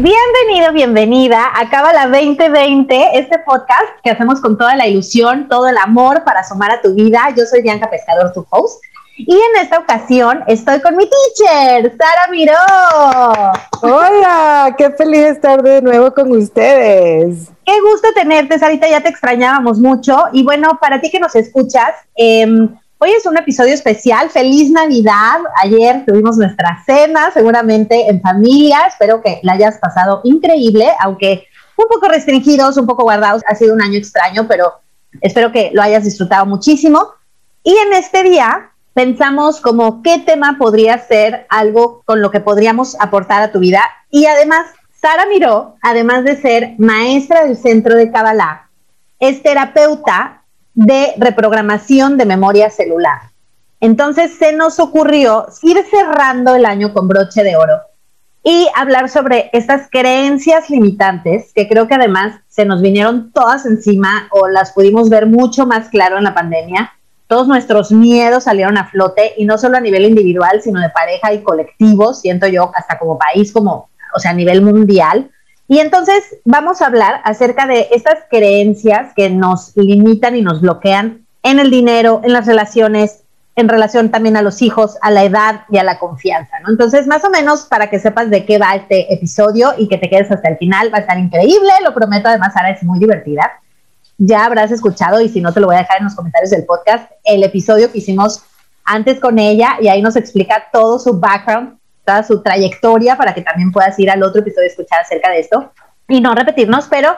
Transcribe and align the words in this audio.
Bienvenido, 0.00 0.72
bienvenida 0.72 1.48
a 1.56 1.68
Cábala 1.70 2.06
2020, 2.06 3.18
este 3.18 3.40
podcast 3.40 3.82
que 4.04 4.10
hacemos 4.10 4.40
con 4.40 4.56
toda 4.56 4.76
la 4.76 4.86
ilusión, 4.86 5.48
todo 5.48 5.66
el 5.66 5.76
amor 5.76 6.22
para 6.22 6.44
sumar 6.44 6.70
a 6.70 6.80
tu 6.80 6.94
vida. 6.94 7.34
Yo 7.36 7.44
soy 7.44 7.62
Bianca 7.62 7.90
Pescador, 7.90 8.32
tu 8.32 8.46
host. 8.48 8.80
Y 9.16 9.34
en 9.34 9.60
esta 9.60 9.80
ocasión 9.80 10.44
estoy 10.46 10.80
con 10.82 10.96
mi 10.96 11.04
teacher, 11.04 11.92
Sara 11.98 12.30
Miró. 12.30 12.54
Hola, 13.82 14.72
qué 14.78 14.90
feliz 14.90 15.22
estar 15.22 15.64
de 15.64 15.82
nuevo 15.82 16.14
con 16.14 16.30
ustedes. 16.30 17.48
Qué 17.66 17.80
gusto 17.80 18.06
tenerte, 18.14 18.56
Sarita, 18.56 18.88
ya 18.88 19.00
te 19.00 19.08
extrañábamos 19.08 19.80
mucho. 19.80 20.26
Y 20.32 20.44
bueno, 20.44 20.78
para 20.80 21.00
ti 21.00 21.10
que 21.10 21.18
nos 21.18 21.34
escuchas, 21.34 21.90
eh, 22.14 22.46
Hoy 23.00 23.12
es 23.12 23.26
un 23.26 23.36
episodio 23.36 23.74
especial. 23.74 24.28
Feliz 24.28 24.72
Navidad. 24.72 25.38
Ayer 25.62 26.04
tuvimos 26.04 26.36
nuestra 26.36 26.82
cena, 26.84 27.30
seguramente 27.30 28.10
en 28.10 28.20
familia. 28.20 28.80
Espero 28.88 29.22
que 29.22 29.38
la 29.44 29.52
hayas 29.52 29.78
pasado 29.78 30.20
increíble, 30.24 30.88
aunque 30.98 31.46
un 31.76 31.86
poco 31.86 32.08
restringidos, 32.08 32.76
un 32.76 32.86
poco 32.86 33.04
guardados. 33.04 33.44
Ha 33.46 33.54
sido 33.54 33.72
un 33.72 33.82
año 33.82 33.96
extraño, 33.96 34.48
pero 34.48 34.72
espero 35.20 35.52
que 35.52 35.70
lo 35.72 35.80
hayas 35.80 36.02
disfrutado 36.02 36.44
muchísimo. 36.44 37.12
Y 37.62 37.70
en 37.70 37.92
este 37.92 38.24
día 38.24 38.72
pensamos 38.94 39.60
como 39.60 40.02
qué 40.02 40.18
tema 40.18 40.56
podría 40.58 40.98
ser 40.98 41.46
algo 41.50 42.02
con 42.04 42.20
lo 42.20 42.32
que 42.32 42.40
podríamos 42.40 42.96
aportar 42.98 43.42
a 43.44 43.52
tu 43.52 43.60
vida. 43.60 43.80
Y 44.10 44.26
además, 44.26 44.72
Sara 45.00 45.24
Miró, 45.26 45.76
además 45.82 46.24
de 46.24 46.34
ser 46.34 46.74
maestra 46.78 47.44
del 47.44 47.56
Centro 47.56 47.94
de 47.94 48.10
Kabbalah, 48.10 48.68
es 49.20 49.40
terapeuta 49.40 50.37
de 50.78 51.12
reprogramación 51.16 52.16
de 52.16 52.24
memoria 52.24 52.70
celular. 52.70 53.18
Entonces 53.80 54.36
se 54.38 54.52
nos 54.52 54.78
ocurrió 54.78 55.46
ir 55.62 55.84
cerrando 55.90 56.54
el 56.54 56.64
año 56.64 56.92
con 56.94 57.08
broche 57.08 57.42
de 57.42 57.56
oro 57.56 57.80
y 58.44 58.68
hablar 58.76 59.08
sobre 59.08 59.50
estas 59.52 59.88
creencias 59.90 60.70
limitantes 60.70 61.52
que 61.52 61.68
creo 61.68 61.88
que 61.88 61.96
además 61.96 62.40
se 62.46 62.64
nos 62.64 62.80
vinieron 62.80 63.32
todas 63.32 63.66
encima 63.66 64.28
o 64.30 64.46
las 64.46 64.70
pudimos 64.70 65.10
ver 65.10 65.26
mucho 65.26 65.66
más 65.66 65.88
claro 65.88 66.16
en 66.16 66.22
la 66.22 66.34
pandemia. 66.34 66.92
Todos 67.26 67.48
nuestros 67.48 67.90
miedos 67.90 68.44
salieron 68.44 68.78
a 68.78 68.88
flote 68.88 69.34
y 69.36 69.46
no 69.46 69.58
solo 69.58 69.78
a 69.78 69.80
nivel 69.80 70.04
individual, 70.04 70.62
sino 70.62 70.80
de 70.80 70.90
pareja 70.90 71.32
y 71.32 71.42
colectivo, 71.42 72.14
siento 72.14 72.46
yo, 72.46 72.70
hasta 72.72 73.00
como 73.00 73.18
país, 73.18 73.50
como, 73.50 73.90
o 74.14 74.20
sea, 74.20 74.30
a 74.30 74.34
nivel 74.34 74.62
mundial. 74.62 75.28
Y 75.68 75.80
entonces 75.80 76.36
vamos 76.46 76.80
a 76.80 76.86
hablar 76.86 77.20
acerca 77.24 77.66
de 77.66 77.88
estas 77.92 78.20
creencias 78.30 79.12
que 79.14 79.28
nos 79.28 79.76
limitan 79.76 80.34
y 80.34 80.40
nos 80.40 80.62
bloquean 80.62 81.26
en 81.42 81.58
el 81.60 81.70
dinero, 81.70 82.22
en 82.24 82.32
las 82.32 82.46
relaciones, 82.46 83.20
en 83.54 83.68
relación 83.68 84.10
también 84.10 84.38
a 84.38 84.42
los 84.42 84.62
hijos, 84.62 84.96
a 85.02 85.10
la 85.10 85.24
edad 85.24 85.62
y 85.68 85.76
a 85.76 85.84
la 85.84 85.98
confianza, 85.98 86.58
¿no? 86.60 86.70
Entonces, 86.70 87.06
más 87.06 87.22
o 87.24 87.30
menos 87.30 87.66
para 87.66 87.90
que 87.90 87.98
sepas 87.98 88.30
de 88.30 88.46
qué 88.46 88.56
va 88.56 88.76
este 88.76 89.12
episodio 89.12 89.74
y 89.76 89.88
que 89.88 89.98
te 89.98 90.08
quedes 90.08 90.30
hasta 90.30 90.48
el 90.48 90.56
final, 90.56 90.92
va 90.92 90.98
a 90.98 91.00
estar 91.00 91.18
increíble, 91.18 91.70
lo 91.84 91.92
prometo, 91.92 92.28
además 92.28 92.54
Sara 92.54 92.70
es 92.70 92.82
muy 92.82 92.98
divertida. 92.98 93.60
Ya 94.16 94.46
habrás 94.46 94.70
escuchado, 94.70 95.20
y 95.20 95.28
si 95.28 95.40
no 95.42 95.52
te 95.52 95.60
lo 95.60 95.66
voy 95.66 95.76
a 95.76 95.80
dejar 95.80 95.98
en 95.98 96.04
los 96.04 96.14
comentarios 96.14 96.50
del 96.50 96.64
podcast, 96.64 97.10
el 97.24 97.42
episodio 97.42 97.92
que 97.92 97.98
hicimos 97.98 98.42
antes 98.84 99.20
con 99.20 99.38
ella 99.38 99.76
y 99.82 99.88
ahí 99.88 100.00
nos 100.00 100.16
explica 100.16 100.64
todo 100.72 100.98
su 100.98 101.20
background 101.20 101.77
su 102.22 102.42
trayectoria 102.42 103.16
para 103.16 103.34
que 103.34 103.42
también 103.42 103.72
puedas 103.72 103.98
ir 103.98 104.10
al 104.10 104.22
otro 104.22 104.40
episodio 104.40 104.66
y 104.66 104.70
escuchar 104.70 105.00
acerca 105.00 105.30
de 105.30 105.40
esto 105.40 105.72
y 106.08 106.20
no 106.20 106.34
repetirnos, 106.34 106.86
pero 106.88 107.10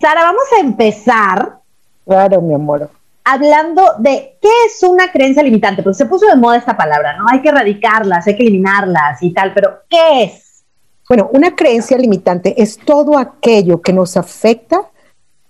Sara, 0.00 0.22
vamos 0.22 0.44
a 0.56 0.60
empezar. 0.60 1.58
Claro, 2.06 2.40
mi 2.40 2.54
amor. 2.54 2.90
Hablando 3.24 3.82
de 3.98 4.38
qué 4.40 4.48
es 4.66 4.82
una 4.84 5.10
creencia 5.10 5.42
limitante, 5.42 5.82
porque 5.82 5.98
se 5.98 6.06
puso 6.06 6.26
de 6.26 6.36
moda 6.36 6.56
esta 6.56 6.76
palabra, 6.76 7.16
¿no? 7.16 7.26
Hay 7.28 7.42
que 7.42 7.48
erradicarlas, 7.48 8.26
hay 8.26 8.36
que 8.36 8.44
eliminarlas 8.44 9.20
y 9.22 9.32
tal, 9.32 9.52
pero 9.52 9.80
¿qué 9.88 10.24
es? 10.24 10.62
Bueno, 11.08 11.28
una 11.32 11.54
creencia 11.54 11.98
limitante 11.98 12.60
es 12.60 12.78
todo 12.78 13.18
aquello 13.18 13.80
que 13.80 13.92
nos 13.92 14.16
afecta 14.16 14.80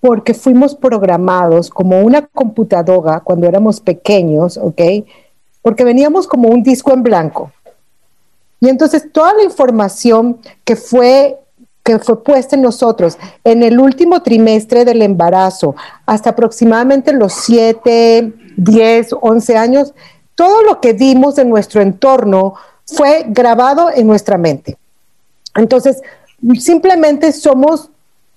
porque 0.01 0.35
fuimos 0.35 0.75
programados 0.75 1.71
como 1.71 2.01
una 2.01 2.23
computadora 2.27 3.21
cuando 3.21 3.47
éramos 3.47 3.81
pequeños, 3.81 4.57
¿ok? 4.57 4.81
Porque 5.63 5.85
veníamos 5.85 6.27
como 6.27 6.49
un 6.49 6.63
disco 6.63 6.93
en 6.93 7.03
blanco. 7.03 7.53
Y 8.61 8.69
entonces 8.69 9.13
toda 9.13 9.35
la 9.35 9.43
información 9.43 10.39
que 10.65 10.77
fue 10.77 11.39
que 11.87 12.01
fue 12.01 12.23
puesta 12.25 12.57
en 12.57 12.63
nosotros 12.63 13.17
en 13.45 13.63
el 13.63 13.79
último 13.79 14.21
trimestre 14.21 14.85
del 14.85 15.03
embarazo, 15.03 15.77
hasta 16.05 16.31
aproximadamente 16.31 17.13
los 17.13 17.33
7, 17.33 18.33
10, 18.57 19.15
11 19.21 19.57
años, 19.57 19.95
todo 20.35 20.63
lo 20.63 20.81
que 20.81 20.95
vimos 20.95 21.39
en 21.39 21.49
nuestro 21.49 21.81
entorno 21.81 22.55
fue 22.87 23.25
grabado 23.29 23.89
en 23.95 24.09
nuestra 24.09 24.37
mente. 24.37 24.77
Entonces, 25.55 26.03
simplemente 26.59 27.33
somos 27.33 27.89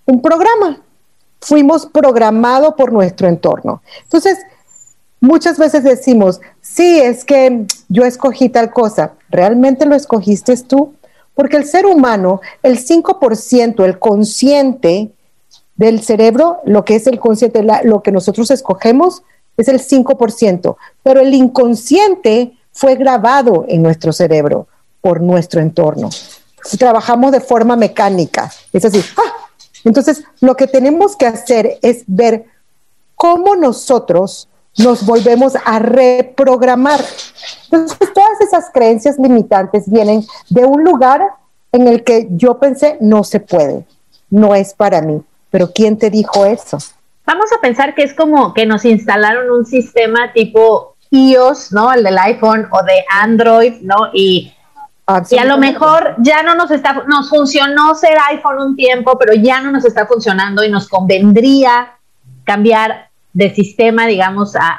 un 0.06 0.22
programa, 0.22 0.82
fuimos 1.42 1.88
programados 1.88 2.76
por 2.76 2.94
nuestro 2.94 3.28
entorno. 3.28 3.82
Entonces, 4.04 4.38
muchas 5.20 5.58
veces 5.58 5.84
decimos, 5.84 6.40
sí, 6.62 7.00
es 7.00 7.26
que 7.26 7.66
yo 7.88 8.06
escogí 8.06 8.50
tal 8.50 8.72
cosa. 8.72 9.14
¿Realmente 9.30 9.86
lo 9.86 9.96
escogiste 9.96 10.56
tú? 10.58 10.94
Porque 11.34 11.58
el 11.58 11.66
ser 11.66 11.86
humano, 11.86 12.42
el 12.64 12.78
5%, 12.78 13.86
el 13.86 14.00
consciente 14.00 15.12
del 15.76 16.02
cerebro, 16.02 16.60
lo 16.66 16.84
que 16.84 16.96
es 16.96 17.08
el 17.08 17.20
consciente, 17.20 17.66
lo 17.84 18.02
que 18.04 18.12
nosotros 18.12 18.52
escogemos, 18.52 19.24
es 19.56 19.68
el 19.68 19.80
5%, 19.80 20.76
pero 21.04 21.22
el 21.22 21.34
inconsciente 21.34 22.54
fue 22.72 22.96
grabado 22.96 23.66
en 23.68 23.82
nuestro 23.82 24.14
cerebro 24.14 24.68
por 25.02 25.22
nuestro 25.22 25.62
entorno. 25.62 26.10
Trabajamos 26.78 27.32
de 27.32 27.42
forma 27.42 27.76
mecánica, 27.76 28.52
es 28.74 28.86
así. 28.86 29.02
¡ah! 29.18 29.48
Entonces, 29.86 30.24
lo 30.42 30.56
que 30.56 30.68
tenemos 30.68 31.16
que 31.16 31.26
hacer 31.26 31.80
es 31.82 32.04
ver 32.08 32.46
cómo 33.16 33.56
nosotros 33.56 34.50
nos 34.80 35.06
volvemos 35.06 35.54
a 35.64 35.80
reprogramar. 35.80 37.00
Entonces, 37.66 38.14
todas 38.14 38.42
esas 38.42 38.70
creencias 38.74 39.18
limitantes 39.20 39.90
vienen 39.90 40.26
de 40.50 40.66
un 40.66 40.84
lugar 40.84 41.22
en 41.72 41.88
el 41.88 42.04
que 42.04 42.28
yo 42.32 42.60
pensé, 42.60 42.98
no 43.00 43.24
se 43.24 43.40
puede, 43.40 43.86
no 44.30 44.56
es 44.56 44.74
para 44.74 45.02
mí. 45.02 45.22
Pero 45.52 45.72
¿quién 45.74 45.98
te 45.98 46.10
dijo 46.10 46.46
eso? 46.46 46.78
Vamos 47.26 47.52
a 47.56 47.62
pensar 47.62 47.94
que 47.94 48.04
es 48.04 48.14
como 48.14 48.54
que 48.54 48.66
nos 48.66 48.86
instalaron 48.86 49.52
un 49.52 49.66
sistema 49.66 50.34
tipo 50.34 50.96
iOS, 51.12 51.72
¿no? 51.72 51.94
El 51.94 52.04
del 52.04 52.18
iPhone 52.18 52.68
o 52.72 52.84
de 52.84 53.04
Android, 53.12 53.82
¿no? 53.82 54.10
Y, 54.14 54.54
y 55.30 55.38
a 55.38 55.46
lo 55.46 55.58
mejor 55.58 56.16
ya 56.20 56.44
no 56.44 56.56
nos 56.56 56.72
está, 56.72 57.04
nos 57.08 57.30
funcionó 57.30 57.96
ser 57.96 58.18
iPhone 58.30 58.60
un 58.60 58.76
tiempo, 58.76 59.18
pero 59.20 59.34
ya 59.34 59.62
no 59.62 59.72
nos 59.72 59.86
está 59.86 60.06
funcionando 60.06 60.64
y 60.64 60.70
nos 60.70 60.88
convendría 60.88 61.94
cambiar 62.46 63.09
de 63.34 63.54
sistema, 63.54 64.08
digamos, 64.08 64.56
a, 64.56 64.78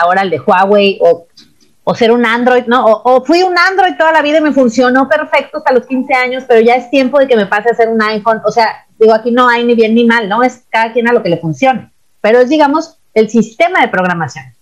ahora 0.00 0.22
el 0.22 0.30
de 0.30 0.40
Huawei 0.40 0.98
o, 1.00 1.26
o, 1.84 1.94
ser 1.94 2.12
un 2.12 2.26
Android, 2.26 2.64
¿no? 2.66 2.84
O, 2.84 3.24
fui 3.24 3.42
un 3.42 3.56
Android 3.58 3.94
toda 3.96 4.12
la 4.12 4.22
vida 4.22 4.38
y 4.38 4.42
me 4.42 4.52
funcionó 4.52 5.08
perfecto 5.08 5.58
hasta 5.58 5.72
los 5.72 5.86
15 5.86 6.14
años, 6.14 6.44
pero 6.46 6.60
ya 6.60 6.74
es 6.74 6.90
tiempo 6.90 7.18
de 7.18 7.26
que 7.26 7.36
me 7.36 7.46
pase 7.46 7.70
a 7.70 7.74
ser 7.74 7.88
un 7.88 8.02
iPhone. 8.02 8.40
O 8.44 8.50
sea, 8.50 8.86
digo, 8.98 9.14
aquí 9.14 9.30
no 9.30 9.48
hay 9.48 9.64
ni 9.64 9.74
bien 9.74 9.94
ni 9.94 10.04
mal, 10.04 10.28
¿no? 10.28 10.42
Es 10.42 10.64
cada 10.70 10.92
quien 10.92 11.08
a 11.08 11.12
lo 11.12 11.22
que 11.22 11.30
le 11.30 11.38
funcione. 11.38 11.90
Pero 12.20 12.40
es, 12.40 12.48
digamos, 12.48 12.98
el 13.14 13.30
sistema 13.30 13.80
de 13.80 13.88
programación. 13.88 14.55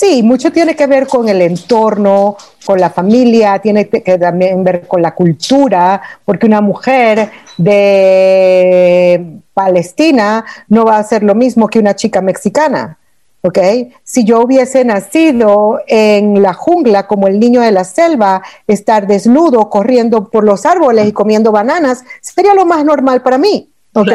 Sí, 0.00 0.22
mucho 0.22 0.50
tiene 0.50 0.74
que 0.74 0.86
ver 0.86 1.06
con 1.06 1.28
el 1.28 1.42
entorno, 1.42 2.38
con 2.64 2.80
la 2.80 2.88
familia, 2.88 3.58
tiene 3.58 3.86
que 3.86 4.16
también 4.16 4.64
ver 4.64 4.88
con 4.88 5.02
la 5.02 5.14
cultura, 5.14 6.00
porque 6.24 6.46
una 6.46 6.62
mujer 6.62 7.30
de 7.58 9.42
Palestina 9.52 10.42
no 10.68 10.86
va 10.86 10.96
a 10.96 11.04
ser 11.04 11.22
lo 11.22 11.34
mismo 11.34 11.68
que 11.68 11.78
una 11.78 11.94
chica 11.94 12.22
mexicana. 12.22 12.96
¿ok? 13.42 13.58
Si 14.02 14.24
yo 14.24 14.40
hubiese 14.40 14.86
nacido 14.86 15.80
en 15.86 16.40
la 16.40 16.54
jungla 16.54 17.06
como 17.06 17.28
el 17.28 17.38
niño 17.38 17.60
de 17.60 17.70
la 17.70 17.84
selva, 17.84 18.40
estar 18.66 19.06
desnudo, 19.06 19.68
corriendo 19.68 20.30
por 20.30 20.44
los 20.44 20.64
árboles 20.64 21.08
y 21.08 21.12
comiendo 21.12 21.52
bananas, 21.52 22.04
sería 22.22 22.54
lo 22.54 22.64
más 22.64 22.86
normal 22.86 23.20
para 23.20 23.36
mí, 23.36 23.70
¿ok? 23.92 24.12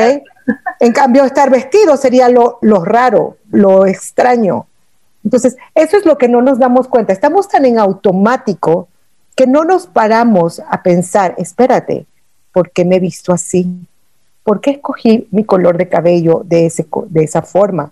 En 0.79 0.93
cambio, 0.93 1.25
estar 1.25 1.51
vestido 1.51 1.95
sería 1.95 2.27
lo, 2.27 2.57
lo 2.63 2.83
raro, 2.83 3.37
lo 3.51 3.85
extraño. 3.85 4.65
Entonces, 5.25 5.57
eso 5.73 5.97
es 5.97 6.05
lo 6.05 6.17
que 6.17 6.29
no 6.29 6.41
nos 6.41 6.59
damos 6.59 6.87
cuenta. 6.87 7.11
Estamos 7.11 7.49
tan 7.49 7.65
en 7.65 7.77
automático 7.77 8.87
que 9.35 9.47
no 9.47 9.65
nos 9.65 9.87
paramos 9.87 10.61
a 10.69 10.81
pensar, 10.81 11.35
espérate, 11.37 12.05
¿por 12.53 12.71
qué 12.71 12.85
me 12.85 12.95
he 12.95 12.99
visto 13.01 13.33
así? 13.33 13.85
¿Por 14.43 14.61
qué 14.61 14.71
escogí 14.71 15.27
mi 15.31 15.43
color 15.43 15.77
de 15.77 15.89
cabello 15.89 16.43
de, 16.45 16.67
ese, 16.67 16.87
de 17.09 17.23
esa 17.23 17.41
forma? 17.41 17.91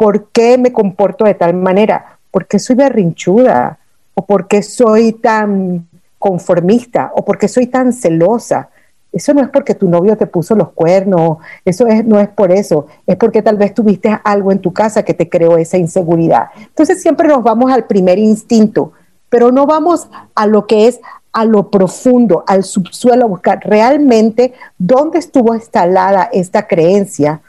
¿por 0.00 0.30
qué 0.30 0.56
me 0.56 0.72
comporto 0.72 1.26
de 1.26 1.34
tal 1.34 1.52
manera? 1.52 2.18
¿Por 2.30 2.46
qué 2.46 2.58
soy 2.58 2.74
berrinchuda? 2.74 3.78
¿O 4.14 4.24
por 4.24 4.48
qué 4.48 4.62
soy 4.62 5.12
tan 5.12 5.86
conformista? 6.18 7.12
¿O 7.14 7.22
por 7.22 7.36
qué 7.36 7.48
soy 7.48 7.66
tan 7.66 7.92
celosa? 7.92 8.70
Eso 9.12 9.34
no 9.34 9.42
es 9.42 9.48
porque 9.48 9.74
tu 9.74 9.88
novio 9.88 10.16
te 10.16 10.26
puso 10.26 10.54
los 10.54 10.70
cuernos, 10.70 11.38
eso 11.64 11.86
es, 11.86 12.04
no 12.04 12.20
es 12.20 12.28
por 12.28 12.52
eso, 12.52 12.86
es 13.06 13.16
porque 13.16 13.42
tal 13.42 13.56
vez 13.56 13.74
tuviste 13.74 14.18
algo 14.22 14.52
en 14.52 14.60
tu 14.60 14.72
casa 14.72 15.02
que 15.02 15.14
te 15.14 15.28
creó 15.28 15.56
esa 15.56 15.78
inseguridad. 15.78 16.48
Entonces 16.56 17.02
siempre 17.02 17.26
nos 17.26 17.42
vamos 17.42 17.72
al 17.72 17.84
primer 17.84 18.18
instinto, 18.18 18.92
pero 19.28 19.50
no 19.50 19.66
vamos 19.66 20.08
a 20.34 20.46
lo 20.46 20.66
que 20.66 20.86
es 20.86 21.00
a 21.32 21.44
lo 21.44 21.70
profundo, 21.70 22.44
al 22.46 22.64
subsuelo, 22.64 23.24
a 23.24 23.28
buscar 23.28 23.60
realmente 23.64 24.52
dónde 24.78 25.18
estuvo 25.18 25.54
instalada 25.54 26.28
esta 26.32 26.66
creencia 26.66 27.40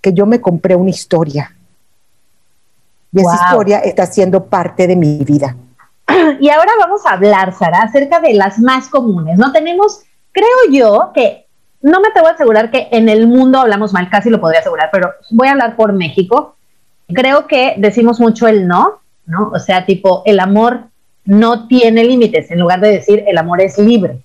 que 0.00 0.12
yo 0.12 0.26
me 0.26 0.40
compré 0.40 0.74
una 0.76 0.90
historia. 0.90 1.52
Y 3.12 3.20
esa 3.20 3.34
historia 3.46 3.78
está 3.80 4.06
siendo 4.06 4.44
parte 4.44 4.86
de 4.86 4.96
mi 4.96 5.18
vida. 5.24 5.56
Y 6.40 6.48
ahora 6.50 6.70
vamos 6.78 7.04
a 7.04 7.14
hablar, 7.14 7.52
Sara, 7.52 7.82
acerca 7.82 8.20
de 8.20 8.34
las 8.34 8.58
más 8.58 8.88
comunes. 8.88 9.38
No 9.38 9.52
tenemos, 9.52 10.02
creo 10.36 10.70
yo 10.70 11.12
que, 11.14 11.46
no 11.80 12.00
me 12.00 12.08
atrevo 12.08 12.28
a 12.28 12.32
asegurar 12.32 12.70
que 12.70 12.88
en 12.90 13.08
el 13.08 13.26
mundo 13.26 13.58
hablamos 13.58 13.92
mal, 13.94 14.10
casi 14.10 14.28
lo 14.28 14.40
podría 14.40 14.60
asegurar, 14.60 14.90
pero 14.92 15.14
voy 15.30 15.48
a 15.48 15.52
hablar 15.52 15.76
por 15.76 15.94
México. 15.94 16.56
Creo 17.08 17.46
que 17.46 17.74
decimos 17.78 18.20
mucho 18.20 18.46
el 18.46 18.66
no, 18.66 19.00
¿no? 19.24 19.50
O 19.54 19.58
sea, 19.58 19.86
tipo, 19.86 20.22
el 20.26 20.40
amor 20.40 20.80
no 21.24 21.66
tiene 21.68 22.04
límites, 22.04 22.50
en 22.50 22.60
lugar 22.60 22.80
de 22.80 22.90
decir 22.90 23.24
el 23.26 23.38
amor 23.38 23.62
es 23.62 23.78
libre. 23.78 24.18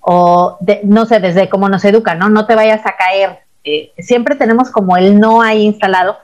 O 0.00 0.56
no 0.84 1.04
sé, 1.04 1.20
desde 1.20 1.48
cómo 1.48 1.68
nos 1.68 1.84
educan, 1.84 2.18
¿no? 2.18 2.28
No 2.30 2.46
te 2.46 2.54
vayas 2.54 2.86
a 2.86 2.96
caer. 2.96 3.40
Eh, 3.64 3.92
siempre 3.98 4.36
tenemos 4.36 4.70
como 4.70 4.96
el 4.96 5.18
no 5.18 5.42
ahí 5.42 5.62
instalado. 5.62 6.16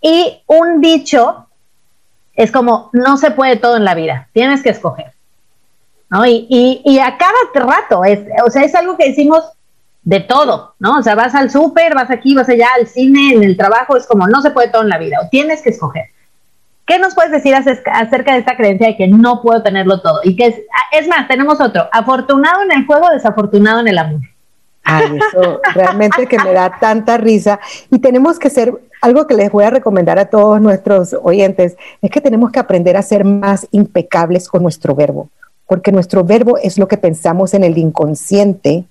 Y 0.00 0.42
un 0.46 0.80
dicho 0.80 1.46
es 2.34 2.50
como, 2.52 2.88
no 2.92 3.16
se 3.16 3.32
puede 3.32 3.56
todo 3.56 3.76
en 3.76 3.84
la 3.84 3.94
vida, 3.94 4.28
tienes 4.32 4.62
que 4.62 4.70
escoger. 4.70 5.12
¿No? 6.10 6.26
Y, 6.26 6.46
y, 6.48 6.82
y 6.84 6.98
a 6.98 7.16
cada 7.16 7.66
rato, 7.66 8.04
es, 8.04 8.20
o 8.44 8.50
sea, 8.50 8.62
es 8.62 8.74
algo 8.74 8.96
que 8.96 9.08
decimos 9.08 9.44
de 10.02 10.20
todo, 10.20 10.74
¿no? 10.78 10.98
O 10.98 11.02
sea, 11.02 11.14
vas 11.14 11.34
al 11.34 11.50
súper, 11.50 11.94
vas 11.94 12.10
aquí, 12.10 12.34
vas 12.34 12.48
allá, 12.48 12.68
al 12.78 12.86
cine, 12.86 13.34
en 13.34 13.42
el 13.42 13.56
trabajo, 13.56 13.96
es 13.96 14.06
como, 14.06 14.26
no 14.26 14.42
se 14.42 14.50
puede 14.50 14.68
todo 14.68 14.82
en 14.82 14.88
la 14.88 14.98
vida, 14.98 15.18
o 15.22 15.28
tienes 15.28 15.62
que 15.62 15.70
escoger. 15.70 16.06
¿Qué 16.86 16.98
nos 16.98 17.14
puedes 17.14 17.30
decir 17.30 17.54
acerca 17.54 18.32
de 18.32 18.38
esta 18.38 18.56
creencia 18.56 18.88
de 18.88 18.96
que 18.96 19.06
no 19.06 19.42
puedo 19.42 19.62
tenerlo 19.62 20.00
todo? 20.00 20.20
Y 20.24 20.34
que 20.34 20.46
es, 20.46 20.56
es 20.90 21.06
más, 21.06 21.28
tenemos 21.28 21.60
otro, 21.60 21.88
afortunado 21.92 22.62
en 22.62 22.72
el 22.72 22.86
juego, 22.86 23.10
desafortunado 23.10 23.78
en 23.80 23.88
el 23.88 23.98
amor. 23.98 24.20
Ay, 24.82 25.18
eso 25.18 25.60
realmente 25.74 26.26
que 26.26 26.38
me 26.38 26.52
da 26.52 26.78
tanta 26.80 27.16
risa. 27.16 27.60
Y 27.90 28.00
tenemos 28.00 28.40
que 28.40 28.50
ser, 28.50 28.74
algo 29.00 29.26
que 29.26 29.34
les 29.34 29.50
voy 29.52 29.64
a 29.64 29.70
recomendar 29.70 30.18
a 30.18 30.26
todos 30.26 30.60
nuestros 30.60 31.14
oyentes, 31.22 31.76
es 32.02 32.10
que 32.10 32.20
tenemos 32.20 32.50
que 32.50 32.58
aprender 32.58 32.96
a 32.96 33.02
ser 33.02 33.24
más 33.24 33.68
impecables 33.70 34.48
con 34.48 34.62
nuestro 34.62 34.94
verbo, 34.94 35.28
porque 35.70 35.92
nuestro 35.92 36.24
verbo 36.24 36.58
es 36.58 36.78
lo 36.78 36.88
que 36.88 36.96
pensamos 36.96 37.54
en 37.54 37.62
el 37.62 37.78
inconsciente 37.78 38.82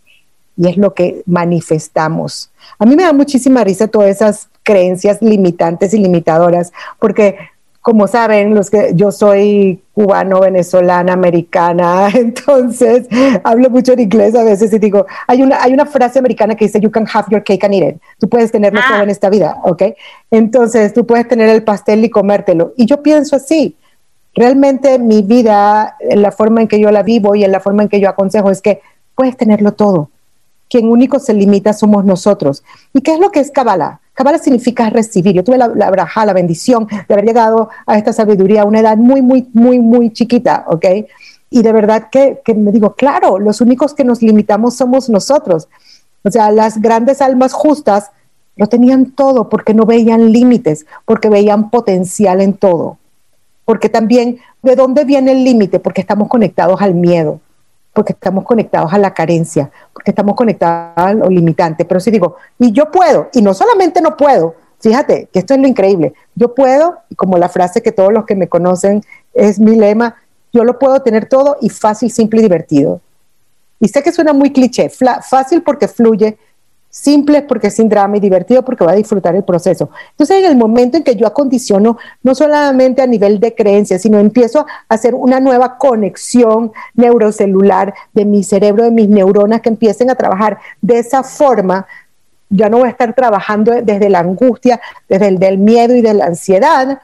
y 0.56 0.70
es 0.70 0.78
lo 0.78 0.94
que 0.94 1.24
manifestamos. 1.26 2.52
A 2.78 2.86
mí 2.86 2.96
me 2.96 3.04
da 3.04 3.12
muchísima 3.12 3.66
risa 3.66 3.90
todas 3.90 4.10
esas 4.10 4.48
creencias 4.64 5.22
limitantes 5.22 5.94
y 5.94 5.98
limitadoras, 5.98 6.72
porque 6.98 7.36
como 7.82 8.08
saben, 8.08 8.56
los 8.56 8.70
que 8.70 8.94
yo 8.96 9.12
soy 9.12 9.84
cubano, 9.94 10.40
venezolana, 10.40 11.12
americana, 11.12 12.08
entonces 12.14 13.10
hablo 13.44 13.70
mucho 13.70 13.92
en 13.92 14.00
inglés 14.00 14.34
a 14.36 14.46
veces 14.46 14.72
y 14.72 14.80
digo, 14.80 15.06
hay 15.28 15.42
una, 15.42 15.62
hay 15.62 15.74
una 15.74 15.86
frase 15.86 16.18
americana 16.18 16.56
que 16.56 16.64
dice, 16.64 16.80
you 16.80 16.92
can 16.92 17.06
have 17.14 17.28
your 17.30 17.44
cake 17.44 17.66
and 17.66 17.74
eat 17.74 17.96
it. 17.96 18.02
Tú 18.18 18.30
puedes 18.30 18.54
tenerlo 18.54 18.80
todo 18.88 19.00
ah. 19.00 19.04
en 19.04 19.10
esta 19.10 19.30
vida, 19.30 19.58
¿ok? 19.66 19.84
Entonces 20.32 20.94
tú 20.94 21.06
puedes 21.06 21.28
tener 21.28 21.50
el 21.50 21.62
pastel 21.62 22.06
y 22.06 22.10
comértelo. 22.10 22.72
Y 22.78 22.86
yo 22.86 23.04
pienso 23.04 23.36
así, 23.36 23.76
realmente 24.36 25.00
mi 25.00 25.22
vida, 25.22 25.98
en 26.00 26.22
la 26.22 26.32
forma 26.32 26.62
en 26.62 26.68
que 26.68 26.80
yo 26.80 26.92
la 26.92 27.04
vivo 27.04 27.36
y 27.36 27.44
en 27.44 27.52
la 27.52 27.60
forma 27.60 27.84
en 27.84 27.90
que 27.90 28.00
yo 28.00 28.10
aconsejo 28.10 28.52
es 28.52 28.62
que 28.62 28.82
puedes 29.16 29.36
tenerlo 29.38 29.74
todo. 29.74 30.10
Quien 30.70 30.90
único 30.90 31.20
se 31.20 31.34
limita 31.34 31.74
somos 31.74 32.06
nosotros. 32.06 32.64
¿Y 32.94 33.02
qué 33.02 33.14
es 33.14 33.20
lo 33.20 33.32
que 33.32 33.40
es 33.40 33.52
Kabbalah? 33.52 34.00
Kabbalah 34.14 34.38
significa 34.38 34.90
recibir. 34.90 35.34
Yo 35.34 35.44
tuve 35.44 35.58
la, 35.58 35.68
la 35.68 35.90
braja, 35.90 36.26
la 36.26 36.34
bendición 36.34 36.88
de 36.88 37.14
haber 37.14 37.26
llegado 37.26 37.70
a 37.86 37.98
esta 37.98 38.14
sabiduría 38.14 38.62
a 38.62 38.66
una 38.66 38.82
edad 38.82 38.98
muy, 38.98 39.22
muy, 39.22 39.48
muy, 39.54 39.80
muy 39.80 40.14
chiquita, 40.14 40.66
¿ok? 40.68 40.86
Y 41.50 41.64
de 41.64 41.72
verdad 41.72 42.10
que, 42.12 42.42
que 42.46 42.54
me 42.54 42.72
digo, 42.72 42.94
claro, 42.94 43.40
los 43.40 43.62
únicos 43.62 43.96
que 43.96 44.04
nos 44.04 44.22
limitamos 44.22 44.76
somos 44.76 45.10
nosotros. 45.10 45.68
O 46.24 46.30
sea, 46.30 46.52
las 46.52 46.80
grandes 46.80 47.22
almas 47.22 47.54
justas 47.54 48.12
lo 48.56 48.68
tenían 48.68 49.12
todo 49.12 49.50
porque 49.50 49.74
no 49.74 49.86
veían 49.86 50.32
límites, 50.32 50.86
porque 51.06 51.30
veían 51.30 51.72
potencial 51.72 52.42
en 52.42 52.54
todo. 52.54 52.99
Porque 53.70 53.88
también, 53.88 54.40
¿de 54.64 54.76
dónde 54.76 55.06
viene 55.06 55.32
el 55.32 55.44
límite? 55.44 55.80
Porque 55.80 56.02
estamos 56.02 56.28
conectados 56.28 56.82
al 56.82 56.96
miedo 56.96 57.40
porque 57.94 58.14
estamos 58.14 58.44
conectados 58.44 58.92
a 58.94 58.98
la 58.98 59.14
carencia, 59.14 59.70
porque 59.94 60.10
estamos 60.10 60.36
conectados 60.36 60.94
a 60.96 61.14
lo 61.14 61.30
limitante. 61.30 61.86
Pero 61.86 62.00
si 62.00 62.10
digo, 62.10 62.38
y 62.58 62.72
yo 62.72 62.90
puedo, 62.90 63.30
y 63.32 63.44
no 63.44 63.54
solamente 63.54 64.02
no 64.02 64.18
puedo, 64.18 64.56
fíjate 64.80 65.28
que 65.32 65.38
esto 65.38 65.54
es 65.54 65.60
lo 65.60 65.68
increíble, 65.68 66.14
yo 66.34 66.56
puedo, 66.56 66.98
y 67.10 67.16
como 67.16 67.38
la 67.38 67.48
frase 67.48 67.84
que 67.84 67.92
todos 67.92 68.12
los 68.12 68.26
que 68.26 68.36
me 68.36 68.48
conocen 68.48 69.04
es 69.36 69.60
mi 69.60 69.76
lema, 69.76 70.16
yo 70.52 70.64
lo 70.64 70.80
puedo 70.80 71.02
tener 71.02 71.28
todo 71.28 71.58
y 71.62 71.70
fácil, 71.70 72.10
simple 72.10 72.40
y 72.40 72.44
divertido. 72.44 73.02
Y 73.80 73.90
sé 73.90 74.02
que 74.02 74.12
suena 74.12 74.34
muy 74.34 74.52
cliché, 74.52 74.90
fácil 74.90 75.62
porque 75.62 75.88
fluye, 75.88 76.40
simple 76.90 77.44
porque 77.44 77.70
sin 77.70 77.88
drama 77.88 78.18
y 78.18 78.20
divertido 78.20 78.66
porque 78.66 78.84
va 78.84 78.94
a 78.94 78.96
disfrutar 78.96 79.36
el 79.36 79.44
proceso. 79.44 79.90
Entonces, 80.12 80.38
en 80.38 80.46
el 80.46 80.58
momento 80.58 80.98
en 80.98 81.04
que 81.04 81.16
yo 81.16 81.28
acondiciono, 81.28 81.98
no 82.24 82.36
solamente 82.36 83.02
a 83.02 83.08
nivel 83.08 83.40
de 83.40 83.54
creencia, 83.54 84.00
sino 84.00 84.20
empiezo 84.20 84.62
a 84.62 84.94
hacer 84.94 85.14
una 85.14 85.40
nueva 85.40 85.78
conexión 85.78 86.72
neurocelular 86.96 87.94
de 88.14 88.26
mi 88.26 88.44
cerebro, 88.44 88.84
de 88.84 88.92
mis 88.92 89.08
neuronas 89.08 89.62
que 89.62 89.70
empiecen 89.70 90.10
a 90.10 90.16
trabajar 90.16 90.58
de 90.82 91.00
esa 91.00 91.24
forma, 91.24 91.86
ya 92.50 92.70
no 92.70 92.80
voy 92.80 92.88
a 92.88 92.92
estar 92.92 93.14
trabajando 93.14 93.72
desde 93.84 94.10
la 94.10 94.20
angustia, 94.20 94.82
desde 95.08 95.48
el 95.48 95.58
miedo 95.60 95.96
y 95.96 96.02
de 96.02 96.16
la 96.16 96.26
ansiedad, 96.26 97.00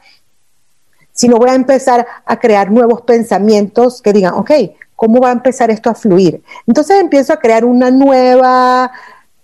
sino 1.12 1.36
voy 1.36 1.50
a 1.50 1.54
empezar 1.54 2.06
a 2.26 2.38
crear 2.38 2.70
nuevos 2.70 3.02
pensamientos 3.02 4.02
que 4.02 4.12
digan, 4.12 4.34
ok, 4.34 4.50
¿cómo 4.96 5.20
va 5.20 5.28
a 5.28 5.32
empezar 5.32 5.70
esto 5.70 5.88
a 5.88 5.94
fluir? 5.94 6.42
Entonces 6.66 7.00
empiezo 7.00 7.32
a 7.32 7.38
crear 7.38 7.64
una 7.64 7.90
nueva 7.90 8.90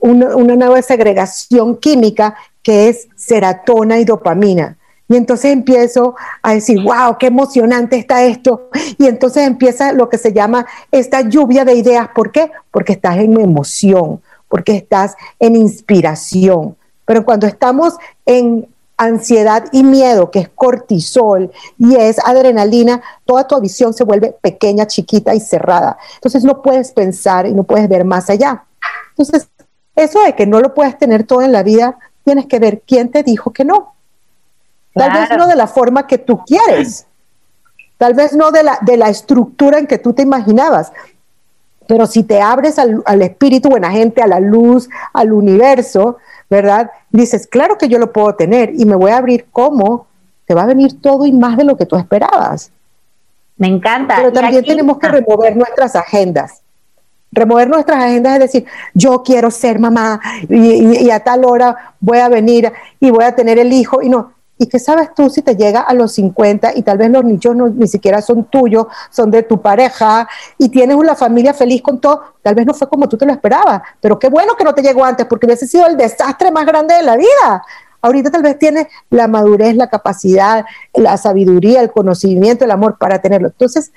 una, 0.03 0.57
nueva 0.57 0.83
segregación 0.83 1.77
química 1.77 2.37
que 2.63 2.89
es 2.89 3.09
seratona 3.17 3.99
y 3.99 4.05
dopamina. 4.05 4.77
Y 5.09 5.17
entonces 5.17 5.53
empiezo 5.53 6.15
a 6.43 6.55
decir, 6.55 6.83
wow, 6.83 7.17
qué 7.19 7.27
emocionante 7.27 7.97
está 7.97 8.25
esto. 8.25 8.69
Y 8.99 9.07
entonces 9.07 9.47
empieza 9.47 9.93
lo 9.93 10.09
que 10.09 10.19
se 10.19 10.33
llama 10.33 10.67
esta 10.91 11.23
lluvia 11.23 11.65
de 11.65 11.75
ideas. 11.75 12.09
¿Por 12.15 12.33
qué? 12.33 12.51
Porque 12.71 12.95
estás 12.95 13.17
en 13.19 13.39
emoción, 13.41 14.21
porque 14.49 14.77
estás 14.77 15.15
en 15.39 15.57
inspiración. 15.57 16.77
Pero 17.05 17.25
cuando 17.25 17.47
estamos 17.47 17.95
en 18.27 18.69
ansiedad 18.97 19.65
y 19.73 19.83
miedo, 19.83 20.31
que 20.31 20.41
es 20.41 20.49
cortisol 20.49 21.51
y 21.79 21.97
es 21.97 22.19
adrenalina, 22.25 23.03
toda 23.25 23.47
tu 23.47 23.61
visión 23.61 23.93
se 23.93 24.05
vuelve 24.05 24.35
pequeña, 24.41 24.87
chiquita 24.87 25.35
y 25.35 25.41
cerrada. 25.41 25.99
Entonces 26.15 26.45
no 26.45 26.63
puedes 26.63 26.93
pensar 26.93 27.47
y 27.47 27.53
no 27.53 27.65
puedes 27.65 27.89
ver 27.89 28.05
más 28.05 28.31
allá. 28.31 28.65
Entonces 29.11 29.49
eso 29.97 30.23
de 30.23 30.35
que 30.35 30.47
no 30.47 30.61
lo 30.61 30.75
puedes 30.75 30.99
tener 30.99 31.25
todo 31.25 31.43
en 31.43 31.53
la 31.53 31.63
vida, 31.63 31.99
tienes 32.25 32.47
que 32.47 32.59
ver 32.59 32.83
quién 32.87 33.11
te 33.11 33.23
dijo 33.23 33.53
que 33.53 33.65
no. 33.65 33.95
Tal 34.95 35.13
vez 35.13 35.31
no 35.37 35.47
de 35.47 35.57
la 35.57 35.67
forma 35.67 36.07
que 36.07 36.19
tú 36.19 36.45
quieres, 36.45 37.07
tal 37.97 38.15
vez 38.15 38.35
no 38.35 38.51
de 38.51 38.63
la, 38.63 38.79
de 38.83 38.97
la 38.97 39.09
estructura 39.09 39.79
en 39.79 39.87
que 39.87 39.99
tú 39.99 40.13
te 40.13 40.23
imaginabas, 40.23 40.93
pero 41.87 42.07
si 42.07 42.23
te 42.23 42.41
abres 42.41 42.79
al, 42.79 43.03
al 43.07 43.23
espíritu, 43.23 43.71
buena 43.71 43.91
gente, 43.91 44.23
a 44.23 44.27
la 44.27 44.41
luz, 44.41 44.89
al 45.13 45.33
universo, 45.33 46.19
¿verdad? 46.49 46.91
Dices, 47.11 47.47
claro 47.47 47.79
que 47.79 47.89
yo 47.89 47.99
lo 47.99 48.13
puedo 48.13 48.35
tener 48.35 48.73
y 48.77 48.85
me 48.85 48.97
voy 48.97 49.11
a 49.11 49.17
abrir 49.17 49.47
cómo 49.51 50.07
te 50.47 50.55
va 50.55 50.63
a 50.63 50.67
venir 50.67 51.01
todo 51.01 51.27
y 51.27 51.33
más 51.33 51.57
de 51.57 51.65
lo 51.65 51.77
que 51.77 51.87
tú 51.87 51.97
esperabas. 51.97 52.71
Me 53.57 53.69
encanta. 53.69 54.17
Pero 54.17 54.33
también 54.33 54.65
tenemos 54.65 54.99
que 54.99 55.09
remover 55.09 55.57
nuestras 55.57 55.97
agendas. 55.97 56.63
Remover 57.33 57.69
nuestras 57.69 58.05
agendas 58.05 58.35
es 58.35 58.41
decir, 58.41 58.67
yo 58.95 59.23
quiero 59.23 59.51
ser 59.51 59.79
mamá 59.79 60.21
y, 60.49 61.11
a 61.11 61.21
tal 61.21 61.45
hora 61.45 61.95
voy 61.99 62.19
a 62.19 62.29
venir 62.29 62.71
y 63.01 63.11
voy 63.11 63.25
a 63.25 63.35
tener 63.35 63.59
el 63.59 63.73
hijo 63.73 64.03
y 64.03 64.09
no. 64.09 64.35
¿Y 64.59 64.67
qué 64.67 64.79
sabes 64.79 65.13
tú 65.15 65.29
si 65.29 65.43
te 65.43 65.57
llega 65.57 65.81
a 65.81 65.95
los 65.95 66.13
50 66.13 66.77
y 66.77 66.83
tal 66.83 66.99
vez 66.99 67.11
los 67.11 67.25
nichos 67.25 67.57
no, 67.57 67.69
ni 67.69 67.89
siquiera 67.89 68.23
son 68.23 68.45
tuyos, 68.45 68.87
son 69.11 69.31
de 69.31 69.43
tu 69.43 69.61
pareja 69.61 70.29
y 70.59 70.69
tienes 70.69 70.95
una 70.95 71.17
familia 71.17 71.53
feliz 71.53 71.83
con 71.83 72.01
todo? 72.01 72.23
Tal 72.43 72.55
vez 72.55 72.67
no 72.67 72.75
fue 72.75 72.89
como 72.89 73.09
tú 73.09 73.17
te 73.17 73.27
lo 73.27 73.33
esperabas, 73.33 73.83
pero 74.01 74.19
qué 74.19 74.29
bueno 74.29 74.55
que 74.55 74.63
no 74.63 74.75
te 74.75 74.83
llegó 74.83 75.05
antes 75.05 75.27
porque 75.27 75.47
hubiese 75.47 75.67
sido 75.67 75.87
el 75.87 75.97
desastre 75.97 76.53
más 76.53 76.65
grande 76.67 76.95
de 76.95 77.03
la 77.03 77.17
vida. 77.17 77.65
Ahorita 78.03 78.31
tal 78.31 78.43
vez 78.43 78.59
tienes 78.59 78.89
la 79.11 79.27
madurez, 79.27 79.75
la 79.77 79.89
capacidad, 79.89 80.65
la 80.93 81.17
sabiduría, 81.17 81.81
el 81.81 81.91
conocimiento, 81.91 82.65
el 82.65 82.73
amor 82.73 82.99
para 82.99 83.21
tenerlo. 83.21 83.49
Entonces, 83.49 83.93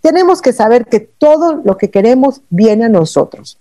tenemos 0.00 0.40
que 0.42 0.52
saber 0.52 0.86
que 0.86 1.00
todo 1.00 1.60
lo 1.64 1.76
que 1.76 1.90
queremos 1.90 2.40
viene 2.50 2.86
a 2.86 2.88
nosotros. 2.88 3.58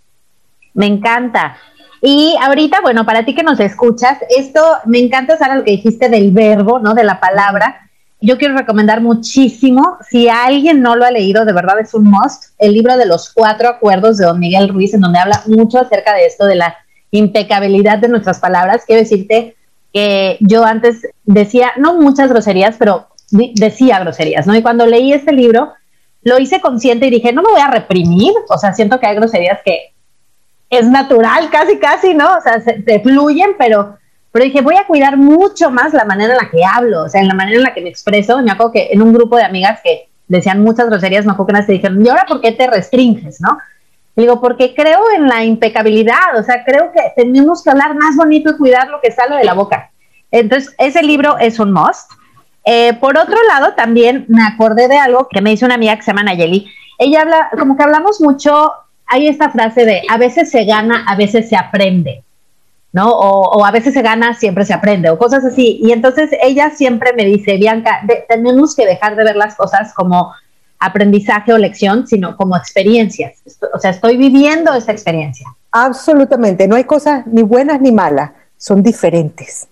Me 0.74 0.86
encanta. 0.86 1.58
Y 2.02 2.36
ahorita, 2.42 2.82
bueno, 2.82 3.06
para 3.06 3.26
ti 3.26 3.34
que 3.34 3.44
nos 3.44 3.60
escuchas, 3.60 4.20
esto 4.38 4.62
me 4.86 5.00
encanta, 5.00 5.38
Sara, 5.38 5.56
lo 5.56 5.64
que 5.64 5.72
dijiste 5.72 6.10
del 6.10 6.32
verbo, 6.32 6.80
¿no? 6.80 6.94
De 6.94 7.04
la 7.04 7.20
palabra. 7.20 7.90
Yo 8.20 8.38
quiero 8.38 8.56
recomendar 8.56 9.02
muchísimo, 9.02 9.98
si 10.10 10.28
alguien 10.28 10.82
no 10.82 10.96
lo 10.96 11.06
ha 11.06 11.12
leído, 11.12 11.46
de 11.46 11.54
verdad 11.54 11.80
es 11.80 11.94
un 11.94 12.06
must, 12.06 12.46
el 12.58 12.74
libro 12.74 12.98
de 12.98 13.06
los 13.06 13.32
cuatro 13.32 13.70
acuerdos 13.70 14.18
de 14.18 14.26
don 14.26 14.40
Miguel 14.40 14.70
Ruiz, 14.70 14.94
en 14.94 15.02
donde 15.02 15.20
habla 15.20 15.44
mucho 15.46 15.80
acerca 15.80 16.14
de 16.14 16.26
esto, 16.26 16.46
de 16.46 16.56
la 16.56 16.76
impecabilidad 17.12 18.00
de 18.00 18.08
nuestras 18.08 18.40
palabras. 18.40 18.84
Quiero 18.88 19.04
decirte 19.04 19.56
que 19.94 20.38
yo 20.40 20.66
antes 20.66 21.08
decía, 21.26 21.74
no 21.78 21.96
muchas 21.96 22.30
groserías, 22.30 22.76
pero 22.80 23.08
decía 23.30 24.00
groserías, 24.00 24.48
¿no? 24.48 24.56
Y 24.56 24.64
cuando 24.64 24.88
leí 24.88 25.14
este 25.14 25.32
libro, 25.32 25.74
lo 26.28 26.40
hice 26.40 26.60
consciente 26.60 27.08
y 27.08 27.10
dije, 27.10 27.32
no 27.32 27.42
me 27.42 27.52
voy 27.52 27.62
a 27.62 27.72
reprimir, 27.72 28.34
o 28.50 28.58
sea, 28.58 28.74
siento 28.74 29.00
que 29.00 29.08
hay 29.08 29.16
groserías 29.16 29.60
que 29.64 29.94
es 30.70 30.86
natural, 30.86 31.50
casi, 31.50 31.80
casi, 31.80 32.14
¿no? 32.14 32.38
O 32.38 32.42
sea, 32.42 32.60
se, 32.60 33.00
fluyen, 33.00 33.52
pero, 33.58 33.98
pero 34.32 34.44
dije, 34.44 34.62
voy 34.62 34.76
a 34.76 34.86
cuidar 34.86 35.16
mucho 35.16 35.72
más 35.72 35.94
la 35.94 36.04
manera 36.04 36.34
en 36.34 36.38
la 36.38 36.50
que 36.50 36.66
hablo, 36.66 37.04
o 37.04 37.10
sea, 37.10 37.22
en 37.22 37.30
la 37.30 37.34
manera 37.34 37.58
en 37.58 37.64
la 37.64 37.74
que 37.74 37.82
me 37.82 37.90
expreso. 37.90 38.42
Me 38.42 38.52
acuerdo 38.52 38.74
que 38.74 38.90
en 38.92 39.02
un 39.02 39.14
grupo 39.14 39.38
de 39.38 39.44
amigas 39.44 39.80
que 39.82 40.10
decían 40.28 40.62
muchas 40.62 40.90
groserías, 40.90 41.26
me 41.26 41.32
acuerdo 41.32 41.48
que 41.48 41.54
unas 41.54 41.68
te 41.68 41.72
dijeron, 41.72 42.06
¿y 42.06 42.10
ahora 42.10 42.26
por 42.28 42.42
qué 42.42 42.52
te 42.52 42.68
restringes, 42.68 43.40
no? 43.40 43.58
digo, 44.18 44.42
porque 44.42 44.74
creo 44.74 45.00
en 45.16 45.28
la 45.28 45.46
impecabilidad, 45.46 46.36
o 46.38 46.44
sea, 46.44 46.64
creo 46.66 46.92
que 46.92 47.02
tenemos 47.16 47.64
que 47.64 47.70
hablar 47.70 47.96
más 47.96 48.16
bonito 48.16 48.50
y 48.50 48.58
cuidar 48.58 48.90
lo 48.90 49.00
que 49.00 49.12
sale 49.12 49.38
de 49.38 49.44
la 49.44 49.54
boca. 49.54 49.92
Entonces, 50.32 50.74
ese 50.80 51.04
libro 51.04 51.38
es 51.38 51.60
un 51.60 51.72
must. 51.72 52.12
Eh, 52.70 52.96
por 53.00 53.18
otro 53.18 53.38
lado, 53.48 53.76
también 53.76 54.26
me 54.28 54.44
acordé 54.44 54.90
de 54.90 54.98
algo 54.98 55.30
que 55.32 55.40
me 55.40 55.54
hizo 55.54 55.66
una 55.66 55.76
amiga 55.76 55.96
que 55.96 56.02
se 56.02 56.12
llama 56.12 56.24
Nayeli. 56.24 56.68
Ella 57.00 57.22
habla, 57.22 57.50
como 57.58 57.78
que 57.78 57.84
hablamos 57.84 58.20
mucho, 58.20 58.74
hay 59.06 59.30
esta 59.30 59.50
frase 59.50 59.86
de 59.86 60.02
a 60.10 60.18
veces 60.18 60.52
se 60.52 60.66
gana, 60.66 61.06
a 61.08 61.16
veces 61.16 61.48
se 61.48 61.56
aprende, 61.56 62.26
¿no? 62.92 63.10
O, 63.10 63.64
a 63.64 63.72
veces 63.72 63.94
se 63.94 64.02
gana, 64.02 64.34
siempre 64.34 64.66
se 64.66 64.74
aprende, 64.74 65.10
o 65.10 65.18
cosas 65.18 65.46
así. 65.46 65.80
Y 65.82 65.94
entonces 65.94 66.30
ella 66.44 66.72
siempre 66.72 67.14
me 67.14 67.24
dice, 67.24 67.56
Bianca, 67.56 68.02
tenemos 68.28 68.76
que 68.76 68.86
dejar 68.86 69.16
de 69.16 69.24
ver 69.24 69.38
las 69.38 69.56
cosas 69.56 69.94
como 69.94 70.34
aprendizaje 70.78 71.54
o 71.54 71.58
lección, 71.58 72.06
sino 72.06 72.36
como 72.36 72.58
experiencias. 72.58 73.36
O 73.74 73.80
sea, 73.80 73.92
estoy 73.92 74.18
viviendo 74.18 74.74
esa 74.74 74.92
experiencia. 74.92 75.48
Absolutamente, 75.72 76.68
no 76.68 76.76
hay 76.76 76.84
cosas 76.84 77.26
ni 77.28 77.44
buenas 77.44 77.80
ni 77.80 77.94
malas, 77.94 78.32
son 78.58 78.84
diferentes. 78.84 79.70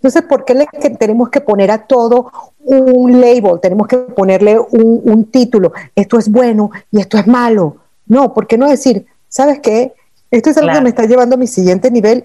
Entonces, 0.00 0.22
¿por 0.22 0.46
qué 0.46 0.54
le 0.54 0.66
tenemos 0.98 1.28
que 1.28 1.42
poner 1.42 1.70
a 1.70 1.86
todo 1.86 2.32
un 2.60 3.20
label? 3.20 3.60
Tenemos 3.60 3.86
que 3.86 3.98
ponerle 3.98 4.58
un, 4.58 5.24
título. 5.30 5.74
Esto 5.94 6.18
es 6.18 6.30
bueno 6.30 6.70
y 6.90 7.00
esto 7.00 7.18
es 7.18 7.26
malo. 7.26 7.76
No, 8.06 8.32
¿por 8.32 8.46
qué 8.46 8.56
no 8.56 8.66
decir, 8.66 9.04
¿sabes 9.28 9.60
qué? 9.60 9.92
Esto 10.30 10.48
es 10.48 10.56
algo 10.56 10.72
que 10.72 10.80
me 10.80 10.88
está 10.88 11.04
llevando 11.04 11.34
a 11.34 11.38
mi 11.38 11.46
siguiente 11.46 11.90
nivel 11.90 12.24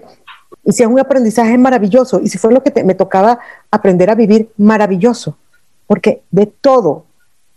y 0.64 0.72
si 0.72 0.82
es 0.82 0.88
un 0.88 0.98
aprendizaje 0.98 1.58
maravilloso 1.58 2.18
y 2.20 2.28
si 2.28 2.38
fue 2.38 2.50
lo 2.50 2.62
que 2.62 2.82
me 2.82 2.94
tocaba 2.94 3.38
aprender 3.70 4.08
a 4.08 4.14
vivir, 4.14 4.50
maravilloso. 4.56 5.36
Porque 5.86 6.22
de 6.30 6.46
todo, 6.46 7.04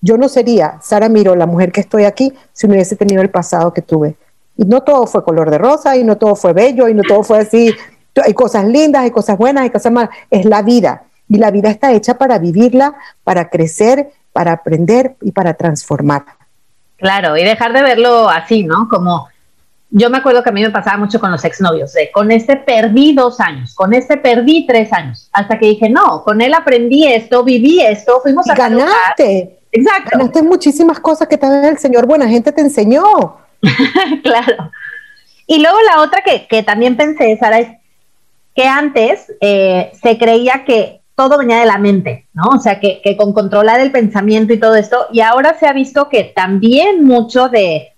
yo 0.01 0.17
no 0.17 0.27
sería 0.27 0.79
Sara 0.81 1.07
Miro, 1.07 1.33
la 1.33 1.45
mujer 1.45 1.71
que 1.71 1.79
estoy 1.79 2.03
aquí, 2.03 2.33
si 2.51 2.67
no 2.67 2.73
hubiese 2.73 2.97
tenido 2.97 3.21
el 3.21 3.29
pasado 3.29 3.73
que 3.73 3.81
tuve. 3.81 4.17
Y 4.57 4.65
no 4.65 4.81
todo 4.81 5.07
fue 5.07 5.23
color 5.23 5.49
de 5.49 5.57
rosa, 5.57 5.95
y 5.95 6.03
no 6.03 6.17
todo 6.17 6.35
fue 6.35 6.51
bello, 6.51 6.89
y 6.89 6.93
no 6.93 7.03
todo 7.03 7.23
fue 7.23 7.39
así. 7.39 7.73
Hay 8.25 8.33
cosas 8.33 8.65
lindas, 8.65 9.03
hay 9.03 9.11
cosas 9.11 9.37
buenas, 9.37 9.63
hay 9.63 9.69
cosas 9.69 9.91
malas. 9.91 10.09
Es 10.29 10.45
la 10.45 10.61
vida. 10.61 11.03
Y 11.27 11.37
la 11.37 11.51
vida 11.51 11.69
está 11.69 11.91
hecha 11.91 12.17
para 12.17 12.39
vivirla, 12.39 12.95
para 13.23 13.49
crecer, 13.49 14.09
para 14.33 14.53
aprender 14.53 15.15
y 15.21 15.31
para 15.31 15.53
transformar. 15.53 16.23
Claro, 16.97 17.37
y 17.37 17.43
dejar 17.43 17.73
de 17.73 17.81
verlo 17.81 18.29
así, 18.29 18.63
¿no? 18.63 18.89
Como 18.89 19.29
yo 19.91 20.09
me 20.09 20.17
acuerdo 20.17 20.43
que 20.43 20.49
a 20.49 20.53
mí 20.53 20.61
me 20.61 20.69
pasaba 20.69 20.97
mucho 20.97 21.19
con 21.19 21.31
los 21.31 21.43
exnovios, 21.43 21.93
de 21.93 22.11
con 22.11 22.31
este 22.31 22.57
perdí 22.57 23.13
dos 23.13 23.39
años, 23.39 23.73
con 23.73 23.93
este 23.93 24.17
perdí 24.17 24.67
tres 24.67 24.93
años, 24.93 25.29
hasta 25.33 25.57
que 25.57 25.67
dije, 25.67 25.89
no, 25.89 26.23
con 26.23 26.41
él 26.41 26.53
aprendí 26.53 27.07
esto, 27.07 27.43
viví 27.43 27.81
esto, 27.81 28.19
fuimos 28.21 28.47
a 28.49 28.53
ganaste. 28.53 29.57
Exacto. 29.71 30.11
Ganaste 30.13 30.43
muchísimas 30.43 30.99
cosas 30.99 31.27
que 31.27 31.37
también 31.37 31.65
el 31.65 31.77
Señor 31.79 32.05
buena 32.05 32.27
gente 32.27 32.51
te 32.51 32.61
enseñó. 32.61 33.03
claro. 34.23 34.71
Y 35.47 35.59
luego 35.59 35.77
la 35.81 36.01
otra 36.01 36.21
que, 36.23 36.47
que, 36.47 36.61
también 36.61 36.95
pensé, 36.95 37.35
Sara, 37.37 37.59
es 37.59 37.69
que 38.55 38.67
antes 38.67 39.31
eh, 39.41 39.91
se 40.01 40.17
creía 40.17 40.63
que 40.65 41.01
todo 41.15 41.37
venía 41.37 41.59
de 41.59 41.65
la 41.65 41.77
mente, 41.77 42.27
¿no? 42.33 42.43
O 42.55 42.59
sea, 42.59 42.79
que, 42.79 43.01
que 43.03 43.17
con 43.17 43.33
controlar 43.33 43.79
el 43.79 43.91
pensamiento 43.91 44.53
y 44.53 44.59
todo 44.59 44.75
esto, 44.75 45.07
y 45.11 45.21
ahora 45.21 45.57
se 45.59 45.67
ha 45.67 45.73
visto 45.73 46.07
que 46.07 46.23
también 46.23 47.03
mucho 47.03 47.49
de, 47.49 47.93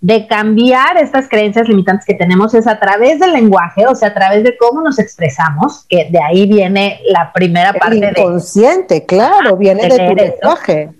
de 0.00 0.26
cambiar 0.28 0.96
estas 0.96 1.28
creencias 1.28 1.68
limitantes 1.68 2.06
que 2.06 2.14
tenemos 2.14 2.54
es 2.54 2.66
a 2.66 2.78
través 2.78 3.18
del 3.18 3.32
lenguaje, 3.32 3.86
o 3.86 3.94
sea, 3.94 4.08
a 4.08 4.14
través 4.14 4.44
de 4.44 4.56
cómo 4.56 4.80
nos 4.80 4.98
expresamos, 4.98 5.84
que 5.88 6.08
de 6.10 6.20
ahí 6.22 6.46
viene 6.46 7.00
la 7.06 7.32
primera 7.32 7.72
parte 7.72 7.96
inconsciente, 7.96 8.20
inconsciente, 8.20 9.06
claro, 9.06 9.56
viene 9.56 9.88
de, 9.88 10.08
tu 10.08 10.14
lenguaje. 10.14 10.90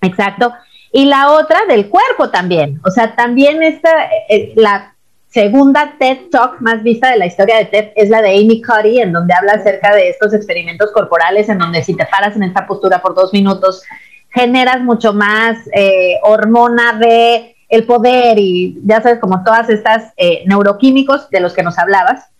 Exacto. 0.00 0.52
Y 0.90 1.04
la 1.04 1.32
otra 1.32 1.60
del 1.68 1.88
cuerpo 1.88 2.30
también. 2.30 2.80
O 2.84 2.90
sea, 2.90 3.14
también 3.14 3.62
esta, 3.62 3.90
eh, 4.28 4.52
la 4.56 4.94
segunda 5.30 5.94
TED 5.98 6.30
Talk 6.30 6.60
más 6.60 6.82
vista 6.82 7.10
de 7.10 7.18
la 7.18 7.26
historia 7.26 7.58
de 7.58 7.66
TED 7.66 7.88
es 7.96 8.08
la 8.08 8.22
de 8.22 8.30
Amy 8.30 8.62
Cuddy, 8.62 9.00
en 9.00 9.12
donde 9.12 9.34
habla 9.34 9.52
acerca 9.52 9.94
de 9.94 10.08
estos 10.08 10.32
experimentos 10.34 10.90
corporales, 10.92 11.48
en 11.48 11.58
donde 11.58 11.82
si 11.82 11.94
te 11.94 12.06
paras 12.06 12.36
en 12.36 12.44
esta 12.44 12.66
postura 12.66 13.00
por 13.00 13.14
dos 13.14 13.32
minutos, 13.32 13.82
generas 14.30 14.80
mucho 14.80 15.12
más 15.12 15.58
eh, 15.74 16.16
hormona 16.22 16.94
de 16.98 17.54
el 17.68 17.84
poder 17.84 18.38
y 18.38 18.78
ya 18.84 19.02
sabes, 19.02 19.18
como 19.18 19.44
todas 19.44 19.68
estas 19.68 20.12
eh, 20.16 20.42
neuroquímicos 20.46 21.28
de 21.30 21.40
los 21.40 21.52
que 21.52 21.62
nos 21.62 21.78
hablabas. 21.78 22.30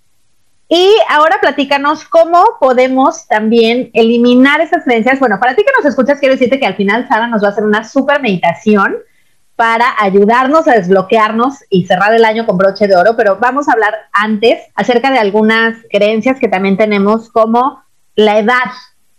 Y 0.71 0.97
ahora 1.09 1.39
platícanos 1.41 2.05
cómo 2.05 2.45
podemos 2.61 3.27
también 3.27 3.91
eliminar 3.95 4.61
esas 4.61 4.85
creencias. 4.85 5.19
Bueno, 5.19 5.39
para 5.39 5.55
ti 5.55 5.63
que 5.65 5.73
nos 5.77 5.87
escuchas, 5.87 6.19
quiero 6.19 6.35
decirte 6.35 6.59
que 6.59 6.67
al 6.67 6.77
final 6.77 7.07
Sara 7.09 7.27
nos 7.27 7.43
va 7.43 7.49
a 7.49 7.51
hacer 7.51 7.65
una 7.65 7.85
super 7.85 8.21
meditación 8.21 8.97
para 9.59 9.87
ayudarnos 9.99 10.69
a 10.69 10.75
desbloquearnos 10.75 11.65
y 11.69 11.85
cerrar 11.85 12.15
el 12.15 12.25
año 12.25 12.47
con 12.47 12.57
broche 12.57 12.87
de 12.87 12.95
oro, 12.95 13.17
pero 13.17 13.39
vamos 13.41 13.69
a 13.69 13.73
hablar 13.73 13.93
antes 14.13 14.61
acerca 14.77 15.11
de 15.11 15.19
algunas 15.19 15.77
creencias 15.91 16.39
que 16.39 16.47
también 16.47 16.77
tenemos 16.77 17.29
como 17.29 17.83
la 18.15 18.39
edad 18.39 18.71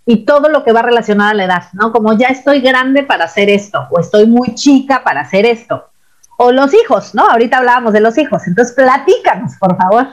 y 0.05 0.23
todo 0.23 0.47
lo 0.47 0.63
que 0.63 0.71
va 0.71 0.81
relacionado 0.81 1.31
a 1.31 1.33
la 1.33 1.43
edad, 1.43 1.63
¿no? 1.73 1.91
Como 1.91 2.13
ya 2.13 2.27
estoy 2.27 2.61
grande 2.61 3.03
para 3.03 3.25
hacer 3.25 3.49
esto 3.49 3.85
o 3.91 3.99
estoy 3.99 4.27
muy 4.27 4.55
chica 4.55 5.03
para 5.03 5.19
hacer 5.19 5.45
esto. 5.45 5.89
O 6.37 6.53
los 6.53 6.73
hijos, 6.73 7.13
¿no? 7.13 7.27
Ahorita 7.27 7.57
hablábamos 7.57 7.91
de 7.91 7.99
los 7.99 8.17
hijos, 8.17 8.47
entonces 8.47 8.73
platícanos, 8.73 9.57
por 9.59 9.75
favor. 9.75 10.07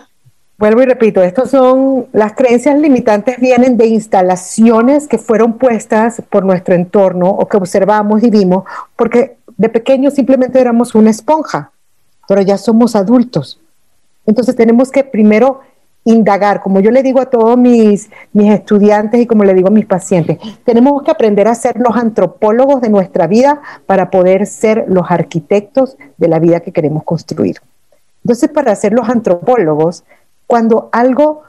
Vuelvo 0.59 0.83
y 0.83 0.87
repito, 0.87 1.23
estos 1.23 1.51
son 1.51 2.09
las 2.13 2.33
creencias 2.33 2.77
limitantes 2.81 3.39
vienen 3.39 3.77
de 3.77 3.87
instalaciones 3.87 5.07
que 5.07 5.19
fueron 5.19 5.53
puestas 5.53 6.21
por 6.31 6.45
nuestro 6.45 6.75
entorno 6.75 7.29
o 7.29 7.47
que 7.47 7.59
observamos 7.59 8.25
y 8.25 8.31
vimos, 8.31 8.65
porque 8.97 9.36
de 9.57 9.69
pequeños 9.69 10.15
simplemente 10.15 10.61
éramos 10.61 10.95
una 10.95 11.11
esponja, 11.11 11.73
pero 12.29 12.43
ya 12.43 12.59
somos 12.59 12.97
adultos. 12.97 13.61
Entonces 14.27 14.57
tenemos 14.57 14.91
que 14.91 15.05
primero 15.05 15.61
indagar, 16.05 16.63
como 16.63 16.79
yo 16.81 16.91
le 16.91 17.03
digo 17.03 17.21
a 17.21 17.27
todos 17.27 17.59
mis, 17.59 18.11
mis 18.33 18.53
estudiantes 18.53 19.21
y 19.21 19.27
como 19.27 19.45
le 19.45 19.55
digo 19.55 19.69
a 19.69 19.73
mis 19.73 19.87
pacientes, 19.87 20.39
tenemos 20.65 21.03
que 21.03 21.11
aprender 21.11 21.49
a 21.49 21.55
ser 21.55 21.77
los 21.79 21.97
antropólogos 21.97 22.81
de 22.81 22.91
nuestra 22.91 23.27
vida 23.27 23.61
para 23.87 24.11
poder 24.11 24.47
ser 24.47 24.85
los 24.89 25.11
arquitectos 25.11 25.97
de 26.17 26.29
la 26.29 26.39
vida 26.39 26.61
que 26.61 26.73
queremos 26.73 27.03
construir. 27.03 27.57
Entonces, 28.25 28.51
para 28.51 28.75
ser 28.77 28.93
los 28.93 29.09
antropólogos, 29.09 30.05
cuando 30.47 30.89
algo 30.93 31.43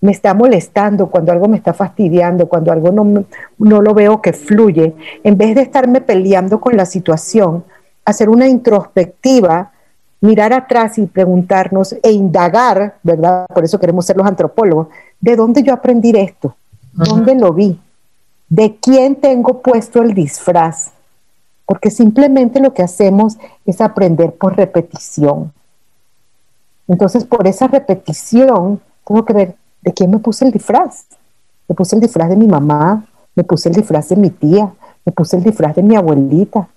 me 0.00 0.12
está 0.12 0.32
molestando, 0.32 1.08
cuando 1.08 1.32
algo 1.32 1.48
me 1.48 1.56
está 1.56 1.74
fastidiando, 1.74 2.48
cuando 2.48 2.72
algo 2.72 2.90
no, 2.90 3.24
no 3.58 3.82
lo 3.82 3.94
veo 3.94 4.22
que 4.22 4.32
fluye, 4.32 4.94
en 5.22 5.36
vez 5.36 5.54
de 5.54 5.62
estarme 5.62 6.00
peleando 6.00 6.60
con 6.60 6.76
la 6.76 6.86
situación, 6.86 7.64
hacer 8.04 8.30
una 8.30 8.48
introspectiva, 8.48 9.72
mirar 10.20 10.52
atrás 10.52 10.98
y 10.98 11.06
preguntarnos 11.06 11.94
e 12.02 12.12
indagar, 12.12 12.96
¿verdad? 13.02 13.46
Por 13.52 13.64
eso 13.64 13.78
queremos 13.78 14.06
ser 14.06 14.16
los 14.16 14.26
antropólogos, 14.26 14.88
¿de 15.20 15.36
dónde 15.36 15.62
yo 15.62 15.72
aprendí 15.72 16.10
esto? 16.16 16.56
¿Dónde 16.92 17.34
lo 17.34 17.52
vi? 17.52 17.78
¿De 18.48 18.76
quién 18.76 19.16
tengo 19.16 19.60
puesto 19.62 20.02
el 20.02 20.14
disfraz? 20.14 20.90
Porque 21.66 21.90
simplemente 21.90 22.58
lo 22.58 22.74
que 22.74 22.82
hacemos 22.82 23.38
es 23.64 23.80
aprender 23.80 24.32
por 24.34 24.56
repetición. 24.56 25.52
Entonces, 26.88 27.24
por 27.24 27.46
esa 27.46 27.68
repetición, 27.68 28.80
tengo 29.06 29.24
que 29.24 29.32
ver 29.32 29.54
de 29.82 29.92
quién 29.92 30.10
me 30.10 30.18
puse 30.18 30.44
el 30.44 30.52
disfraz. 30.52 31.06
Me 31.68 31.74
puse 31.74 31.96
el 31.96 32.02
disfraz 32.02 32.28
de 32.28 32.36
mi 32.36 32.46
mamá, 32.46 33.06
me 33.34 33.44
puse 33.44 33.68
el 33.68 33.74
disfraz 33.74 34.08
de 34.08 34.16
mi 34.16 34.30
tía, 34.30 34.72
me 35.04 35.12
puse 35.12 35.36
el 35.36 35.42
disfraz 35.42 35.76
de 35.76 35.82
mi 35.82 35.96
abuelita, 35.96 36.68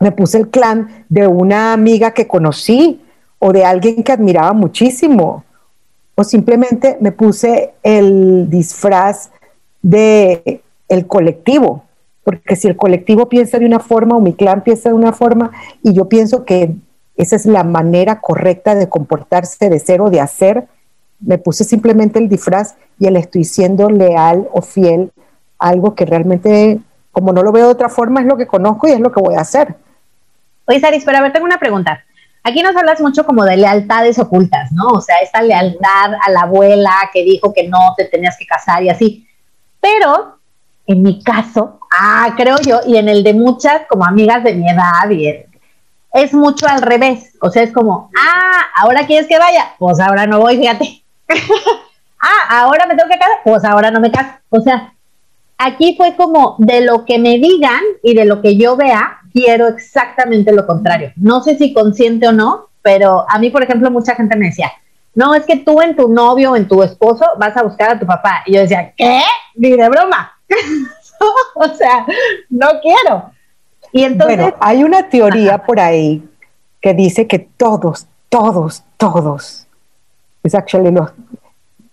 me 0.00 0.12
puse 0.12 0.38
el 0.38 0.48
clan 0.48 1.04
de 1.08 1.26
una 1.26 1.72
amiga 1.72 2.12
que 2.12 2.28
conocí 2.28 3.02
o 3.38 3.52
de 3.52 3.64
alguien 3.64 4.02
que 4.02 4.12
admiraba 4.12 4.52
muchísimo, 4.52 5.44
o 6.14 6.24
simplemente 6.24 6.98
me 7.00 7.12
puse 7.12 7.74
el 7.82 8.50
disfraz 8.50 9.30
de 9.82 10.62
el 10.88 11.06
colectivo, 11.06 11.84
porque 12.24 12.56
si 12.56 12.66
el 12.66 12.76
colectivo 12.76 13.28
piensa 13.28 13.58
de 13.58 13.66
una 13.66 13.78
forma 13.78 14.16
o 14.16 14.20
mi 14.20 14.34
clan 14.34 14.62
piensa 14.62 14.88
de 14.88 14.94
una 14.94 15.12
forma 15.12 15.52
y 15.82 15.92
yo 15.92 16.08
pienso 16.08 16.44
que 16.44 16.74
esa 17.16 17.36
es 17.36 17.46
la 17.46 17.64
manera 17.64 18.20
correcta 18.20 18.74
de 18.74 18.88
comportarse, 18.88 19.68
de 19.68 19.78
ser 19.78 20.00
o 20.00 20.08
de 20.08 20.20
hacer. 20.20 20.68
Me 21.20 21.38
puse 21.38 21.64
simplemente 21.64 22.18
el 22.18 22.28
disfraz 22.28 22.76
y 22.98 23.08
le 23.10 23.18
estoy 23.18 23.44
siendo 23.44 23.88
leal 23.90 24.48
o 24.52 24.62
fiel 24.62 25.12
a 25.58 25.68
algo 25.68 25.94
que 25.94 26.04
realmente, 26.04 26.78
como 27.12 27.32
no 27.32 27.42
lo 27.42 27.52
veo 27.52 27.66
de 27.66 27.72
otra 27.72 27.88
forma, 27.88 28.20
es 28.20 28.26
lo 28.26 28.36
que 28.36 28.46
conozco 28.46 28.88
y 28.88 28.92
es 28.92 29.00
lo 29.00 29.12
que 29.12 29.20
voy 29.20 29.34
a 29.34 29.40
hacer. 29.40 29.74
Oye, 30.66 30.80
Saris, 30.80 31.04
pero 31.04 31.18
a 31.18 31.22
ver, 31.22 31.32
tengo 31.32 31.46
una 31.46 31.58
pregunta. 31.58 32.04
Aquí 32.44 32.62
nos 32.62 32.76
hablas 32.76 33.00
mucho 33.00 33.24
como 33.24 33.44
de 33.44 33.56
lealtades 33.56 34.18
ocultas, 34.18 34.72
¿no? 34.72 34.88
O 34.88 35.00
sea, 35.00 35.16
esta 35.22 35.42
lealtad 35.42 36.14
a 36.24 36.30
la 36.30 36.42
abuela 36.42 36.92
que 37.12 37.24
dijo 37.24 37.52
que 37.52 37.68
no 37.68 37.94
te 37.96 38.04
tenías 38.04 38.36
que 38.38 38.46
casar 38.46 38.82
y 38.82 38.88
así. 38.88 39.26
Pero 39.80 40.38
en 40.86 41.02
mi 41.02 41.22
caso, 41.22 41.78
ah, 41.90 42.32
creo 42.36 42.58
yo, 42.60 42.80
y 42.86 42.96
en 42.96 43.08
el 43.08 43.22
de 43.22 43.34
muchas 43.34 43.82
como 43.88 44.04
amigas 44.04 44.42
de 44.44 44.54
mi 44.54 44.68
edad, 44.70 45.10
y 45.10 45.44
es 46.12 46.32
mucho 46.32 46.66
al 46.66 46.80
revés. 46.80 47.36
O 47.40 47.50
sea, 47.50 47.62
es 47.62 47.72
como, 47.72 48.10
ah, 48.18 48.62
ahora 48.76 49.06
quieres 49.06 49.26
que 49.28 49.38
vaya, 49.38 49.74
pues 49.78 50.00
ahora 50.00 50.26
no 50.26 50.40
voy, 50.40 50.56
fíjate. 50.56 51.02
ah, 52.20 52.60
ahora 52.60 52.86
me 52.86 52.94
tengo 52.94 53.10
que 53.10 53.18
casar, 53.18 53.38
pues 53.44 53.64
ahora 53.64 53.90
no 53.90 54.00
me 54.00 54.10
caso. 54.10 54.30
O 54.50 54.60
sea, 54.60 54.92
aquí 55.58 55.94
fue 55.96 56.16
como 56.16 56.56
de 56.58 56.80
lo 56.80 57.04
que 57.04 57.18
me 57.18 57.38
digan 57.38 57.80
y 58.02 58.14
de 58.14 58.24
lo 58.24 58.40
que 58.40 58.56
yo 58.56 58.76
vea, 58.76 59.18
quiero 59.32 59.68
exactamente 59.68 60.52
lo 60.52 60.66
contrario. 60.66 61.12
No 61.16 61.42
sé 61.42 61.56
si 61.56 61.72
consciente 61.72 62.28
o 62.28 62.32
no, 62.32 62.68
pero 62.82 63.24
a 63.28 63.38
mí, 63.38 63.50
por 63.50 63.62
ejemplo, 63.62 63.90
mucha 63.90 64.14
gente 64.14 64.36
me 64.36 64.46
decía, 64.46 64.72
no, 65.14 65.34
es 65.34 65.44
que 65.44 65.56
tú 65.56 65.80
en 65.80 65.96
tu 65.96 66.08
novio 66.08 66.52
o 66.52 66.56
en 66.56 66.68
tu 66.68 66.82
esposo 66.82 67.24
vas 67.38 67.56
a 67.56 67.62
buscar 67.62 67.90
a 67.90 67.98
tu 67.98 68.06
papá. 68.06 68.42
Y 68.46 68.54
yo 68.54 68.60
decía, 68.60 68.92
¿qué? 68.96 69.20
Ni 69.54 69.72
de 69.72 69.88
broma. 69.88 70.32
o 71.54 71.68
sea, 71.74 72.06
no 72.48 72.68
quiero. 72.80 73.30
Y 73.92 74.04
entonces, 74.04 74.36
bueno, 74.38 74.56
hay 74.60 74.84
una 74.84 75.08
teoría 75.08 75.58
por 75.58 75.80
ahí 75.80 76.22
que 76.80 76.94
dice 76.94 77.26
que 77.26 77.38
todos, 77.38 78.06
todos, 78.28 78.84
todos, 78.96 79.66
es 80.48 80.54
actually 80.54 80.90
los, 80.90 81.10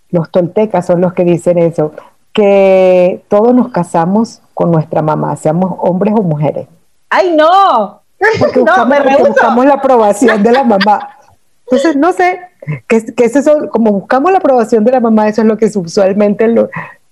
los 0.09 0.31
toltecas 0.31 0.85
son 0.85 1.01
los 1.01 1.13
que 1.13 1.24
dicen 1.24 1.57
eso, 1.57 1.91
que 2.33 3.24
todos 3.27 3.53
nos 3.53 3.69
casamos 3.69 4.41
con 4.53 4.71
nuestra 4.71 5.01
mamá, 5.01 5.35
seamos 5.35 5.75
hombres 5.79 6.13
o 6.17 6.21
mujeres. 6.21 6.67
¡Ay, 7.09 7.35
no! 7.35 8.01
Porque 8.39 8.59
buscamos, 8.62 9.00
no, 9.00 9.05
me 9.05 9.17
buscamos 9.17 9.65
la 9.65 9.74
aprobación 9.75 10.43
de 10.43 10.51
la 10.51 10.63
mamá. 10.63 11.17
Entonces, 11.65 11.95
no 11.95 12.12
sé, 12.12 12.39
que, 12.88 13.05
que 13.05 13.25
eso, 13.25 13.69
como 13.69 13.91
buscamos 13.91 14.31
la 14.31 14.39
aprobación 14.39 14.83
de 14.83 14.91
la 14.91 15.00
mamá, 15.00 15.27
eso 15.27 15.41
es 15.41 15.47
lo 15.47 15.57
que 15.57 15.65
usualmente 15.65 16.47
lo, 16.47 16.69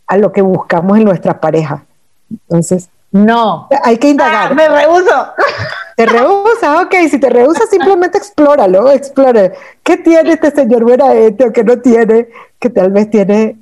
a 0.08 0.18
lo 0.18 0.32
que 0.32 0.42
buscamos 0.42 0.98
en 0.98 1.06
nuestra 1.06 1.40
pareja. 1.40 1.86
Entonces, 2.30 2.90
no. 3.14 3.68
Hay 3.84 3.98
que 3.98 4.10
indagar. 4.10 4.52
Ah, 4.52 4.56
me 4.56 4.68
rehuso. 4.68 5.28
Te 5.96 6.08
rehúsa, 6.08 6.82
ok. 6.82 6.96
Si 7.10 7.20
te 7.20 7.30
rehúsa, 7.30 7.68
simplemente 7.70 8.18
explóralo, 8.18 8.92
explora. 8.92 9.52
¿Qué 9.84 9.98
tiene 9.98 10.34
este 10.34 10.50
señor 10.50 10.84
buena 10.84 11.14
este 11.14 11.48
o 11.48 11.54
qué 11.54 11.64
no 11.64 11.78
tiene? 11.78 12.28
Que 12.60 12.72
tal 12.72 12.92
vez 12.92 13.12
tiene 13.12 13.56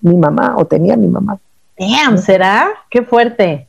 mi 0.00 0.16
mamá 0.16 0.54
o 0.56 0.64
tenía 0.64 0.96
mi 0.96 1.08
mamá. 1.08 1.36
Damn, 1.76 2.16
¿será? 2.16 2.68
Qué 2.88 3.02
fuerte. 3.02 3.66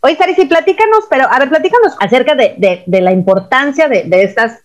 Oye, 0.00 0.16
Sari, 0.16 0.34
platícanos, 0.46 1.06
pero 1.10 1.26
a 1.28 1.40
ver, 1.40 1.48
platícanos 1.48 1.96
acerca 1.98 2.36
de, 2.36 2.84
de, 2.86 3.00
la 3.00 3.10
importancia 3.10 3.88
de, 3.88 4.04
de, 4.04 4.22
estas 4.22 4.60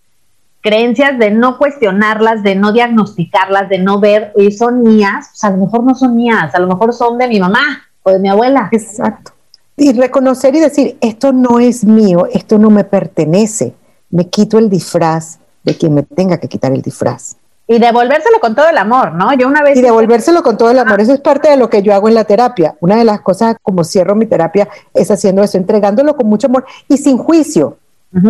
creencias, 0.60 1.18
de 1.18 1.32
no 1.32 1.58
cuestionarlas, 1.58 2.44
de 2.44 2.54
no 2.54 2.70
diagnosticarlas, 2.72 3.68
de 3.68 3.78
no 3.80 3.98
ver, 3.98 4.32
y 4.36 4.52
son 4.52 4.84
mías, 4.84 5.30
pues 5.32 5.42
a 5.42 5.50
lo 5.50 5.56
mejor 5.56 5.82
no 5.82 5.96
son 5.96 6.14
mías, 6.14 6.54
a 6.54 6.60
lo 6.60 6.68
mejor 6.68 6.92
son 6.92 7.18
de 7.18 7.26
mi 7.26 7.40
mamá 7.40 7.82
o 8.04 8.12
de 8.12 8.20
mi 8.20 8.28
abuela. 8.28 8.68
Exacto. 8.70 9.33
Y 9.76 9.92
reconocer 9.92 10.54
y 10.54 10.60
decir, 10.60 10.96
esto 11.00 11.32
no 11.32 11.58
es 11.58 11.84
mío, 11.84 12.28
esto 12.32 12.58
no 12.58 12.70
me 12.70 12.84
pertenece, 12.84 13.74
me 14.10 14.28
quito 14.28 14.58
el 14.58 14.70
disfraz 14.70 15.38
de 15.64 15.76
quien 15.76 15.94
me 15.94 16.02
tenga 16.02 16.38
que 16.38 16.48
quitar 16.48 16.72
el 16.72 16.82
disfraz. 16.82 17.36
Y 17.66 17.78
devolvérselo 17.78 18.40
con 18.40 18.54
todo 18.54 18.68
el 18.68 18.76
amor, 18.76 19.14
¿no? 19.14 19.32
Yo 19.34 19.48
una 19.48 19.62
vez... 19.62 19.78
Y 19.78 19.82
devolvérselo 19.82 20.42
con 20.42 20.58
todo 20.58 20.70
el 20.70 20.78
amor, 20.78 21.00
eso 21.00 21.14
es 21.14 21.20
parte 21.20 21.48
de 21.48 21.56
lo 21.56 21.70
que 21.70 21.82
yo 21.82 21.94
hago 21.94 22.08
en 22.08 22.14
la 22.14 22.24
terapia. 22.24 22.76
Una 22.80 22.96
de 22.96 23.04
las 23.04 23.22
cosas 23.22 23.56
como 23.62 23.84
cierro 23.84 24.14
mi 24.14 24.26
terapia 24.26 24.68
es 24.92 25.10
haciendo 25.10 25.42
eso, 25.42 25.56
entregándolo 25.56 26.14
con 26.14 26.26
mucho 26.26 26.48
amor 26.48 26.66
y 26.88 26.98
sin 26.98 27.16
juicio, 27.16 27.78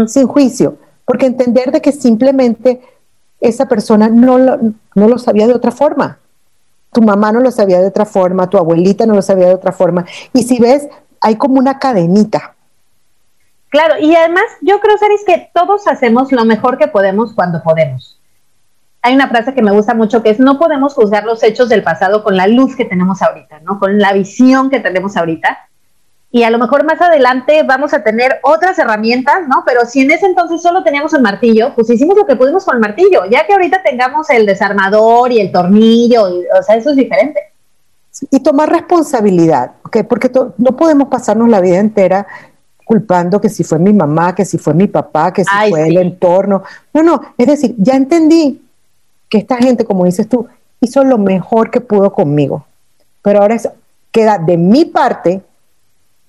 sin 0.06 0.28
juicio, 0.28 0.76
porque 1.04 1.26
entender 1.26 1.72
de 1.72 1.82
que 1.82 1.90
simplemente 1.90 2.80
esa 3.40 3.66
persona 3.66 4.08
no 4.08 4.38
lo, 4.38 4.58
no 4.94 5.08
lo 5.08 5.18
sabía 5.18 5.48
de 5.48 5.54
otra 5.54 5.72
forma. 5.72 6.18
Tu 6.92 7.02
mamá 7.02 7.32
no 7.32 7.40
lo 7.40 7.50
sabía 7.50 7.80
de 7.80 7.88
otra 7.88 8.06
forma, 8.06 8.48
tu 8.48 8.56
abuelita 8.56 9.04
no 9.04 9.14
lo 9.14 9.22
sabía 9.22 9.48
de 9.48 9.54
otra 9.54 9.72
forma. 9.72 10.06
Y 10.32 10.44
si 10.44 10.60
ves, 10.60 10.88
hay 11.24 11.36
como 11.36 11.58
una 11.58 11.78
cadenita. 11.78 12.54
Claro, 13.70 13.94
y 13.98 14.14
además 14.14 14.44
yo 14.60 14.78
creo, 14.78 14.98
Saris, 14.98 15.22
que 15.26 15.50
todos 15.54 15.88
hacemos 15.88 16.30
lo 16.30 16.44
mejor 16.44 16.76
que 16.76 16.86
podemos 16.86 17.32
cuando 17.32 17.62
podemos. 17.62 18.20
Hay 19.00 19.14
una 19.14 19.28
frase 19.28 19.54
que 19.54 19.62
me 19.62 19.72
gusta 19.72 19.94
mucho 19.94 20.22
que 20.22 20.30
es, 20.30 20.38
no 20.38 20.58
podemos 20.58 20.92
juzgar 20.92 21.24
los 21.24 21.42
hechos 21.42 21.70
del 21.70 21.82
pasado 21.82 22.22
con 22.22 22.36
la 22.36 22.46
luz 22.46 22.76
que 22.76 22.84
tenemos 22.84 23.22
ahorita, 23.22 23.60
¿no? 23.60 23.80
Con 23.80 23.98
la 23.98 24.12
visión 24.12 24.68
que 24.68 24.80
tenemos 24.80 25.16
ahorita. 25.16 25.58
Y 26.30 26.42
a 26.42 26.50
lo 26.50 26.58
mejor 26.58 26.84
más 26.84 27.00
adelante 27.00 27.62
vamos 27.62 27.94
a 27.94 28.02
tener 28.02 28.38
otras 28.42 28.78
herramientas, 28.78 29.48
¿no? 29.48 29.62
Pero 29.64 29.86
si 29.86 30.02
en 30.02 30.10
ese 30.10 30.26
entonces 30.26 30.60
solo 30.60 30.84
teníamos 30.84 31.14
el 31.14 31.22
martillo, 31.22 31.74
pues 31.74 31.88
hicimos 31.88 32.18
lo 32.18 32.26
que 32.26 32.36
pudimos 32.36 32.66
con 32.66 32.74
el 32.74 32.82
martillo. 32.82 33.24
Ya 33.30 33.46
que 33.46 33.54
ahorita 33.54 33.82
tengamos 33.82 34.28
el 34.28 34.44
desarmador 34.44 35.32
y 35.32 35.40
el 35.40 35.50
tornillo, 35.50 36.24
o 36.24 36.62
sea, 36.62 36.76
eso 36.76 36.90
es 36.90 36.96
diferente 36.96 37.53
y 38.30 38.40
tomar 38.40 38.70
responsabilidad, 38.70 39.72
¿okay? 39.84 40.02
porque 40.04 40.30
no 40.58 40.76
podemos 40.76 41.08
pasarnos 41.08 41.48
la 41.48 41.60
vida 41.60 41.78
entera 41.78 42.26
culpando 42.84 43.40
que 43.40 43.48
si 43.48 43.64
fue 43.64 43.78
mi 43.78 43.92
mamá, 43.92 44.34
que 44.34 44.44
si 44.44 44.58
fue 44.58 44.74
mi 44.74 44.86
papá, 44.86 45.32
que 45.32 45.42
si 45.44 45.70
fue 45.70 45.88
el 45.88 45.96
entorno. 45.96 46.62
No, 46.92 47.02
no, 47.02 47.20
es 47.36 47.46
decir, 47.46 47.74
ya 47.78 47.94
entendí 47.94 48.62
que 49.28 49.38
esta 49.38 49.56
gente, 49.56 49.84
como 49.84 50.04
dices 50.04 50.28
tú, 50.28 50.46
hizo 50.80 51.02
lo 51.02 51.18
mejor 51.18 51.70
que 51.70 51.80
pudo 51.80 52.12
conmigo. 52.12 52.66
Pero 53.22 53.40
ahora 53.40 53.56
queda 54.12 54.38
de 54.38 54.58
mi 54.58 54.84
parte 54.84 55.42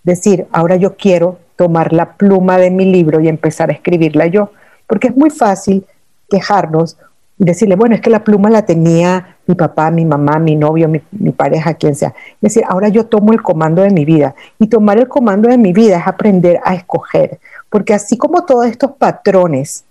decir, 0.04 0.48
ahora 0.52 0.78
yo 0.78 0.96
quiero 0.96 1.40
tomar 1.58 1.94
la 1.94 2.14
pluma 2.14 2.58
de 2.58 2.72
mi 2.72 2.86
libro 2.86 3.20
y 3.20 3.28
empezar 3.28 3.70
a 3.70 3.74
escribirla 3.74 4.28
yo, 4.28 4.52
porque 4.88 5.08
es 5.10 5.18
muy 5.18 5.30
fácil 5.30 5.86
quejarnos 6.30 6.98
decirle, 7.38 7.76
bueno, 7.76 7.96
es 7.96 8.02
que 8.02 8.10
la 8.10 8.24
pluma 8.24 8.50
la 8.50 8.66
tenía 8.66 9.38
mi 9.46 9.56
papá, 9.56 9.92
mi 9.92 10.06
mamá, 10.06 10.40
mi 10.40 10.56
novio, 10.56 10.88
mi, 10.88 11.32
pareja, 11.32 11.74
quien 11.74 11.96
sea. 11.96 12.10
Es 12.10 12.54
decir, 12.54 12.64
ahora 12.68 12.88
yo 12.90 13.06
tomo 13.06 13.34
el 13.34 13.42
comando 13.42 13.82
de 13.82 13.90
mi 13.90 14.06
vida. 14.06 14.36
Y 14.58 14.68
tomar 14.68 14.98
el 14.98 15.08
comando 15.08 15.50
de 15.50 15.58
mi 15.58 15.74
vida 15.74 15.98
es 15.98 16.08
aprender 16.08 16.60
a 16.64 16.74
escoger. 16.74 17.40
Porque 17.70 17.94
así 17.94 18.18
como 18.18 18.46
todos 18.46 18.66
estos 18.66 18.92
patrones 18.92 19.84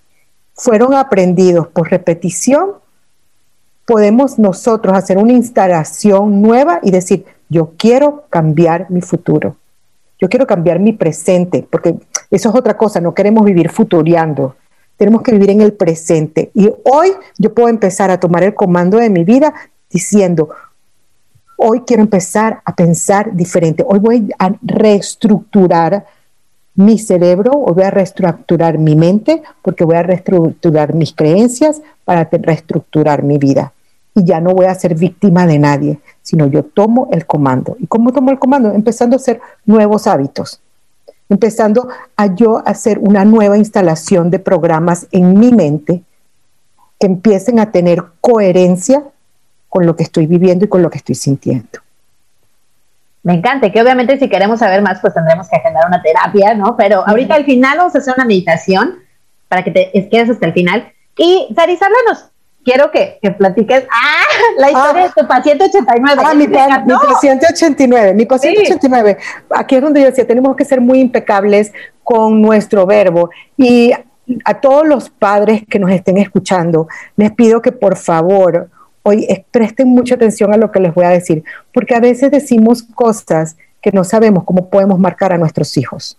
fueron 0.54 0.94
aprendidos 0.94 1.68
por 1.68 1.90
repetición, 1.90 2.72
podemos 3.87 4.38
nosotros 4.38 4.96
hacer 4.96 5.18
una 5.18 5.33
instalación 5.33 6.40
nueva 6.40 6.80
y 6.83 6.90
decir, 6.90 7.26
yo 7.48 7.72
quiero 7.76 8.24
cambiar 8.30 8.90
mi 8.90 9.02
futuro. 9.02 9.57
Yo 10.18 10.28
quiero 10.28 10.46
cambiar 10.46 10.80
mi 10.80 10.92
presente, 10.92 11.66
porque 11.70 11.96
eso 12.30 12.48
es 12.48 12.54
otra 12.54 12.76
cosa, 12.76 13.00
no 13.00 13.14
queremos 13.14 13.44
vivir 13.44 13.68
futureando 13.68 14.57
tenemos 14.96 15.22
que 15.22 15.33
vivir 15.33 15.50
en 15.50 15.61
el 15.61 15.72
presente. 15.72 16.50
Y 16.54 16.70
hoy 16.85 17.12
yo 17.38 17.54
puedo 17.54 17.68
empezar 17.68 18.11
a 18.11 18.20
tomar 18.20 18.42
el 18.44 18.54
comando 18.54 18.98
de 18.98 19.11
mi 19.11 19.24
vida 19.24 19.54
diciendo, 19.90 20.50
hoy 21.57 21.83
quiero 21.87 22.02
empezar 22.02 22.61
a 22.64 22.74
pensar 22.74 23.35
diferente, 23.35 23.85
hoy 23.87 23.98
voy 23.98 24.28
a 24.38 24.54
reestructurar 24.62 26.07
mi 26.76 26.98
cerebro, 26.98 27.52
hoy 27.52 27.72
voy 27.74 27.85
a 27.85 27.90
reestructurar 27.90 28.78
mi 28.78 28.96
mente, 28.96 29.42
porque 29.62 29.85
voy 29.85 29.96
a 29.96 30.02
reestructurar 30.02 30.94
mis 30.94 31.12
creencias 31.12 31.80
para 32.04 32.28
reestructurar 32.30 33.22
mi 33.22 33.38
vida. 33.38 33.72
Y 34.16 34.24
ya 34.24 34.40
no 34.40 34.50
voy 34.50 34.66
a 34.66 34.74
ser 34.74 34.94
víctima 34.94 35.46
de 35.46 35.59
nadie, 35.59 35.98
sino 36.22 36.46
yo 36.46 36.64
tomo 36.64 37.09
el 37.12 37.26
comando. 37.26 37.76
¿Y 37.80 37.87
cómo 37.87 38.12
tomo 38.12 38.30
el 38.30 38.38
comando? 38.38 38.72
Empezando 38.72 39.16
a 39.16 39.18
hacer 39.18 39.40
nuevos 39.66 40.07
hábitos 40.07 40.61
empezando 41.28 41.88
a 42.16 42.34
yo 42.34 42.62
hacer 42.66 42.98
una 42.98 43.24
nueva 43.24 43.56
instalación 43.56 44.30
de 44.30 44.38
programas 44.38 45.06
en 45.10 45.38
mi 45.38 45.52
mente 45.52 46.02
que 46.98 47.06
empiecen 47.06 47.58
a 47.58 47.72
tener 47.72 48.02
coherencia 48.20 49.02
con 49.68 49.87
lo 49.87 49.96
que 49.96 50.04
estoy 50.04 50.26
viviendo 50.26 50.64
y 50.64 50.68
con 50.68 50.82
lo 50.82 50.90
que 50.90 50.98
estoy 50.98 51.14
sintiendo. 51.14 51.80
Me 53.22 53.34
encanta, 53.34 53.72
que 53.72 53.80
obviamente 53.80 54.18
si 54.18 54.28
queremos 54.28 54.58
saber 54.58 54.82
más, 54.82 55.00
pues 55.00 55.14
tendremos 55.14 55.48
que 55.48 55.56
agendar 55.56 55.87
una 55.88 56.02
terapia, 56.02 56.54
¿no? 56.54 56.76
Pero 56.76 57.02
ahorita 57.06 57.34
al 57.34 57.44
final 57.44 57.78
vamos 57.78 57.94
a 57.94 57.98
hacer 57.98 58.14
una 58.14 58.26
meditación 58.26 58.98
para 59.48 59.64
que 59.64 59.70
te 59.70 60.08
quedes 60.10 60.28
hasta 60.28 60.46
el 60.46 60.52
final. 60.52 60.92
Y 61.16 61.48
Saris, 61.56 61.80
háblanos, 61.80 62.30
quiero 62.64 62.90
que, 62.90 63.18
que 63.22 63.31
platiques 63.31 63.85
¡ah! 63.90 64.24
la 64.59 64.70
historia 64.70 65.05
ah. 65.05 65.12
de 65.14 65.22
tu 65.22 65.29
paciente 65.29 65.64
89. 65.64 66.22
Ah, 66.24 66.35
mi, 66.35 66.48
paciente 66.48 67.46
89, 67.48 68.14
mi 68.14 68.27
paciente 68.27 68.62
89. 68.62 69.18
Aquí 69.50 69.77
es 69.77 69.83
donde 69.83 70.00
yo 70.00 70.07
decía, 70.07 70.27
tenemos 70.27 70.57
que 70.57 70.64
ser 70.64 70.81
muy 70.81 71.00
impecables 71.00 71.72
con 72.03 72.40
nuestro 72.40 72.87
verbo. 72.87 73.31
Y 73.57 73.92
a 74.44 74.61
todos 74.61 74.87
los 74.87 75.11
padres 75.11 75.62
que 75.68 75.79
nos 75.79 75.90
estén 75.90 76.18
escuchando, 76.18 76.88
les 77.16 77.31
pido 77.33 77.61
que 77.61 77.72
por 77.72 77.96
favor 77.96 78.70
hoy 79.03 79.27
presten 79.50 79.88
mucha 79.88 80.14
atención 80.14 80.53
a 80.55 80.57
lo 80.57 80.72
que 80.72 80.81
les 80.81 80.94
voy 80.94 81.05
a 81.05 81.11
decir, 81.11 81.44
porque 81.72 81.94
a 81.94 82.00
veces 82.00 82.31
decimos 82.31 82.83
cosas 82.83 83.57
que 83.83 83.92
no 83.92 84.03
sabemos 84.03 84.44
cómo 84.44 84.70
podemos 84.70 84.98
marcar 84.98 85.35
a 85.35 85.38
nuestros 85.38 85.77
hijos, 85.77 86.16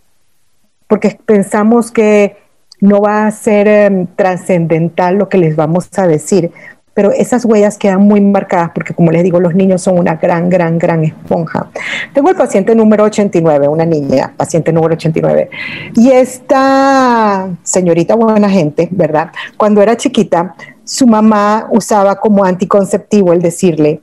porque 0.88 1.18
pensamos 1.26 1.92
que 1.92 2.38
no 2.86 3.02
va 3.02 3.28
a 3.28 3.32
ser 3.32 3.68
em, 3.68 4.08
trascendental 4.16 5.16
lo 5.16 5.30
que 5.30 5.38
les 5.38 5.56
vamos 5.56 5.90
a 5.98 6.08
decir, 6.08 6.52
pero 6.96 7.12
esas 7.12 7.44
huellas 7.44 7.78
quedan 7.78 8.02
muy 8.02 8.22
marcadas 8.22 8.72
porque, 8.74 8.94
como 8.94 9.12
les 9.12 9.22
digo, 9.22 9.42
los 9.42 9.54
niños 9.54 9.82
son 9.82 10.00
una 10.00 10.16
gran, 10.16 10.50
gran, 10.50 10.80
gran 10.80 11.04
esponja. 11.04 11.68
Tengo 12.14 12.30
el 12.30 12.38
paciente 12.38 12.74
número 12.74 13.04
89, 13.04 13.68
una 13.68 13.86
niña, 13.86 14.34
paciente 14.38 14.72
número 14.72 14.94
89, 14.94 15.50
y 15.96 16.12
esta 16.12 17.50
señorita 17.64 18.16
buena 18.16 18.50
gente, 18.50 18.88
¿verdad? 18.92 19.32
Cuando 19.58 19.82
era 19.82 19.98
chiquita, 19.98 20.56
su 20.86 21.06
mamá 21.06 21.68
usaba 21.70 22.16
como 22.16 22.46
anticonceptivo 22.46 23.34
el 23.34 23.42
decirle, 23.42 24.00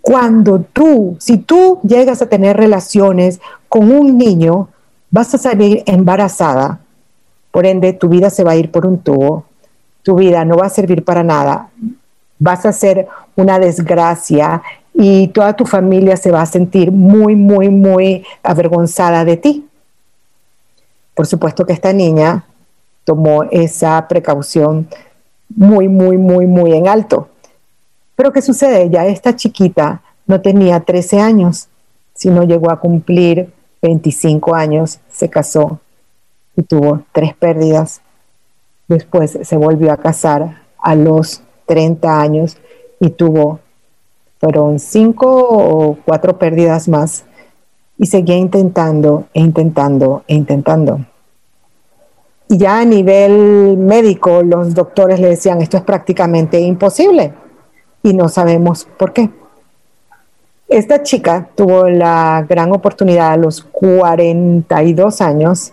cuando 0.00 0.64
tú, 0.72 1.16
si 1.20 1.36
tú 1.36 1.80
llegas 1.82 2.22
a 2.22 2.28
tener 2.30 2.56
relaciones 2.56 3.40
con 3.68 3.92
un 3.92 4.16
niño, 4.16 4.68
vas 5.10 5.34
a 5.34 5.38
salir 5.38 5.82
embarazada, 5.84 6.80
por 7.52 7.66
ende 7.66 7.92
tu 7.92 8.08
vida 8.08 8.30
se 8.30 8.42
va 8.42 8.52
a 8.52 8.56
ir 8.56 8.72
por 8.72 8.86
un 8.86 8.98
tubo, 8.98 9.44
tu 10.02 10.16
vida 10.16 10.44
no 10.44 10.56
va 10.56 10.66
a 10.66 10.70
servir 10.70 11.04
para 11.04 11.22
nada, 11.22 11.68
vas 12.38 12.66
a 12.66 12.72
ser 12.72 13.06
una 13.36 13.60
desgracia 13.60 14.62
y 14.94 15.28
toda 15.28 15.54
tu 15.54 15.64
familia 15.64 16.16
se 16.16 16.32
va 16.32 16.42
a 16.42 16.46
sentir 16.46 16.90
muy, 16.90 17.36
muy, 17.36 17.68
muy 17.68 18.24
avergonzada 18.42 19.24
de 19.24 19.36
ti. 19.36 19.68
Por 21.14 21.26
supuesto 21.26 21.64
que 21.64 21.72
esta 21.72 21.92
niña 21.92 22.44
tomó 23.04 23.44
esa 23.44 24.08
precaución 24.08 24.88
muy, 25.54 25.88
muy, 25.88 26.16
muy, 26.16 26.46
muy 26.46 26.72
en 26.72 26.88
alto. 26.88 27.28
Pero 28.16 28.32
¿qué 28.32 28.42
sucede? 28.42 28.88
Ya 28.90 29.06
esta 29.06 29.36
chiquita 29.36 30.02
no 30.26 30.40
tenía 30.40 30.80
13 30.80 31.20
años, 31.20 31.68
sino 32.14 32.44
llegó 32.44 32.70
a 32.70 32.80
cumplir 32.80 33.52
25 33.82 34.54
años, 34.54 35.00
se 35.10 35.28
casó 35.28 35.80
y 36.56 36.62
tuvo 36.62 37.02
tres 37.12 37.34
pérdidas. 37.34 38.00
Después 38.88 39.38
se 39.42 39.56
volvió 39.56 39.92
a 39.92 39.96
casar 39.96 40.62
a 40.78 40.94
los 40.94 41.42
30 41.66 42.20
años 42.20 42.58
y 43.00 43.10
tuvo, 43.10 43.60
fueron 44.40 44.78
cinco 44.78 45.28
o 45.28 45.96
cuatro 46.04 46.38
pérdidas 46.38 46.88
más 46.88 47.24
y 47.98 48.06
seguía 48.06 48.36
intentando 48.36 49.24
e 49.32 49.40
intentando 49.40 50.24
e 50.26 50.34
intentando. 50.34 51.00
Y 52.48 52.58
ya 52.58 52.80
a 52.80 52.84
nivel 52.84 53.78
médico, 53.78 54.42
los 54.42 54.74
doctores 54.74 55.20
le 55.20 55.28
decían, 55.28 55.62
esto 55.62 55.78
es 55.78 55.82
prácticamente 55.84 56.60
imposible 56.60 57.32
y 58.02 58.12
no 58.12 58.28
sabemos 58.28 58.86
por 58.98 59.12
qué. 59.12 59.30
Esta 60.68 61.02
chica 61.02 61.48
tuvo 61.54 61.88
la 61.88 62.44
gran 62.48 62.72
oportunidad 62.72 63.32
a 63.32 63.36
los 63.36 63.62
42 63.62 65.20
años 65.20 65.72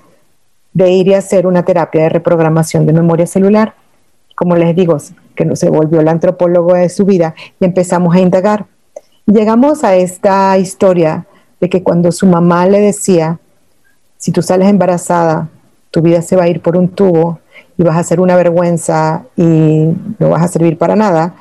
de 0.74 0.92
ir 0.92 1.14
a 1.16 1.20
hacer 1.20 1.48
una 1.48 1.64
terapia 1.64 2.04
de 2.04 2.10
reprogramación 2.10 2.86
de 2.86 2.94
memoria 2.94 3.28
celular. 3.28 3.76
Como 4.36 4.56
les 4.56 4.76
digo, 4.76 4.98
que 5.36 5.46
no 5.46 5.56
se 5.56 5.70
volvió 5.70 6.00
el 6.00 6.08
antropólogo 6.08 6.74
de 6.74 6.90
su 6.90 7.06
vida 7.06 7.36
y 7.60 7.66
empezamos 7.66 8.16
a 8.16 8.20
indagar. 8.20 8.66
Llegamos 9.26 9.84
a 9.84 9.96
esta 9.96 10.58
historia 10.58 11.26
de 11.60 11.70
que 11.70 11.84
cuando 11.84 12.12
su 12.12 12.26
mamá 12.26 12.66
le 12.66 12.80
decía, 12.80 13.40
si 14.18 14.32
tú 14.32 14.42
sales 14.42 14.70
embarazada, 14.70 15.50
tu 15.92 16.02
vida 16.02 16.22
se 16.22 16.36
va 16.36 16.44
a 16.44 16.48
ir 16.48 16.62
por 16.62 16.78
un 16.78 16.90
tubo 16.90 17.40
y 17.78 17.84
vas 17.84 17.98
a 17.98 18.04
ser 18.04 18.20
una 18.20 18.36
vergüenza 18.36 19.24
y 19.36 19.94
no 20.20 20.30
vas 20.30 20.44
a 20.44 20.48
servir 20.48 20.78
para 20.78 20.96
nada, 20.96 21.36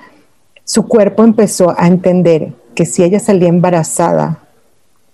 su 0.64 0.86
cuerpo 0.86 1.24
empezó 1.24 1.74
a 1.76 1.86
entender 1.86 2.52
que 2.74 2.86
si 2.86 3.02
ella 3.02 3.18
salía 3.18 3.48
embarazada, 3.48 4.38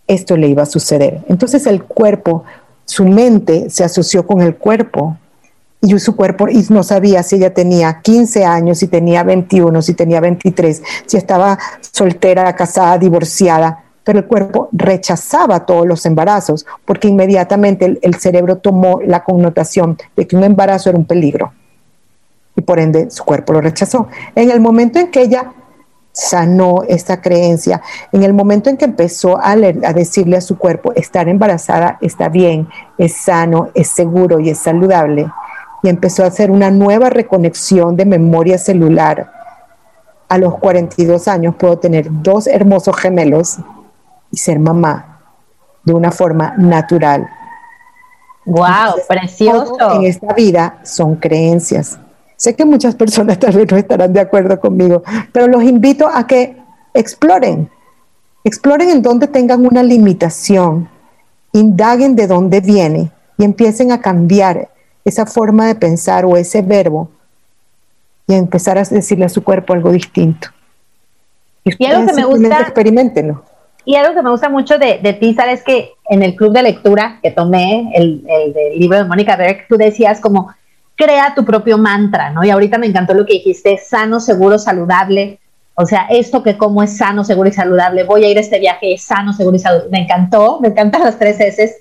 esto 0.06 0.36
le 0.36 0.48
iba 0.48 0.64
a 0.64 0.66
suceder. 0.66 1.24
Entonces 1.28 1.66
el 1.66 1.82
cuerpo, 1.84 2.44
su 2.84 3.04
mente 3.04 3.70
se 3.70 3.84
asoció 3.84 4.26
con 4.26 4.40
el 4.40 4.56
cuerpo 4.56 5.16
y 5.80 5.98
su 5.98 6.16
cuerpo 6.16 6.48
y 6.48 6.64
no 6.70 6.82
sabía 6.82 7.22
si 7.22 7.36
ella 7.36 7.52
tenía 7.52 8.00
15 8.00 8.44
años, 8.44 8.78
si 8.78 8.88
tenía 8.88 9.22
21, 9.22 9.82
si 9.82 9.94
tenía 9.94 10.20
23, 10.20 10.82
si 11.06 11.16
estaba 11.16 11.58
soltera, 11.80 12.54
casada, 12.56 12.96
divorciada, 12.98 13.84
pero 14.02 14.20
el 14.20 14.26
cuerpo 14.26 14.68
rechazaba 14.72 15.66
todos 15.66 15.86
los 15.86 16.06
embarazos 16.06 16.66
porque 16.84 17.08
inmediatamente 17.08 17.84
el, 17.84 17.98
el, 18.02 18.14
cerebro 18.14 18.56
tomó 18.56 19.00
la 19.04 19.24
connotación 19.24 19.98
de 20.16 20.26
que 20.26 20.36
un 20.36 20.44
embarazo 20.44 20.90
era 20.90 20.98
un 20.98 21.04
peligro 21.04 21.52
y 22.56 22.62
por 22.62 22.78
ende 22.78 23.10
su 23.10 23.24
cuerpo 23.24 23.52
lo 23.52 23.60
rechazó. 23.60 24.08
En 24.34 24.50
el 24.50 24.60
momento 24.60 24.98
en 24.98 25.10
que 25.10 25.22
ella 25.22 25.52
sanó 26.14 26.82
esta 26.88 27.20
creencia, 27.20 27.82
en 28.12 28.22
el 28.22 28.32
momento 28.32 28.70
en 28.70 28.76
que 28.76 28.84
empezó 28.84 29.36
a, 29.36 29.56
leer, 29.56 29.84
a 29.84 29.92
decirle 29.92 30.36
a 30.36 30.40
su 30.40 30.56
cuerpo, 30.56 30.92
estar 30.94 31.28
embarazada 31.28 31.98
está 32.00 32.28
bien, 32.28 32.68
es 32.96 33.16
sano, 33.16 33.70
es 33.74 33.88
seguro 33.88 34.38
y 34.38 34.48
es 34.48 34.58
saludable, 34.58 35.26
y 35.82 35.88
empezó 35.88 36.22
a 36.22 36.28
hacer 36.28 36.52
una 36.52 36.70
nueva 36.70 37.10
reconexión 37.10 37.96
de 37.96 38.06
memoria 38.06 38.58
celular. 38.58 39.32
A 40.28 40.38
los 40.38 40.56
42 40.58 41.26
años 41.26 41.56
puedo 41.56 41.78
tener 41.78 42.06
dos 42.08 42.46
hermosos 42.46 42.96
gemelos 42.96 43.58
y 44.30 44.36
ser 44.36 44.60
mamá 44.60 45.20
de 45.82 45.94
una 45.94 46.12
forma 46.12 46.54
natural. 46.56 47.28
¡Wow! 48.46 48.64
Entonces, 48.66 49.06
precioso. 49.08 49.76
En 49.94 50.04
esta 50.04 50.32
vida 50.32 50.78
son 50.84 51.16
creencias. 51.16 51.98
Sé 52.36 52.54
que 52.54 52.64
muchas 52.64 52.94
personas 52.94 53.38
tal 53.40 53.54
vez 53.54 53.70
no 53.70 53.76
estarán 53.76 54.12
de 54.12 54.20
acuerdo 54.20 54.58
conmigo, 54.60 55.02
pero 55.32 55.46
los 55.48 55.62
invito 55.62 56.08
a 56.08 56.26
que 56.26 56.56
exploren. 56.92 57.70
Exploren 58.44 58.90
en 58.90 59.02
donde 59.02 59.26
tengan 59.26 59.64
una 59.64 59.82
limitación, 59.82 60.88
indaguen 61.52 62.14
de 62.14 62.26
dónde 62.26 62.60
viene 62.60 63.10
y 63.38 63.44
empiecen 63.44 63.90
a 63.90 64.00
cambiar 64.00 64.68
esa 65.04 65.26
forma 65.26 65.66
de 65.66 65.74
pensar 65.74 66.24
o 66.24 66.36
ese 66.36 66.62
verbo 66.62 67.08
y 68.26 68.34
empezar 68.34 68.78
a 68.78 68.82
decirle 68.82 69.24
a 69.24 69.28
su 69.28 69.42
cuerpo 69.42 69.72
algo 69.72 69.90
distinto. 69.90 70.48
Y, 71.64 71.86
algo 71.86 72.06
que 72.06 72.12
me 72.12 72.24
gusta, 72.24 72.60
experimentenlo. 72.60 73.42
Y 73.86 73.96
algo 73.96 74.14
que 74.14 74.22
me 74.22 74.30
gusta 74.30 74.48
mucho 74.48 74.78
de, 74.78 74.98
de, 75.02 75.12
ti, 75.14 75.34
sabes 75.34 75.62
que 75.62 75.92
en 76.08 76.22
el 76.22 76.36
club 76.36 76.52
de 76.52 76.62
lectura 76.62 77.18
que 77.22 77.30
tomé, 77.30 77.92
el, 77.94 78.24
el 78.28 78.52
del 78.52 78.78
libro 78.78 78.98
de 78.98 79.04
Mónica 79.04 79.36
Berg, 79.36 79.66
tú 79.68 79.76
decías 79.76 80.20
como, 80.20 80.54
crea 80.96 81.34
tu 81.34 81.44
propio 81.44 81.78
mantra, 81.78 82.30
¿no? 82.30 82.44
Y 82.44 82.50
ahorita 82.50 82.78
me 82.78 82.86
encantó 82.86 83.14
lo 83.14 83.26
que 83.26 83.34
dijiste, 83.34 83.78
sano, 83.78 84.20
seguro, 84.20 84.58
saludable. 84.58 85.40
O 85.74 85.86
sea, 85.86 86.06
esto 86.08 86.42
que 86.42 86.56
como 86.56 86.82
es 86.82 86.96
sano, 86.96 87.24
seguro 87.24 87.48
y 87.48 87.52
saludable, 87.52 88.04
voy 88.04 88.24
a 88.24 88.28
ir 88.28 88.38
a 88.38 88.40
este 88.40 88.60
viaje, 88.60 88.94
es 88.94 89.02
sano, 89.02 89.32
seguro 89.32 89.56
y 89.56 89.58
saludable. 89.58 89.90
Me 89.90 90.02
encantó, 90.02 90.60
me 90.60 90.68
encantan 90.68 91.02
las 91.02 91.18
tres 91.18 91.40
S. 91.40 91.76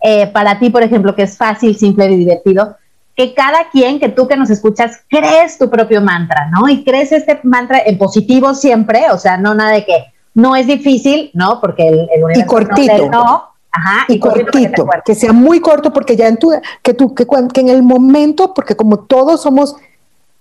Eh, 0.00 0.26
para 0.28 0.58
ti, 0.58 0.70
por 0.70 0.82
ejemplo, 0.82 1.14
que 1.14 1.22
es 1.22 1.36
fácil, 1.36 1.76
simple 1.76 2.06
y 2.06 2.16
divertido, 2.16 2.76
que 3.16 3.34
cada 3.34 3.68
quien, 3.70 3.98
que 3.98 4.08
tú 4.08 4.28
que 4.28 4.36
nos 4.36 4.50
escuchas, 4.50 5.02
crees 5.08 5.58
tu 5.58 5.68
propio 5.68 6.00
mantra, 6.00 6.48
¿no? 6.50 6.68
Y 6.68 6.84
crees 6.84 7.10
este 7.10 7.40
mantra 7.42 7.80
en 7.84 7.98
positivo 7.98 8.54
siempre, 8.54 9.10
o 9.10 9.18
sea, 9.18 9.36
no 9.38 9.54
nada 9.54 9.72
de 9.72 9.84
que 9.84 10.04
no 10.34 10.54
es 10.54 10.68
difícil, 10.68 11.30
¿no? 11.34 11.60
Porque 11.60 11.88
el, 11.88 12.08
el 12.14 12.24
universo 12.24 12.40
y 12.40 12.46
cortito. 12.46 13.08
no, 13.10 13.47
Ajá, 13.70 14.06
y, 14.08 14.14
y 14.14 14.18
cortito, 14.18 14.86
que, 14.86 15.00
que, 15.04 15.14
sea 15.14 15.32
muy 15.32 15.60
corto, 15.60 15.92
porque 15.92 16.16
ya 16.16 16.26
en 16.26 16.38
tu, 16.38 16.52
que 16.82 16.94
tú, 16.94 17.14
que, 17.14 17.26
que 17.52 17.60
en 17.60 17.68
el 17.68 17.82
momento, 17.82 18.54
porque 18.54 18.74
como 18.74 19.00
todos 19.00 19.42
somos 19.42 19.76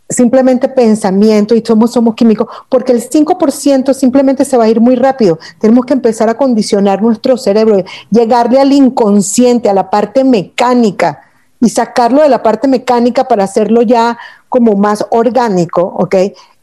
simplemente 0.10 0.70
pensamiento 0.70 1.56
y 1.56 1.64
somos, 1.66 1.92
somos 1.92 2.16
químicos, 2.16 2.48
porque 2.70 2.94
el 2.94 3.08
5% 3.08 3.94
simplemente 3.94 4.46
se 4.46 4.58
va 4.58 4.66
a 4.66 4.70
ir 4.70 4.80
muy 4.80 4.96
rápido. 4.96 5.40
Tenemos 5.60 5.86
que 5.86 5.94
empezar 5.94 6.30
a 6.30 6.38
condicionar 6.38 7.02
nuestro 7.02 7.38
cerebro, 7.38 7.84
llegarle 8.10 8.60
al 8.60 8.72
inconsciente, 8.72 9.70
a 9.70 9.74
la 9.74 9.90
parte 9.90 10.24
mecánica 10.24 11.22
y 11.60 11.70
sacarlo 11.70 12.22
de 12.22 12.30
la 12.30 12.44
parte 12.44 12.68
mecánica 12.68 13.28
para 13.28 13.44
hacerlo 13.44 13.82
ya 13.82 14.18
como 14.50 14.76
más 14.76 15.06
orgánico, 15.10 15.82
¿ok? 15.82 16.16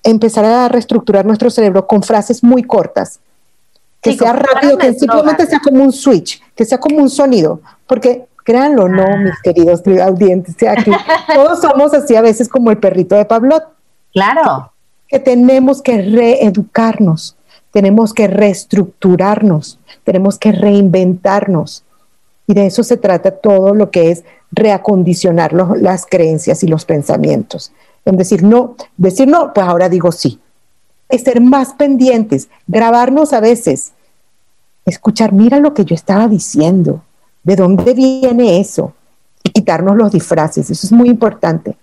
Empezar 0.03 0.45
a 0.45 0.69
reestructurar 0.69 1.27
nuestro 1.27 1.51
cerebro 1.51 1.87
con 1.87 2.03
frases 2.03 2.43
muy 2.43 2.63
cortas, 2.63 3.21
que 4.05 4.17
sea 4.17 4.33
rápido, 4.35 4.79
que 4.79 4.95
simplemente 4.95 5.47
sea 5.47 5.59
como 5.59 5.83
un 5.83 5.93
switch, 5.93 6.41
que 6.55 6.65
sea 6.65 6.79
como 6.79 6.99
un 6.99 7.11
sonido, 7.11 7.61
porque 7.87 8.27
Créanlo 8.45 8.91
no, 8.91 9.03
ah. 9.03 9.17
mis 9.17 9.41
queridos 9.43 9.83
audientes, 10.03 10.55
aquí, 10.69 10.91
todos 11.35 11.61
somos 11.63 11.95
así 11.95 12.15
a 12.15 12.21
veces 12.21 12.49
como 12.49 12.71
el 12.71 12.77
perrito 12.77 13.17
de 13.17 13.25
Pavlot. 13.25 13.65
Claro. 14.13 14.71
Que 15.09 15.19
tenemos 15.19 15.81
que 15.81 16.03
reeducarnos, 16.03 17.37
tenemos 17.73 18.13
que 18.13 18.29
reestructurarnos, 18.29 19.81
tenemos 20.05 20.39
que 20.39 20.53
reinventarnos. 20.53 21.85
Y 22.47 22.53
de 22.53 22.67
eso 22.67 22.83
se 22.83 22.99
trata 22.99 23.31
todo 23.31 23.75
lo 23.75 23.91
que 23.91 24.11
es 24.11 24.25
reacondicionar 24.53 25.55
los, 25.55 25.81
las 25.81 26.05
creencias 26.05 26.63
y 26.63 26.67
los 26.67 26.85
pensamientos. 26.85 27.73
En 28.05 28.19
decir 28.19 28.43
no, 28.43 28.77
decir 28.99 29.27
no, 29.27 29.55
pues 29.55 29.67
ahora 29.67 29.89
digo 29.89 30.13
sí. 30.13 30.39
Es 31.09 31.23
ser 31.23 31.41
más 31.41 31.75
pendientes, 31.75 32.49
grabarnos 32.67 33.33
a 33.33 33.41
veces, 33.41 33.93
escuchar, 34.85 35.33
mira 35.33 35.59
lo 35.61 35.75
que 35.75 35.85
yo 35.85 35.95
estaba 35.95 36.29
diciendo, 36.29 37.03
¿De 37.45 37.57
dónde 37.57 37.93
viene 37.93 38.59
eso? 38.59 38.95
Y 39.43 39.51
quitarnos 39.51 39.97
los 39.97 40.11
disfraces, 40.11 40.71
eso 40.71 40.87
es 40.87 40.93
muy 40.93 41.11
importante. 41.11 41.77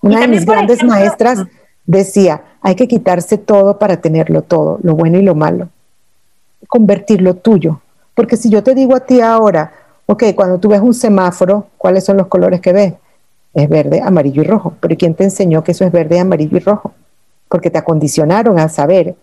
Una 0.00 0.20
de 0.20 0.28
mis 0.28 0.46
grandes 0.46 0.78
ejemplo, 0.78 0.96
maestras 0.96 1.40
decía, 1.84 2.42
hay 2.60 2.76
que 2.76 2.86
quitarse 2.86 3.38
todo 3.38 3.78
para 3.78 4.00
tenerlo 4.00 4.42
todo, 4.42 4.78
lo 4.82 4.94
bueno 4.94 5.18
y 5.18 5.22
lo 5.22 5.34
malo. 5.34 5.68
Convertirlo 6.68 7.34
tuyo. 7.34 7.80
Porque 8.14 8.36
si 8.36 8.50
yo 8.50 8.62
te 8.62 8.74
digo 8.74 8.94
a 8.94 9.00
ti 9.00 9.20
ahora, 9.20 9.72
ok, 10.06 10.24
cuando 10.36 10.58
tú 10.58 10.68
ves 10.68 10.80
un 10.80 10.94
semáforo, 10.94 11.66
¿cuáles 11.76 12.04
son 12.04 12.16
los 12.16 12.28
colores 12.28 12.60
que 12.60 12.72
ves? 12.72 12.94
es 13.54 13.68
verde, 13.68 14.00
amarillo 14.00 14.40
y 14.40 14.46
rojo. 14.46 14.74
Pero 14.80 14.96
¿quién 14.96 15.14
te 15.14 15.24
enseñó 15.24 15.62
que 15.62 15.72
eso 15.72 15.84
es 15.84 15.92
verde, 15.92 16.18
amarillo 16.18 16.56
y 16.56 16.60
rojo? 16.60 16.92
Porque 17.52 17.68
te 17.68 17.76
acondicionaron 17.76 18.58
a 18.58 18.70
saber 18.70 19.14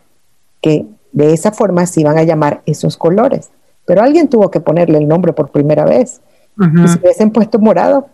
que 0.62 0.86
de 1.12 1.34
esa 1.34 1.52
forma 1.52 1.88
se 1.88 2.02
iban 2.02 2.20
a 2.20 2.24
llamar 2.24 2.62
esos 2.68 2.96
colores. 2.96 3.50
Pero 3.88 4.04
alguien 4.04 4.30
tuvo 4.30 4.52
que 4.52 4.60
ponerle 4.60 5.00
el 5.00 5.08
nombre 5.08 5.34
por 5.34 5.50
primera 5.50 5.84
vez. 5.84 6.22
Y 6.56 6.88
si 6.88 7.00
hubiesen 7.00 7.32
puesto 7.32 7.58
morado, 7.58 8.08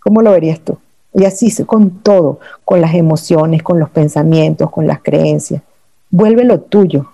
¿cómo 0.00 0.22
lo 0.22 0.32
verías 0.32 0.58
tú? 0.58 0.76
Y 1.12 1.24
así 1.24 1.64
con 1.64 2.00
todo, 2.00 2.40
con 2.64 2.80
las 2.80 2.94
emociones, 2.94 3.62
con 3.62 3.78
los 3.78 3.90
pensamientos, 3.90 4.68
con 4.72 4.88
las 4.88 4.98
creencias. 5.02 5.62
Vuélvelo 6.10 6.58
tuyo. 6.58 7.12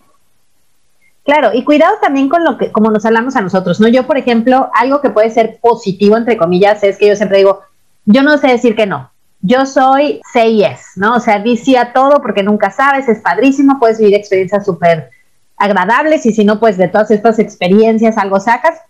Claro, 1.26 1.50
y 1.52 1.62
cuidado 1.62 1.96
también 2.00 2.30
con 2.30 2.42
lo 2.42 2.56
que, 2.56 2.72
como 2.72 2.90
nos 2.90 3.04
hablamos 3.04 3.36
a 3.36 3.42
nosotros, 3.42 3.80
¿no? 3.80 3.88
Yo, 3.88 4.06
por 4.06 4.16
ejemplo, 4.16 4.70
algo 4.72 5.02
que 5.02 5.10
puede 5.10 5.28
ser 5.28 5.58
positivo, 5.60 6.16
entre 6.16 6.38
comillas, 6.38 6.82
es 6.84 6.96
que 6.96 7.08
yo 7.08 7.16
siempre 7.16 7.36
digo, 7.36 7.60
yo 8.06 8.22
no 8.22 8.38
sé 8.38 8.48
decir 8.48 8.74
que 8.74 8.86
no. 8.86 9.09
Yo 9.42 9.64
soy 9.64 10.20
say 10.32 10.56
yes, 10.56 10.92
¿no? 10.96 11.14
O 11.14 11.20
sea, 11.20 11.38
di 11.38 11.56
sí 11.56 11.76
a 11.76 11.92
todo 11.92 12.20
porque 12.20 12.42
nunca 12.42 12.70
sabes, 12.70 13.08
es 13.08 13.20
padrísimo, 13.20 13.78
puedes 13.78 13.98
vivir 13.98 14.14
experiencias 14.14 14.64
súper 14.66 15.10
agradables 15.56 16.26
y 16.26 16.32
si 16.32 16.44
no, 16.44 16.58
pues 16.58 16.76
de 16.76 16.88
todas 16.88 17.10
estas 17.10 17.38
experiencias 17.38 18.18
algo 18.18 18.40
sacas. 18.40 18.80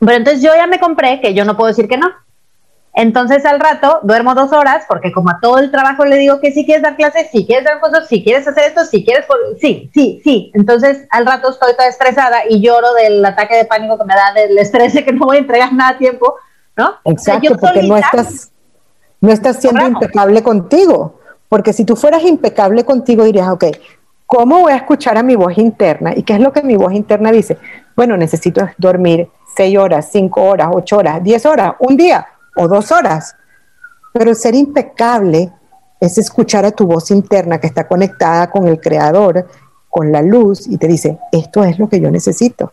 Pero 0.00 0.12
entonces 0.12 0.42
yo 0.42 0.50
ya 0.54 0.66
me 0.66 0.80
compré 0.80 1.20
que 1.20 1.34
yo 1.34 1.44
no 1.44 1.56
puedo 1.56 1.68
decir 1.68 1.88
que 1.88 1.96
no. 1.96 2.10
Entonces 2.96 3.44
al 3.44 3.58
rato 3.58 3.98
duermo 4.04 4.36
dos 4.36 4.52
horas 4.52 4.84
porque 4.86 5.10
como 5.10 5.30
a 5.30 5.40
todo 5.40 5.58
el 5.58 5.72
trabajo 5.72 6.04
le 6.04 6.16
digo 6.16 6.40
que 6.40 6.52
si 6.52 6.64
quieres 6.64 6.82
dar 6.82 6.94
clases, 6.94 7.28
si 7.32 7.44
quieres 7.44 7.64
dar 7.64 7.80
cosas, 7.80 8.06
si 8.06 8.22
quieres 8.22 8.46
hacer 8.46 8.68
esto, 8.68 8.84
si 8.84 9.04
quieres, 9.04 9.26
sí, 9.60 9.90
sí, 9.92 10.20
sí. 10.22 10.52
Entonces 10.54 11.06
al 11.10 11.26
rato 11.26 11.50
estoy 11.50 11.72
toda 11.72 11.88
estresada 11.88 12.42
y 12.48 12.60
lloro 12.60 12.94
del 12.94 13.24
ataque 13.24 13.56
de 13.56 13.64
pánico 13.64 13.98
que 13.98 14.04
me 14.04 14.14
da, 14.14 14.32
del 14.32 14.56
estrés 14.58 14.94
de 14.94 15.04
que 15.04 15.12
no 15.12 15.26
voy 15.26 15.38
a 15.38 15.40
entregar 15.40 15.72
nada 15.72 15.90
a 15.90 15.98
tiempo, 15.98 16.36
¿no? 16.76 16.94
Exacto, 17.04 17.56
porque 17.60 17.82
no 17.82 17.96
estás, 17.96 18.52
no 19.24 19.32
estás 19.32 19.60
siendo 19.60 19.86
impecable 19.86 20.42
contigo. 20.42 21.14
Porque 21.48 21.72
si 21.72 21.84
tú 21.84 21.96
fueras 21.96 22.22
impecable 22.24 22.84
contigo 22.84 23.24
dirías, 23.24 23.48
ok, 23.48 23.64
¿cómo 24.26 24.60
voy 24.60 24.72
a 24.72 24.76
escuchar 24.76 25.16
a 25.16 25.22
mi 25.22 25.34
voz 25.34 25.56
interna? 25.56 26.12
¿Y 26.14 26.22
qué 26.22 26.34
es 26.34 26.40
lo 26.40 26.52
que 26.52 26.62
mi 26.62 26.76
voz 26.76 26.92
interna 26.92 27.32
dice? 27.32 27.56
Bueno, 27.96 28.16
necesito 28.16 28.68
dormir 28.76 29.28
seis 29.56 29.78
horas, 29.78 30.08
cinco 30.12 30.42
horas, 30.42 30.68
ocho 30.72 30.98
horas, 30.98 31.22
diez 31.22 31.46
horas, 31.46 31.74
un 31.78 31.96
día 31.96 32.26
o 32.56 32.68
dos 32.68 32.92
horas. 32.92 33.34
Pero 34.12 34.34
ser 34.34 34.54
impecable 34.54 35.50
es 36.00 36.18
escuchar 36.18 36.66
a 36.66 36.72
tu 36.72 36.86
voz 36.86 37.10
interna 37.10 37.58
que 37.58 37.66
está 37.66 37.88
conectada 37.88 38.50
con 38.50 38.68
el 38.68 38.78
creador, 38.80 39.46
con 39.88 40.12
la 40.12 40.20
luz, 40.20 40.66
y 40.66 40.76
te 40.76 40.86
dice, 40.86 41.18
esto 41.32 41.64
es 41.64 41.78
lo 41.78 41.88
que 41.88 42.00
yo 42.00 42.10
necesito. 42.10 42.72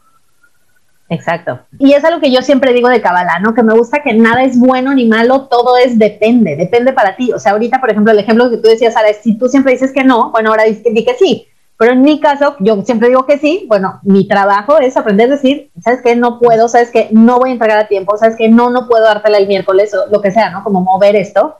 Exacto. 1.11 1.59
Y 1.77 1.91
es 1.91 2.05
algo 2.05 2.21
que 2.21 2.31
yo 2.31 2.41
siempre 2.41 2.71
digo 2.71 2.87
de 2.87 3.01
Kabbalah, 3.01 3.39
¿no? 3.39 3.53
Que 3.53 3.63
me 3.63 3.73
gusta 3.73 4.01
que 4.01 4.13
nada 4.13 4.43
es 4.43 4.57
bueno 4.57 4.93
ni 4.93 5.05
malo, 5.05 5.47
todo 5.47 5.75
es 5.75 5.99
depende, 5.99 6.55
depende 6.55 6.93
para 6.93 7.17
ti. 7.17 7.33
O 7.33 7.39
sea, 7.39 7.51
ahorita, 7.51 7.81
por 7.81 7.91
ejemplo, 7.91 8.13
el 8.13 8.19
ejemplo 8.19 8.49
que 8.49 8.55
tú 8.55 8.69
decías, 8.69 8.93
Sara, 8.93 9.09
si 9.13 9.37
tú 9.37 9.49
siempre 9.49 9.73
dices 9.73 9.91
que 9.91 10.05
no, 10.05 10.31
bueno, 10.31 10.51
ahora 10.51 10.63
di 10.63 11.03
que 11.03 11.15
sí. 11.15 11.49
Pero 11.75 11.91
en 11.91 12.01
mi 12.01 12.21
caso, 12.21 12.55
yo 12.59 12.81
siempre 12.83 13.09
digo 13.09 13.25
que 13.25 13.37
sí. 13.39 13.65
Bueno, 13.67 13.99
mi 14.03 14.25
trabajo 14.25 14.79
es 14.79 14.95
aprender 14.95 15.27
a 15.27 15.35
decir, 15.35 15.69
¿sabes 15.83 15.99
qué? 16.01 16.15
No 16.15 16.39
puedo, 16.39 16.69
¿sabes 16.69 16.91
qué? 16.91 17.09
No 17.11 17.39
voy 17.39 17.49
a 17.49 17.53
entregar 17.53 17.77
a 17.77 17.89
tiempo, 17.89 18.17
¿sabes 18.17 18.37
qué? 18.37 18.47
No, 18.47 18.69
no 18.69 18.87
puedo 18.87 19.03
dártela 19.03 19.37
el 19.37 19.47
miércoles 19.47 19.93
o 19.93 20.09
lo 20.09 20.21
que 20.21 20.31
sea, 20.31 20.49
¿no? 20.49 20.63
Como 20.63 20.79
mover 20.79 21.17
esto. 21.17 21.57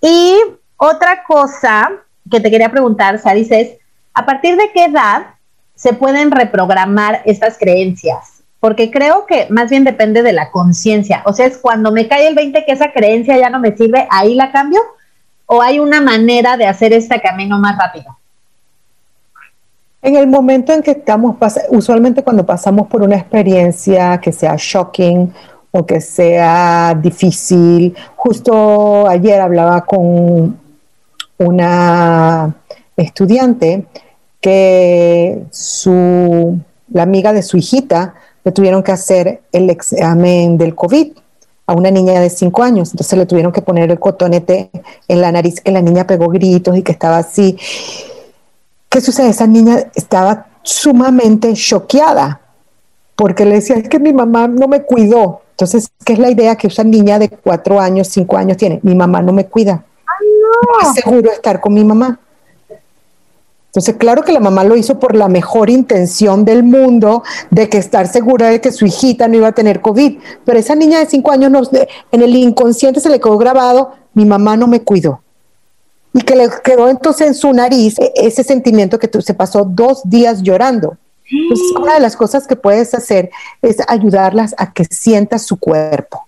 Y 0.00 0.34
otra 0.78 1.24
cosa 1.24 1.90
que 2.30 2.40
te 2.40 2.50
quería 2.50 2.70
preguntar, 2.70 3.18
Saris, 3.18 3.50
es, 3.50 3.76
¿a 4.14 4.24
partir 4.24 4.56
de 4.56 4.70
qué 4.72 4.86
edad 4.86 5.26
se 5.74 5.92
pueden 5.92 6.30
reprogramar 6.30 7.20
estas 7.26 7.58
creencias? 7.58 8.37
Porque 8.60 8.90
creo 8.90 9.26
que 9.26 9.46
más 9.50 9.70
bien 9.70 9.84
depende 9.84 10.22
de 10.22 10.32
la 10.32 10.50
conciencia. 10.50 11.22
O 11.26 11.32
sea, 11.32 11.46
es 11.46 11.58
cuando 11.58 11.92
me 11.92 12.08
cae 12.08 12.26
el 12.26 12.34
20 12.34 12.64
que 12.64 12.72
esa 12.72 12.92
creencia 12.92 13.38
ya 13.38 13.50
no 13.50 13.60
me 13.60 13.76
sirve, 13.76 14.06
ahí 14.10 14.34
la 14.34 14.50
cambio. 14.50 14.80
¿O 15.46 15.62
hay 15.62 15.78
una 15.78 16.00
manera 16.00 16.56
de 16.56 16.66
hacer 16.66 16.92
este 16.92 17.20
camino 17.20 17.58
más 17.58 17.78
rápido? 17.78 18.18
En 20.02 20.16
el 20.16 20.26
momento 20.26 20.72
en 20.72 20.82
que 20.82 20.92
estamos, 20.92 21.36
usualmente 21.70 22.22
cuando 22.22 22.46
pasamos 22.46 22.86
por 22.86 23.02
una 23.02 23.16
experiencia 23.16 24.18
que 24.18 24.32
sea 24.32 24.54
shocking 24.56 25.32
o 25.70 25.86
que 25.86 26.00
sea 26.00 26.94
difícil, 27.00 27.96
justo 28.14 29.08
ayer 29.08 29.40
hablaba 29.40 29.84
con 29.84 30.58
una 31.38 32.54
estudiante 32.96 33.86
que 34.40 35.44
su, 35.50 36.58
la 36.92 37.02
amiga 37.02 37.32
de 37.32 37.42
su 37.42 37.56
hijita 37.56 38.14
le 38.48 38.52
tuvieron 38.52 38.82
que 38.82 38.92
hacer 38.92 39.42
el 39.52 39.68
examen 39.68 40.56
del 40.56 40.74
COVID 40.74 41.12
a 41.66 41.74
una 41.74 41.90
niña 41.90 42.18
de 42.18 42.30
cinco 42.30 42.62
años, 42.62 42.92
entonces 42.92 43.18
le 43.18 43.26
tuvieron 43.26 43.52
que 43.52 43.60
poner 43.60 43.90
el 43.90 43.98
cotonete 44.00 44.70
en 45.06 45.20
la 45.20 45.30
nariz, 45.30 45.60
que 45.60 45.70
la 45.70 45.82
niña 45.82 46.06
pegó 46.06 46.28
gritos 46.28 46.74
y 46.74 46.82
que 46.82 46.92
estaba 46.92 47.18
así. 47.18 47.58
¿Qué 48.88 49.02
sucede? 49.02 49.28
Esa 49.28 49.46
niña 49.46 49.90
estaba 49.94 50.46
sumamente 50.62 51.52
choqueada 51.52 52.40
porque 53.16 53.44
le 53.44 53.56
decía, 53.56 53.76
es 53.76 53.86
que 53.90 53.98
mi 53.98 54.14
mamá 54.14 54.48
no 54.48 54.66
me 54.66 54.80
cuidó. 54.80 55.42
Entonces, 55.50 55.90
¿qué 56.06 56.14
es 56.14 56.18
la 56.18 56.30
idea 56.30 56.56
que 56.56 56.68
esa 56.68 56.84
niña 56.84 57.18
de 57.18 57.28
cuatro 57.28 57.78
años, 57.78 58.08
cinco 58.08 58.38
años 58.38 58.56
tiene? 58.56 58.80
Mi 58.82 58.94
mamá 58.94 59.20
no 59.20 59.34
me 59.34 59.44
cuida. 59.44 59.84
no. 60.22 60.88
es 60.88 60.94
seguro 60.94 61.30
estar 61.32 61.60
con 61.60 61.74
mi 61.74 61.84
mamá. 61.84 62.18
Entonces, 63.68 63.96
claro 63.96 64.22
que 64.22 64.32
la 64.32 64.40
mamá 64.40 64.64
lo 64.64 64.76
hizo 64.76 64.98
por 64.98 65.14
la 65.14 65.28
mejor 65.28 65.70
intención 65.70 66.44
del 66.44 66.62
mundo 66.62 67.22
de 67.50 67.68
que 67.68 67.78
estar 67.78 68.08
segura 68.08 68.48
de 68.48 68.60
que 68.60 68.72
su 68.72 68.86
hijita 68.86 69.28
no 69.28 69.36
iba 69.36 69.48
a 69.48 69.52
tener 69.52 69.80
COVID. 69.80 70.18
Pero 70.44 70.58
esa 70.58 70.74
niña 70.74 70.98
de 70.98 71.06
cinco 71.06 71.30
años, 71.30 71.70
en 72.10 72.22
el 72.22 72.34
inconsciente 72.34 73.00
se 73.00 73.10
le 73.10 73.20
quedó 73.20 73.36
grabado, 73.38 73.92
mi 74.14 74.24
mamá 74.24 74.56
no 74.56 74.66
me 74.66 74.82
cuidó 74.82 75.20
y 76.12 76.22
que 76.22 76.34
le 76.34 76.48
quedó 76.64 76.88
entonces 76.88 77.28
en 77.28 77.34
su 77.34 77.52
nariz 77.52 77.98
e-, 77.98 78.12
ese 78.16 78.42
sentimiento 78.42 78.98
que 78.98 79.10
se 79.22 79.34
pasó 79.34 79.64
dos 79.64 80.02
días 80.04 80.42
llorando. 80.42 80.96
Entonces, 81.30 81.66
una 81.78 81.94
de 81.94 82.00
las 82.00 82.16
cosas 82.16 82.46
que 82.46 82.56
puedes 82.56 82.94
hacer 82.94 83.30
es 83.60 83.76
ayudarlas 83.86 84.54
a 84.56 84.72
que 84.72 84.86
sienta 84.86 85.38
su 85.38 85.58
cuerpo, 85.58 86.26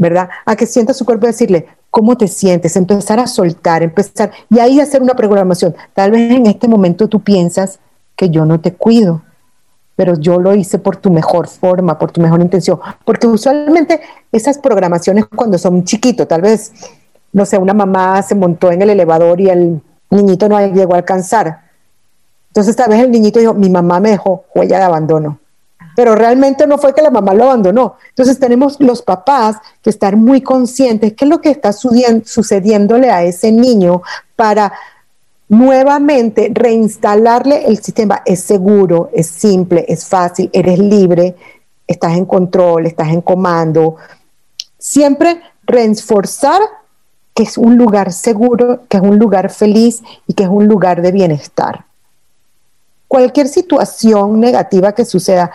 ¿verdad? 0.00 0.30
A 0.46 0.56
que 0.56 0.64
sienta 0.64 0.94
su 0.94 1.04
cuerpo 1.04 1.26
y 1.26 1.28
decirle, 1.28 1.66
¿cómo 1.90 2.16
te 2.16 2.26
sientes? 2.26 2.74
Empezar 2.74 3.20
a 3.20 3.26
soltar, 3.26 3.82
empezar, 3.82 4.30
y 4.48 4.58
ahí 4.58 4.80
hacer 4.80 5.02
una 5.02 5.14
programación. 5.14 5.76
Tal 5.92 6.12
vez 6.12 6.32
en 6.32 6.46
este 6.46 6.68
momento 6.68 7.06
tú 7.06 7.20
piensas 7.20 7.78
que 8.16 8.30
yo 8.30 8.46
no 8.46 8.60
te 8.60 8.72
cuido, 8.72 9.20
pero 9.96 10.18
yo 10.18 10.40
lo 10.40 10.54
hice 10.54 10.78
por 10.78 10.96
tu 10.96 11.10
mejor 11.10 11.48
forma, 11.48 11.98
por 11.98 12.12
tu 12.12 12.22
mejor 12.22 12.40
intención, 12.40 12.80
porque 13.04 13.26
usualmente 13.26 14.00
esas 14.32 14.56
programaciones 14.56 15.26
cuando 15.26 15.58
son 15.58 15.84
chiquitos, 15.84 16.26
tal 16.26 16.40
vez 16.40 16.72
no 17.32 17.44
sé, 17.44 17.58
una 17.58 17.74
mamá 17.74 18.22
se 18.22 18.34
montó 18.34 18.72
en 18.72 18.80
el 18.80 18.88
elevador 18.88 19.38
y 19.38 19.50
el 19.50 19.82
niñito 20.08 20.48
no 20.48 20.58
llegó 20.66 20.94
a 20.94 20.96
alcanzar. 20.96 21.60
Entonces 22.48 22.74
tal 22.74 22.88
vez 22.88 23.00
el 23.00 23.10
niñito 23.10 23.38
dijo, 23.38 23.52
mi 23.52 23.68
mamá 23.68 24.00
me 24.00 24.10
dejó 24.12 24.44
huella 24.54 24.78
de 24.78 24.84
abandono. 24.84 25.38
Pero 25.96 26.14
realmente 26.14 26.66
no 26.66 26.78
fue 26.78 26.94
que 26.94 27.02
la 27.02 27.10
mamá 27.10 27.34
lo 27.34 27.44
abandonó. 27.44 27.96
Entonces 28.10 28.38
tenemos 28.38 28.76
los 28.80 29.02
papás 29.02 29.56
que 29.82 29.90
estar 29.90 30.16
muy 30.16 30.40
conscientes 30.40 31.14
qué 31.14 31.24
es 31.24 31.28
lo 31.28 31.40
que 31.40 31.50
está 31.50 31.72
sucediéndole 31.72 33.10
a 33.10 33.22
ese 33.22 33.52
niño 33.52 34.02
para 34.36 34.72
nuevamente 35.48 36.50
reinstalarle 36.54 37.66
el 37.66 37.82
sistema. 37.82 38.22
Es 38.24 38.42
seguro, 38.42 39.10
es 39.12 39.26
simple, 39.26 39.84
es 39.88 40.06
fácil, 40.06 40.48
eres 40.52 40.78
libre, 40.78 41.34
estás 41.86 42.16
en 42.16 42.24
control, 42.24 42.86
estás 42.86 43.08
en 43.08 43.20
comando. 43.20 43.96
Siempre 44.78 45.40
reforzar 45.64 46.60
que 47.34 47.42
es 47.42 47.58
un 47.58 47.76
lugar 47.76 48.12
seguro, 48.12 48.80
que 48.88 48.96
es 48.96 49.02
un 49.02 49.18
lugar 49.18 49.50
feliz 49.50 50.02
y 50.26 50.34
que 50.34 50.44
es 50.44 50.48
un 50.48 50.66
lugar 50.66 51.02
de 51.02 51.12
bienestar. 51.12 51.84
Cualquier 53.08 53.48
situación 53.48 54.38
negativa 54.38 54.92
que 54.92 55.04
suceda, 55.04 55.50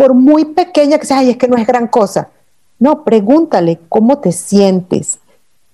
por 0.00 0.14
muy 0.14 0.46
pequeña 0.46 0.96
que 0.96 1.04
sea, 1.04 1.18
ay, 1.18 1.28
es 1.28 1.36
que 1.36 1.46
no 1.46 1.58
es 1.58 1.66
gran 1.66 1.86
cosa. 1.86 2.30
No, 2.78 3.04
pregúntale 3.04 3.78
cómo 3.90 4.16
te 4.16 4.32
sientes, 4.32 5.18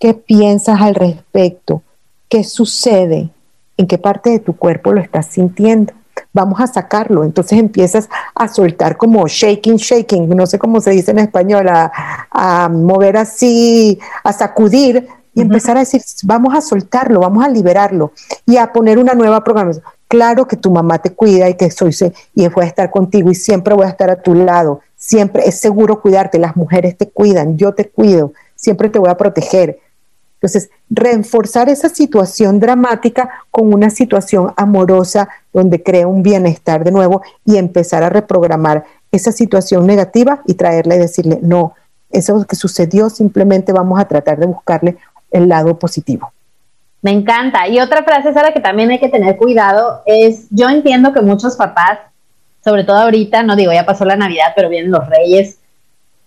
qué 0.00 0.14
piensas 0.14 0.80
al 0.80 0.96
respecto, 0.96 1.84
qué 2.28 2.42
sucede, 2.42 3.30
en 3.76 3.86
qué 3.86 3.98
parte 3.98 4.30
de 4.30 4.40
tu 4.40 4.56
cuerpo 4.56 4.92
lo 4.92 5.00
estás 5.00 5.26
sintiendo. 5.26 5.92
Vamos 6.32 6.58
a 6.60 6.66
sacarlo. 6.66 7.22
Entonces 7.22 7.56
empiezas 7.56 8.08
a 8.34 8.48
soltar 8.48 8.96
como 8.96 9.28
shaking, 9.28 9.76
shaking, 9.76 10.28
no 10.30 10.44
sé 10.46 10.58
cómo 10.58 10.80
se 10.80 10.90
dice 10.90 11.12
en 11.12 11.20
español, 11.20 11.68
a, 11.68 11.92
a 12.28 12.68
mover 12.68 13.18
así, 13.18 13.96
a 14.24 14.32
sacudir 14.32 15.06
y 15.34 15.40
empezar 15.40 15.76
a 15.76 15.80
decir, 15.80 16.02
vamos 16.24 16.52
a 16.52 16.62
soltarlo, 16.62 17.20
vamos 17.20 17.44
a 17.44 17.48
liberarlo 17.48 18.10
y 18.44 18.56
a 18.56 18.72
poner 18.72 18.98
una 18.98 19.14
nueva 19.14 19.44
programación. 19.44 19.84
Claro 20.08 20.46
que 20.46 20.56
tu 20.56 20.70
mamá 20.70 20.98
te 20.98 21.10
cuida 21.10 21.48
y 21.48 21.54
que 21.54 21.70
soy 21.70 21.94
y 22.34 22.46
voy 22.48 22.64
a 22.64 22.68
estar 22.68 22.90
contigo 22.90 23.30
y 23.30 23.34
siempre 23.34 23.74
voy 23.74 23.86
a 23.86 23.90
estar 23.90 24.10
a 24.10 24.22
tu 24.22 24.34
lado. 24.34 24.80
Siempre 24.96 25.42
es 25.46 25.60
seguro 25.60 26.00
cuidarte, 26.00 26.38
las 26.38 26.56
mujeres 26.56 26.96
te 26.96 27.08
cuidan, 27.08 27.56
yo 27.56 27.74
te 27.74 27.88
cuido, 27.88 28.32
siempre 28.54 28.88
te 28.88 28.98
voy 28.98 29.10
a 29.10 29.16
proteger. 29.16 29.80
Entonces, 30.34 30.70
reforzar 30.90 31.68
esa 31.68 31.88
situación 31.88 32.60
dramática 32.60 33.30
con 33.50 33.72
una 33.72 33.90
situación 33.90 34.52
amorosa 34.56 35.28
donde 35.52 35.82
crea 35.82 36.06
un 36.06 36.22
bienestar 36.22 36.84
de 36.84 36.92
nuevo 36.92 37.22
y 37.44 37.56
empezar 37.56 38.02
a 38.02 38.10
reprogramar 38.10 38.84
esa 39.10 39.32
situación 39.32 39.86
negativa 39.86 40.42
y 40.46 40.54
traerla 40.54 40.96
y 40.96 40.98
decirle, 40.98 41.40
no, 41.42 41.74
eso 42.10 42.44
que 42.46 42.54
sucedió, 42.54 43.10
simplemente 43.10 43.72
vamos 43.72 43.98
a 43.98 44.06
tratar 44.06 44.38
de 44.38 44.46
buscarle 44.46 44.98
el 45.30 45.48
lado 45.48 45.78
positivo. 45.78 46.30
Me 47.06 47.12
encanta. 47.12 47.68
Y 47.68 47.78
otra 47.78 48.02
frase, 48.02 48.32
Sara, 48.32 48.52
que 48.52 48.58
también 48.58 48.90
hay 48.90 48.98
que 48.98 49.08
tener 49.08 49.36
cuidado 49.36 50.02
es, 50.06 50.48
yo 50.50 50.68
entiendo 50.68 51.12
que 51.12 51.20
muchos 51.20 51.54
papás, 51.54 52.00
sobre 52.64 52.82
todo 52.82 52.96
ahorita, 52.96 53.44
no 53.44 53.54
digo, 53.54 53.72
ya 53.72 53.86
pasó 53.86 54.04
la 54.04 54.16
Navidad, 54.16 54.54
pero 54.56 54.68
vienen 54.68 54.90
los 54.90 55.08
reyes, 55.08 55.60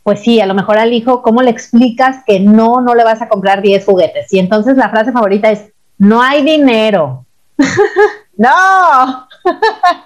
pues 0.03 0.21
sí, 0.21 0.39
a 0.39 0.45
lo 0.45 0.53
mejor 0.53 0.77
al 0.77 0.93
hijo, 0.93 1.21
¿cómo 1.21 1.41
le 1.41 1.51
explicas 1.51 2.23
que 2.25 2.39
no, 2.39 2.79
no 2.79 2.95
le 2.95 3.03
vas 3.03 3.21
a 3.21 3.27
comprar 3.27 3.61
10 3.61 3.83
juguetes? 3.83 4.31
Y 4.31 4.39
entonces 4.39 4.77
la 4.77 4.87
frase 4.87 5.11
favorita 5.11 5.51
es, 5.51 5.65
no 5.97 6.21
hay 6.21 6.43
dinero. 6.43 7.25
no. 8.37 9.27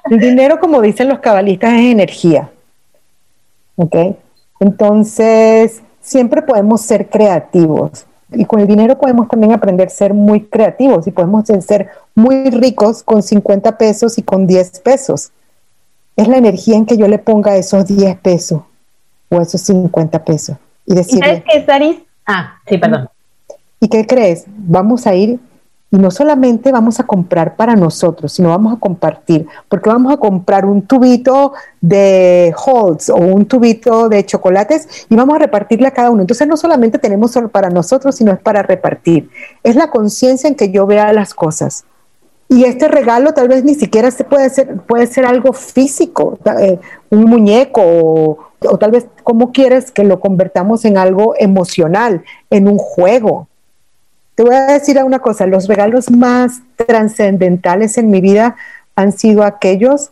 El 0.10 0.18
dinero, 0.18 0.60
como 0.60 0.82
dicen 0.82 1.08
los 1.08 1.20
cabalistas, 1.20 1.74
es 1.74 1.82
energía. 1.82 2.50
¿Ok? 3.76 3.96
Entonces, 4.60 5.84
siempre 6.02 6.42
podemos 6.42 6.82
ser 6.82 7.12
creativos. 7.12 8.08
Y 8.36 8.46
con 8.46 8.60
el 8.60 8.68
dinero 8.68 8.98
podemos 8.98 9.28
también 9.28 9.54
aprender 9.54 9.88
a 9.88 9.90
ser 9.90 10.14
muy 10.14 10.42
creativos 10.42 11.08
y 11.08 11.12
podemos 11.12 11.46
ser 11.66 11.90
muy 12.16 12.50
ricos 12.50 13.04
con 13.04 13.22
50 13.22 13.78
pesos 13.78 14.18
y 14.18 14.24
con 14.24 14.48
10 14.48 14.80
pesos. 14.80 15.32
Es 16.16 16.28
la 16.28 16.38
energía 16.38 16.76
en 16.76 16.86
que 16.86 16.98
yo 16.98 17.08
le 17.08 17.20
ponga 17.20 17.56
esos 17.56 17.86
10 17.86 18.18
pesos 18.18 18.62
o 19.30 19.42
esos 19.42 19.62
50 19.62 20.24
pesos. 20.24 20.58
Y 20.86 20.96
decirle, 20.96 21.26
¿Y 21.26 21.30
sabes 21.30 21.44
qué, 21.50 21.66
Saris? 21.66 21.98
Ah, 22.26 22.60
sí, 22.68 22.78
perdón. 22.78 23.10
¿Y 23.80 23.88
qué 23.88 24.06
crees? 24.06 24.46
Vamos 24.48 25.08
a 25.08 25.16
ir 25.16 25.40
y 25.94 25.98
no 25.98 26.10
solamente 26.10 26.72
vamos 26.72 27.00
a 27.00 27.04
comprar 27.04 27.56
para 27.56 27.76
nosotros, 27.76 28.34
sino 28.34 28.50
vamos 28.50 28.74
a 28.74 28.80
compartir, 28.80 29.46
porque 29.70 29.92
vamos 29.92 30.12
a 30.12 30.18
comprar 30.18 30.66
un 30.66 30.82
tubito 30.82 31.54
de 31.82 32.52
Holtz 32.58 33.12
o 33.12 33.18
un 33.18 33.46
tubito 33.46 34.10
de 34.10 34.26
chocolates 34.26 35.06
y 35.08 35.16
vamos 35.16 35.36
a 35.36 35.40
repartirle 35.40 35.86
a 35.86 35.92
cada 35.92 36.10
uno. 36.10 36.22
Entonces 36.22 36.48
no 36.48 36.58
solamente 36.58 36.98
tenemos 36.98 37.30
solo 37.30 37.50
para 37.50 37.70
nosotros, 37.70 38.16
sino 38.16 38.32
es 38.32 38.40
para 38.40 38.64
repartir. 38.64 39.30
Es 39.62 39.76
la 39.76 39.92
conciencia 39.92 40.48
en 40.48 40.56
que 40.56 40.72
yo 40.72 40.88
vea 40.88 41.14
las 41.14 41.36
cosas. 41.36 41.86
Y 42.50 42.64
este 42.64 42.88
regalo 42.88 43.36
tal 43.36 43.48
vez 43.48 43.64
ni 43.64 43.76
siquiera 43.76 44.10
se 44.10 44.24
puede 44.24 44.50
ser, 44.50 44.78
puede 44.78 45.06
ser 45.06 45.26
algo 45.26 45.54
físico, 45.54 46.40
eh, 46.60 46.80
un 47.12 47.26
muñeco 47.26 47.82
o, 47.84 48.40
o 48.68 48.78
tal 48.80 48.90
vez 48.90 49.06
cómo 49.24 49.52
quieres 49.52 49.92
que 49.92 50.04
lo 50.04 50.20
convertamos 50.20 50.86
en 50.86 50.98
algo 50.98 51.36
emocional, 51.38 52.24
en 52.50 52.68
un 52.68 52.80
juego 52.80 53.48
te 54.36 54.44
voy 54.44 54.56
a 54.56 54.66
decir 54.66 55.02
una 55.04 55.20
cosa, 55.20 55.46
los 55.46 55.68
regalos 55.68 56.10
más 56.10 56.62
trascendentales 56.76 57.98
en 57.98 58.10
mi 58.10 58.20
vida 58.20 58.56
han 58.96 59.12
sido 59.12 59.44
aquellos 59.44 60.12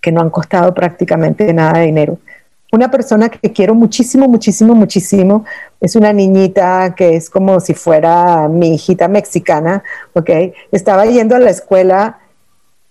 que 0.00 0.12
no 0.12 0.20
han 0.20 0.30
costado 0.30 0.72
prácticamente 0.72 1.52
nada 1.52 1.80
de 1.80 1.86
dinero. 1.86 2.18
Una 2.72 2.90
persona 2.90 3.28
que 3.28 3.52
quiero 3.52 3.74
muchísimo, 3.74 4.28
muchísimo, 4.28 4.74
muchísimo, 4.74 5.44
es 5.80 5.96
una 5.96 6.12
niñita 6.12 6.94
que 6.96 7.16
es 7.16 7.30
como 7.30 7.60
si 7.60 7.74
fuera 7.74 8.48
mi 8.48 8.74
hijita 8.74 9.08
mexicana, 9.08 9.82
¿ok? 10.12 10.30
Estaba 10.72 11.06
yendo 11.06 11.36
a 11.36 11.40
la 11.40 11.50
escuela 11.50 12.18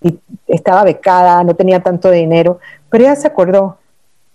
y 0.02 0.20
estaba 0.48 0.84
becada, 0.84 1.44
no 1.44 1.56
tenía 1.56 1.82
tanto 1.82 2.12
dinero, 2.12 2.60
pero 2.90 3.06
ella 3.06 3.16
se 3.16 3.28
acordó 3.28 3.78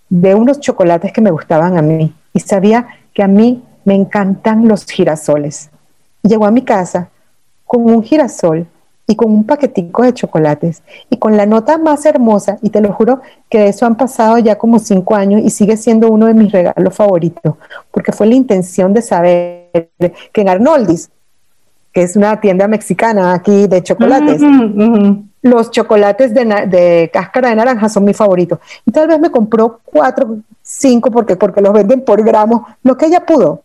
de 0.09 0.35
unos 0.35 0.61
chocolates 0.61 1.13
que 1.13 1.21
me 1.21 1.31
gustaban 1.31 1.77
a 1.77 1.83
mí 1.83 2.15
y 2.33 2.41
sabía 2.41 2.87
que 3.13 3.23
a 3.23 3.29
mí 3.29 3.63
me 3.85 3.95
encantan 3.95 4.69
los 4.69 4.87
girasoles 4.87 5.71
llegó 6.23 6.47
a 6.47 6.51
mi 6.51 6.63
casa 6.63 7.11
con 7.65 7.83
un 7.83 8.03
girasol 8.03 8.67
y 9.07 9.17
con 9.17 9.31
un 9.33 9.45
paquetico 9.45 10.03
de 10.03 10.13
chocolates 10.13 10.83
y 11.09 11.17
con 11.17 11.37
la 11.37 11.47
nota 11.47 11.79
más 11.79 12.05
hermosa, 12.05 12.59
y 12.61 12.69
te 12.69 12.83
lo 12.83 12.93
juro 12.93 13.23
que 13.49 13.59
de 13.59 13.69
eso 13.69 13.87
han 13.87 13.97
pasado 13.97 14.39
ya 14.39 14.59
como 14.59 14.79
cinco 14.79 15.15
años 15.15 15.41
y 15.43 15.51
sigue 15.51 15.79
siendo 15.79 16.09
uno 16.09 16.27
de 16.27 16.35
mis 16.35 16.53
regalos 16.53 16.95
favoritos, 16.95 17.55
porque 17.91 18.13
fue 18.13 18.27
la 18.27 18.35
intención 18.35 18.93
de 18.93 19.01
saber 19.01 19.71
que 20.33 20.41
en 20.41 20.49
Arnoldis, 20.49 21.11
que 21.91 22.03
es 22.03 22.17
una 22.17 22.39
tienda 22.39 22.69
mexicana 22.69 23.33
aquí 23.33 23.67
de 23.67 23.83
chocolates, 23.83 24.43
los 25.41 25.71
chocolates 25.71 26.35
de, 26.35 26.45
de, 26.67 27.11
cáscara 27.11 27.49
de 27.49 27.57
naranja 27.57 27.89
son 27.89 28.05
mis 28.05 28.17
favoritos. 28.17 28.59
Y 28.85 28.91
tal 28.91 29.09
vez 29.09 29.19
me 29.19 29.31
compró 29.31 29.81
cuatro, 29.85 30.37
cinco, 30.63 31.11
porque, 31.11 31.37
porque 31.37 31.63
los 31.63 31.73
venden 31.73 32.03
por 32.03 32.23
gramos, 32.23 32.63
lo 32.83 32.97
que 32.99 33.07
ella 33.07 33.25
pudo 33.25 33.63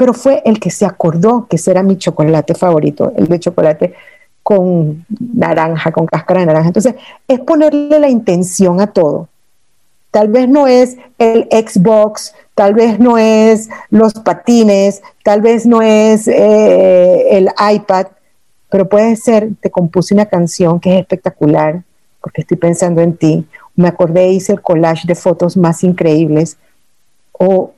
pero 0.00 0.14
fue 0.14 0.40
el 0.46 0.58
que 0.58 0.70
se 0.70 0.86
acordó 0.86 1.46
que 1.46 1.56
ese 1.56 1.72
era 1.72 1.82
mi 1.82 1.98
chocolate 1.98 2.54
favorito, 2.54 3.12
el 3.16 3.28
de 3.28 3.38
chocolate 3.38 3.92
con 4.42 5.04
naranja, 5.18 5.92
con 5.92 6.06
cáscara 6.06 6.40
de 6.40 6.46
naranja. 6.46 6.68
Entonces, 6.68 6.94
es 7.28 7.38
ponerle 7.40 7.98
la 7.98 8.08
intención 8.08 8.80
a 8.80 8.86
todo. 8.86 9.28
Tal 10.10 10.28
vez 10.28 10.48
no 10.48 10.66
es 10.66 10.96
el 11.18 11.46
Xbox, 11.50 12.34
tal 12.54 12.72
vez 12.72 12.98
no 12.98 13.18
es 13.18 13.68
los 13.90 14.14
patines, 14.14 15.02
tal 15.22 15.42
vez 15.42 15.66
no 15.66 15.82
es 15.82 16.26
eh, 16.28 17.36
el 17.36 17.50
iPad, 17.74 18.06
pero 18.70 18.88
puede 18.88 19.16
ser, 19.16 19.50
te 19.60 19.70
compuse 19.70 20.14
una 20.14 20.24
canción 20.24 20.80
que 20.80 20.94
es 20.94 21.00
espectacular, 21.02 21.82
porque 22.22 22.40
estoy 22.40 22.56
pensando 22.56 23.02
en 23.02 23.18
ti. 23.18 23.46
Me 23.76 23.88
acordé, 23.88 24.28
hice 24.28 24.52
el 24.52 24.62
collage 24.62 25.06
de 25.06 25.14
fotos 25.14 25.58
más 25.58 25.84
increíbles. 25.84 26.56
O 27.32 27.74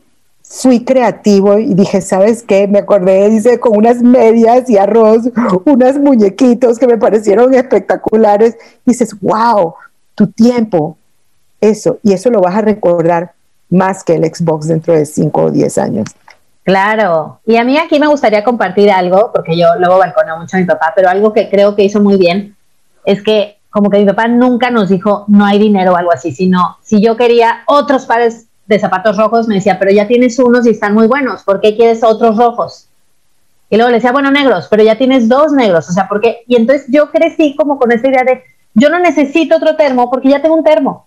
fui 0.55 0.85
creativo 0.85 1.59
y 1.59 1.73
dije, 1.73 2.03
¿sabes 2.03 2.43
qué? 2.43 2.69
Me 2.69 2.81
acordé, 2.81 3.31
dice, 3.31 3.59
con 3.59 3.75
unas 3.75 4.03
medias 4.03 4.69
y 4.69 4.77
arroz, 4.77 5.23
unos 5.65 5.99
muñequitos 5.99 6.79
que 6.79 6.87
me 6.87 6.99
parecieron 6.99 7.55
espectaculares. 7.55 8.59
dices, 8.85 9.17
wow, 9.21 9.75
tu 10.15 10.27
tiempo, 10.27 10.99
eso, 11.59 11.99
y 12.03 12.13
eso 12.13 12.29
lo 12.29 12.43
vas 12.43 12.55
a 12.55 12.61
recordar 12.61 13.33
más 13.71 14.05
que 14.05 14.15
el 14.15 14.25
Xbox 14.27 14.69
dentro 14.69 14.93
de 14.93 15.07
5 15.07 15.43
o 15.43 15.51
10 15.51 15.79
años. 15.79 16.09
Claro, 16.65 17.41
y 17.47 17.57
a 17.57 17.65
mí 17.65 17.79
aquí 17.79 17.99
me 17.99 18.07
gustaría 18.07 18.45
compartir 18.45 18.91
algo, 18.91 19.31
porque 19.33 19.57
yo 19.57 19.69
luego 19.79 19.99
balconeo 19.99 20.37
mucho 20.37 20.59
a 20.59 20.61
mi 20.61 20.67
papá, 20.67 20.93
pero 20.95 21.09
algo 21.09 21.33
que 21.33 21.49
creo 21.49 21.75
que 21.75 21.85
hizo 21.85 22.01
muy 22.01 22.19
bien 22.19 22.55
es 23.07 23.23
que 23.23 23.57
como 23.71 23.89
que 23.89 23.99
mi 23.99 24.05
papá 24.05 24.29
nunca 24.29 24.71
nos 24.71 24.91
dijo 24.91 25.25
no 25.29 25.47
hay 25.47 25.59
dinero 25.59 25.95
o 25.95 25.97
algo 25.97 26.13
así, 26.13 26.31
sino 26.31 26.77
si 26.83 27.01
yo 27.01 27.17
quería 27.17 27.63
otros 27.67 28.05
pares 28.05 28.49
de 28.67 28.79
zapatos 28.79 29.17
rojos, 29.17 29.49
me 29.49 29.57
decía, 29.57 29.79
pero 29.79 29.91
ya 29.91 30.07
tienes 30.07 30.39
unos 30.39 30.67
y 30.67 30.71
están 30.71 30.95
muy 30.95 31.07
buenos, 31.07 31.43
¿por 31.43 31.61
qué 31.61 31.77
quieres 31.77 32.03
otros 32.03 32.37
rojos? 32.37 32.89
Y 33.71 33.77
luego 33.77 33.91
le 33.91 33.97
decía, 33.97 34.13
bueno, 34.13 34.31
negros, 34.31 34.69
pero 34.71 34.83
ya 34.83 34.97
tienes 34.97 35.29
dos 35.29 35.53
negros, 35.53 35.89
o 35.89 35.93
sea, 35.93 36.09
¿por 36.09 36.21
qué? 36.21 36.43
Y 36.47 36.57
entonces 36.57 36.87
yo 36.89 37.11
crecí 37.11 37.57
como 37.57 37.79
con 37.79 37.91
esa 37.91 38.09
idea 38.09 38.23
de, 38.25 38.43
yo 38.75 38.91
no 38.91 38.99
necesito 38.99 39.57
otro 39.57 39.77
termo 39.77 40.11
porque 40.11 40.29
ya 40.29 40.43
tengo 40.43 40.55
un 40.55 40.65
termo, 40.65 41.07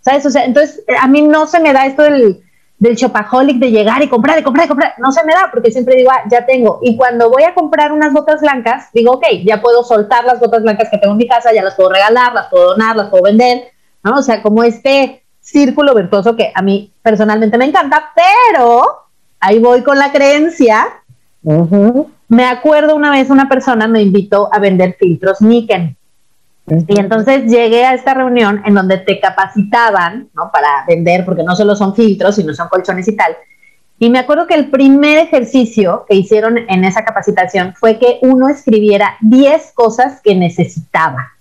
¿sabes? 0.00 0.24
O 0.26 0.30
sea, 0.30 0.44
entonces 0.44 0.82
a 1.00 1.06
mí 1.06 1.22
no 1.22 1.46
se 1.46 1.60
me 1.60 1.72
da 1.72 1.86
esto 1.86 2.02
del, 2.02 2.42
del 2.78 2.94
shopaholic 2.94 3.58
de 3.58 3.70
llegar 3.70 4.02
y 4.02 4.08
comprar 4.08 4.38
y 4.38 4.42
comprar 4.42 4.66
y 4.66 4.68
comprar, 4.68 4.94
no 4.98 5.10
se 5.10 5.24
me 5.24 5.32
da 5.32 5.48
porque 5.52 5.70
siempre 5.70 5.96
digo, 5.96 6.10
ah, 6.10 6.22
ya 6.30 6.46
tengo. 6.46 6.78
Y 6.82 6.96
cuando 6.96 7.28
voy 7.28 7.42
a 7.42 7.54
comprar 7.54 7.92
unas 7.92 8.12
botas 8.12 8.40
blancas, 8.40 8.88
digo, 8.92 9.12
ok, 9.12 9.24
ya 9.44 9.60
puedo 9.60 9.82
soltar 9.82 10.24
las 10.24 10.38
botas 10.38 10.62
blancas 10.62 10.88
que 10.90 10.98
tengo 10.98 11.12
en 11.12 11.18
mi 11.18 11.28
casa, 11.28 11.52
ya 11.52 11.62
las 11.62 11.74
puedo 11.74 11.90
regalar, 11.90 12.32
las 12.32 12.46
puedo 12.46 12.68
donar, 12.68 12.96
las 12.96 13.08
puedo 13.08 13.24
vender, 13.24 13.72
¿no? 14.04 14.16
O 14.18 14.22
sea, 14.22 14.42
como 14.42 14.62
este 14.62 15.22
círculo 15.48 15.94
virtuoso 15.94 16.36
que 16.36 16.52
a 16.54 16.60
mí 16.60 16.92
personalmente 17.02 17.56
me 17.56 17.64
encanta, 17.64 18.12
pero 18.14 18.82
ahí 19.40 19.58
voy 19.58 19.82
con 19.82 19.98
la 19.98 20.12
creencia. 20.12 20.86
Me 22.28 22.44
acuerdo 22.44 22.94
una 22.94 23.10
vez 23.10 23.30
una 23.30 23.48
persona 23.48 23.88
me 23.88 24.02
invitó 24.02 24.52
a 24.52 24.58
vender 24.58 24.96
filtros 24.98 25.40
Niken. 25.40 25.96
Y 26.86 27.00
entonces 27.00 27.50
llegué 27.50 27.86
a 27.86 27.94
esta 27.94 28.12
reunión 28.12 28.60
en 28.66 28.74
donde 28.74 28.98
te 28.98 29.18
capacitaban 29.20 30.28
¿no? 30.34 30.50
para 30.52 30.84
vender, 30.86 31.24
porque 31.24 31.42
no 31.42 31.56
solo 31.56 31.74
son 31.74 31.94
filtros, 31.94 32.34
sino 32.34 32.52
son 32.52 32.68
colchones 32.68 33.08
y 33.08 33.16
tal. 33.16 33.34
Y 33.98 34.10
me 34.10 34.18
acuerdo 34.18 34.46
que 34.46 34.54
el 34.54 34.68
primer 34.68 35.16
ejercicio 35.16 36.04
que 36.06 36.14
hicieron 36.14 36.58
en 36.58 36.84
esa 36.84 37.06
capacitación 37.06 37.74
fue 37.74 37.98
que 37.98 38.18
uno 38.20 38.50
escribiera 38.50 39.16
10 39.22 39.72
cosas 39.74 40.20
que 40.22 40.34
necesitaba. 40.34 41.37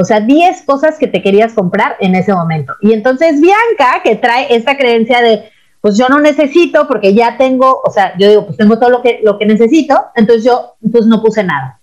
O 0.00 0.04
sea, 0.04 0.20
10 0.20 0.62
cosas 0.62 0.98
que 0.98 1.06
te 1.06 1.20
querías 1.20 1.52
comprar 1.52 1.96
en 2.00 2.14
ese 2.14 2.32
momento. 2.32 2.72
Y 2.80 2.94
entonces 2.94 3.38
Bianca, 3.38 4.00
que 4.02 4.16
trae 4.16 4.54
esta 4.54 4.78
creencia 4.78 5.20
de, 5.20 5.50
pues 5.82 5.98
yo 5.98 6.08
no 6.08 6.20
necesito 6.20 6.88
porque 6.88 7.12
ya 7.12 7.36
tengo, 7.36 7.82
o 7.84 7.90
sea, 7.90 8.14
yo 8.18 8.28
digo, 8.28 8.46
pues 8.46 8.56
tengo 8.56 8.78
todo 8.78 8.88
lo 8.88 9.02
que, 9.02 9.20
lo 9.22 9.38
que 9.38 9.44
necesito, 9.44 9.94
entonces 10.16 10.44
yo 10.44 10.74
pues 10.90 11.04
no 11.04 11.22
puse 11.22 11.44
nada. 11.44 11.80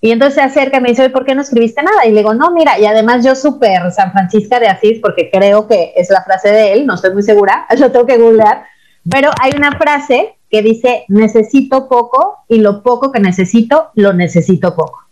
Y 0.00 0.10
entonces 0.10 0.34
se 0.34 0.40
acerca 0.40 0.78
y 0.78 0.80
me 0.80 0.88
dice, 0.88 1.10
¿por 1.10 1.24
qué 1.24 1.36
no 1.36 1.42
escribiste 1.42 1.80
nada? 1.82 2.06
Y 2.06 2.10
le 2.10 2.18
digo, 2.18 2.34
no, 2.34 2.50
mira, 2.50 2.76
y 2.76 2.86
además 2.86 3.24
yo 3.24 3.36
súper 3.36 3.92
San 3.92 4.10
Francisco 4.10 4.58
de 4.58 4.66
Asís, 4.66 4.98
porque 5.00 5.30
creo 5.30 5.68
que 5.68 5.92
es 5.94 6.10
la 6.10 6.24
frase 6.24 6.50
de 6.50 6.72
él, 6.72 6.86
no 6.86 6.94
estoy 6.94 7.12
muy 7.12 7.22
segura, 7.22 7.66
lo 7.78 7.92
tengo 7.92 8.06
que 8.06 8.18
googlear, 8.18 8.64
pero 9.08 9.30
hay 9.40 9.52
una 9.56 9.78
frase 9.78 10.34
que 10.50 10.62
dice, 10.62 11.04
necesito 11.06 11.88
poco 11.88 12.38
y 12.48 12.58
lo 12.58 12.82
poco 12.82 13.12
que 13.12 13.20
necesito, 13.20 13.90
lo 13.94 14.12
necesito 14.12 14.74
poco. 14.74 15.09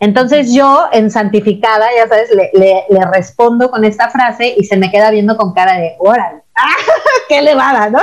Entonces 0.00 0.52
yo, 0.52 0.86
en 0.92 1.10
santificada, 1.10 1.86
ya 1.96 2.08
sabes, 2.08 2.30
le, 2.32 3.04
respondo 3.12 3.70
con 3.70 3.84
esta 3.84 4.10
frase 4.10 4.54
y 4.56 4.64
se 4.64 4.76
me 4.76 4.90
queda 4.90 5.10
viendo 5.10 5.36
con 5.36 5.52
cara 5.52 5.76
de, 5.76 5.96
órale, 5.98 6.42
qué 7.28 7.38
elevada, 7.38 7.90
¿no? 7.90 8.00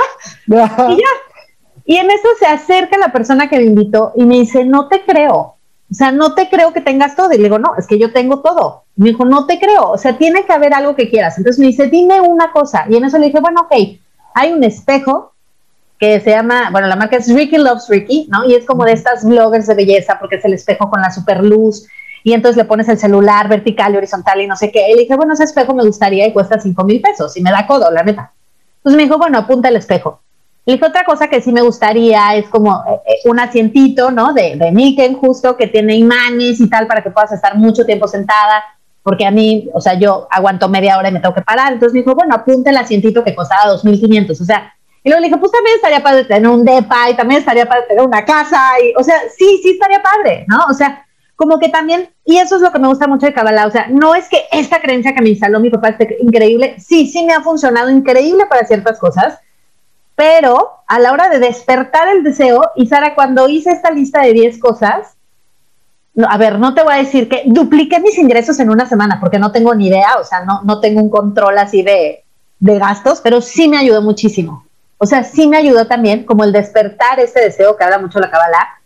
y, 0.90 1.02
y 1.84 1.96
en 1.96 2.10
eso 2.10 2.28
se 2.38 2.46
acerca 2.46 2.98
la 2.98 3.12
persona 3.12 3.48
que 3.48 3.58
me 3.58 3.64
invitó 3.64 4.12
y 4.14 4.24
me 4.24 4.34
dice, 4.36 4.64
no 4.64 4.88
te 4.88 5.02
creo, 5.04 5.56
o 5.90 5.94
sea, 5.94 6.10
no 6.10 6.34
te 6.34 6.48
creo 6.48 6.72
que 6.72 6.80
tengas 6.80 7.14
todo. 7.14 7.32
Y 7.32 7.36
le 7.36 7.44
digo, 7.44 7.58
no, 7.58 7.76
es 7.78 7.86
que 7.86 7.98
yo 7.98 8.12
tengo 8.12 8.40
todo. 8.40 8.84
Me 8.96 9.10
dijo, 9.10 9.24
no 9.24 9.46
te 9.46 9.58
creo, 9.58 9.90
o 9.90 9.98
sea, 9.98 10.18
tiene 10.18 10.44
que 10.44 10.52
haber 10.52 10.74
algo 10.74 10.96
que 10.96 11.08
quieras. 11.08 11.38
Entonces 11.38 11.60
me 11.60 11.66
dice, 11.66 11.86
dime 11.86 12.20
una 12.20 12.50
cosa. 12.50 12.86
Y 12.88 12.96
en 12.96 13.04
eso 13.04 13.18
le 13.18 13.26
dije, 13.26 13.40
bueno, 13.40 13.62
ok, 13.62 14.00
hay 14.34 14.52
un 14.52 14.64
espejo 14.64 15.32
que 15.98 16.20
se 16.20 16.30
llama, 16.30 16.70
bueno, 16.70 16.86
la 16.88 16.96
marca 16.96 17.16
es 17.16 17.32
Ricky 17.32 17.56
Loves 17.56 17.88
Ricky, 17.88 18.28
¿no? 18.30 18.44
Y 18.44 18.54
es 18.54 18.66
como 18.66 18.84
de 18.84 18.92
estas 18.92 19.24
bloggers 19.24 19.66
de 19.66 19.74
belleza 19.74 20.18
porque 20.18 20.36
es 20.36 20.44
el 20.44 20.52
espejo 20.52 20.90
con 20.90 21.00
la 21.00 21.10
super 21.10 21.42
luz 21.42 21.86
y 22.22 22.32
entonces 22.32 22.56
le 22.56 22.64
pones 22.64 22.88
el 22.88 22.98
celular 22.98 23.48
vertical 23.48 23.94
y 23.94 23.96
horizontal 23.98 24.40
y 24.40 24.46
no 24.46 24.56
sé 24.56 24.72
qué. 24.72 24.90
Y 24.90 24.94
le 24.94 25.02
dije, 25.02 25.16
bueno, 25.16 25.32
ese 25.32 25.44
espejo 25.44 25.74
me 25.74 25.84
gustaría 25.84 26.26
y 26.26 26.32
cuesta 26.32 26.58
5 26.58 26.84
mil 26.84 27.00
pesos 27.00 27.36
y 27.36 27.40
me 27.40 27.50
da 27.50 27.66
codo, 27.66 27.90
la 27.90 28.02
neta. 28.02 28.32
Entonces 28.78 28.96
me 28.96 29.04
dijo, 29.04 29.16
bueno, 29.16 29.38
apunta 29.38 29.68
el 29.68 29.76
espejo. 29.76 30.20
Le 30.66 30.74
dije, 30.74 30.84
otra 30.84 31.04
cosa 31.04 31.28
que 31.28 31.40
sí 31.40 31.52
me 31.52 31.62
gustaría 31.62 32.34
es 32.34 32.48
como 32.48 32.82
eh, 32.88 33.00
eh, 33.06 33.28
un 33.30 33.38
asientito, 33.38 34.10
¿no? 34.10 34.32
De, 34.32 34.56
de 34.56 34.72
Niken 34.72 35.14
justo, 35.14 35.56
que 35.56 35.68
tiene 35.68 35.94
imanes 35.94 36.60
y 36.60 36.68
tal 36.68 36.88
para 36.88 37.02
que 37.02 37.10
puedas 37.10 37.30
estar 37.30 37.56
mucho 37.56 37.86
tiempo 37.86 38.08
sentada, 38.08 38.64
porque 39.04 39.24
a 39.24 39.30
mí, 39.30 39.68
o 39.72 39.80
sea, 39.80 39.94
yo 39.94 40.26
aguanto 40.28 40.68
media 40.68 40.98
hora 40.98 41.08
y 41.08 41.12
me 41.12 41.20
tengo 41.20 41.34
que 41.34 41.42
parar. 41.42 41.72
Entonces 41.72 41.94
me 41.94 42.00
dijo, 42.00 42.16
bueno, 42.16 42.34
apunta 42.34 42.70
el 42.70 42.76
asientito 42.76 43.22
que 43.22 43.36
costaba 43.36 43.72
2.500. 43.72 44.40
O 44.40 44.44
sea, 44.44 44.74
y 45.06 45.08
luego 45.08 45.20
le 45.20 45.28
dije, 45.28 45.38
pues 45.38 45.52
también 45.52 45.76
estaría 45.76 46.02
padre 46.02 46.24
tener 46.24 46.50
un 46.50 46.64
depa 46.64 47.08
y 47.08 47.14
también 47.14 47.38
estaría 47.38 47.64
padre 47.64 47.84
tener 47.86 48.04
una 48.04 48.24
casa. 48.24 48.60
Y, 48.82 48.92
o 48.98 49.04
sea, 49.04 49.14
sí, 49.38 49.60
sí 49.62 49.70
estaría 49.70 50.02
padre, 50.02 50.44
¿no? 50.48 50.64
O 50.68 50.74
sea, 50.74 51.06
como 51.36 51.60
que 51.60 51.68
también, 51.68 52.10
y 52.24 52.38
eso 52.38 52.56
es 52.56 52.62
lo 52.62 52.72
que 52.72 52.80
me 52.80 52.88
gusta 52.88 53.06
mucho 53.06 53.26
de 53.26 53.32
Kabbalah, 53.32 53.68
o 53.68 53.70
sea, 53.70 53.86
no 53.86 54.16
es 54.16 54.28
que 54.28 54.46
esta 54.50 54.80
creencia 54.80 55.14
que 55.14 55.22
me 55.22 55.28
instaló 55.28 55.60
mi 55.60 55.70
papá 55.70 55.90
esté 55.90 56.16
increíble, 56.20 56.74
sí, 56.80 57.06
sí 57.06 57.24
me 57.24 57.34
ha 57.34 57.40
funcionado 57.40 57.88
increíble 57.88 58.46
para 58.46 58.66
ciertas 58.66 58.98
cosas, 58.98 59.38
pero 60.16 60.72
a 60.88 60.98
la 60.98 61.12
hora 61.12 61.28
de 61.28 61.38
despertar 61.38 62.08
el 62.08 62.24
deseo, 62.24 62.62
y 62.74 62.88
Sara, 62.88 63.14
cuando 63.14 63.48
hice 63.48 63.70
esta 63.70 63.92
lista 63.92 64.22
de 64.22 64.32
10 64.32 64.58
cosas, 64.58 65.14
no, 66.14 66.26
a 66.28 66.36
ver, 66.36 66.58
no 66.58 66.74
te 66.74 66.82
voy 66.82 66.94
a 66.94 66.98
decir 66.98 67.28
que 67.28 67.44
dupliqué 67.46 68.00
mis 68.00 68.18
ingresos 68.18 68.58
en 68.58 68.70
una 68.70 68.88
semana, 68.88 69.20
porque 69.20 69.38
no 69.38 69.52
tengo 69.52 69.72
ni 69.72 69.86
idea, 69.86 70.16
o 70.20 70.24
sea, 70.24 70.44
no, 70.44 70.62
no 70.64 70.80
tengo 70.80 71.00
un 71.00 71.10
control 71.10 71.58
así 71.58 71.82
de, 71.82 72.24
de 72.58 72.78
gastos, 72.80 73.20
pero 73.20 73.40
sí 73.40 73.68
me 73.68 73.78
ayudó 73.78 74.02
muchísimo. 74.02 74.65
O 74.98 75.06
sea, 75.06 75.24
sí 75.24 75.46
me 75.46 75.56
ayudó 75.56 75.86
también 75.86 76.24
como 76.24 76.44
el 76.44 76.52
despertar 76.52 77.20
ese 77.20 77.40
deseo 77.40 77.76
que 77.76 77.84
habla 77.84 77.98
mucho 77.98 78.18
la 78.18 78.30
Kabbalah, 78.30 78.80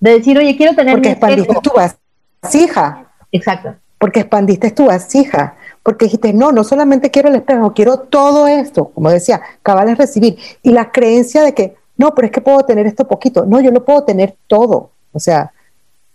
de 0.00 0.12
decir, 0.12 0.36
oye, 0.38 0.56
quiero 0.56 0.74
tener... 0.74 0.94
Porque 0.94 1.10
expandiste 1.10 1.54
tu 1.62 1.70
vasija. 1.72 3.06
Exacto. 3.32 3.74
Porque 3.98 4.20
expandiste 4.20 4.70
tu 4.70 4.86
vasija. 4.86 5.56
Porque 5.82 6.06
dijiste, 6.06 6.32
no, 6.32 6.52
no 6.52 6.64
solamente 6.64 7.10
quiero 7.10 7.28
el 7.28 7.36
espejo, 7.36 7.72
quiero 7.72 7.98
todo 7.98 8.46
esto. 8.46 8.88
Como 8.88 9.10
decía, 9.10 9.40
cabal 9.62 9.88
es 9.88 9.98
recibir. 9.98 10.36
Y 10.62 10.72
la 10.72 10.90
creencia 10.90 11.42
de 11.42 11.54
que, 11.54 11.76
no, 11.96 12.14
pero 12.14 12.26
es 12.26 12.32
que 12.32 12.40
puedo 12.40 12.60
tener 12.62 12.86
esto 12.86 13.06
poquito. 13.06 13.46
No, 13.46 13.60
yo 13.60 13.70
lo 13.70 13.84
puedo 13.84 14.02
tener 14.02 14.36
todo. 14.48 14.90
O 15.12 15.20
sea, 15.20 15.52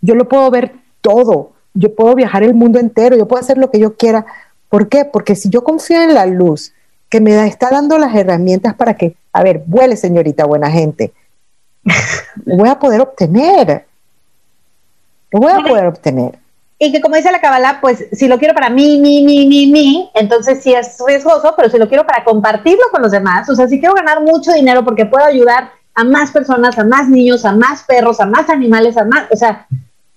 yo 0.00 0.14
lo 0.14 0.28
puedo 0.28 0.50
ver 0.50 0.74
todo. 1.00 1.52
Yo 1.74 1.94
puedo 1.94 2.14
viajar 2.14 2.42
el 2.42 2.54
mundo 2.54 2.78
entero. 2.78 3.16
Yo 3.16 3.26
puedo 3.26 3.40
hacer 3.40 3.58
lo 3.58 3.70
que 3.70 3.78
yo 3.78 3.96
quiera. 3.96 4.26
¿Por 4.68 4.88
qué? 4.88 5.04
Porque 5.04 5.34
si 5.34 5.48
yo 5.48 5.64
confío 5.64 6.02
en 6.02 6.14
la 6.14 6.26
luz, 6.26 6.72
que 7.08 7.20
me 7.20 7.32
da, 7.32 7.46
está 7.46 7.70
dando 7.70 7.98
las 7.98 8.14
herramientas 8.14 8.74
para 8.74 8.94
que, 8.94 9.16
a 9.32 9.42
ver, 9.42 9.62
vuele 9.66 9.96
señorita 9.96 10.44
buena 10.44 10.70
gente, 10.70 11.12
lo 12.44 12.56
voy 12.56 12.68
a 12.68 12.78
poder 12.78 13.00
obtener. 13.00 13.86
Lo 15.32 15.40
voy 15.40 15.52
a 15.52 15.66
poder 15.66 15.86
obtener. 15.86 16.38
Y 16.78 16.92
que 16.92 17.00
como 17.00 17.16
dice 17.16 17.30
la 17.30 17.40
Kabbalah, 17.40 17.78
pues 17.80 18.06
si 18.12 18.26
lo 18.26 18.38
quiero 18.38 18.54
para 18.54 18.68
mí, 18.68 18.98
mí, 18.98 19.22
mí, 19.22 19.46
mí, 19.46 19.68
mí, 19.68 20.10
entonces 20.14 20.62
sí 20.62 20.74
es 20.74 20.98
riesgoso, 21.06 21.54
pero 21.56 21.70
si 21.70 21.78
lo 21.78 21.88
quiero 21.88 22.04
para 22.04 22.24
compartirlo 22.24 22.82
con 22.90 23.02
los 23.02 23.12
demás, 23.12 23.48
o 23.48 23.54
sea, 23.54 23.68
si 23.68 23.78
quiero 23.78 23.94
ganar 23.94 24.20
mucho 24.20 24.52
dinero 24.52 24.84
porque 24.84 25.06
puedo 25.06 25.24
ayudar 25.24 25.70
a 25.94 26.04
más 26.04 26.32
personas, 26.32 26.76
a 26.78 26.84
más 26.84 27.08
niños, 27.08 27.44
a 27.44 27.52
más 27.52 27.84
perros, 27.84 28.18
a 28.20 28.26
más 28.26 28.50
animales, 28.50 28.96
a 28.96 29.04
más, 29.04 29.26
o 29.30 29.36
sea, 29.36 29.66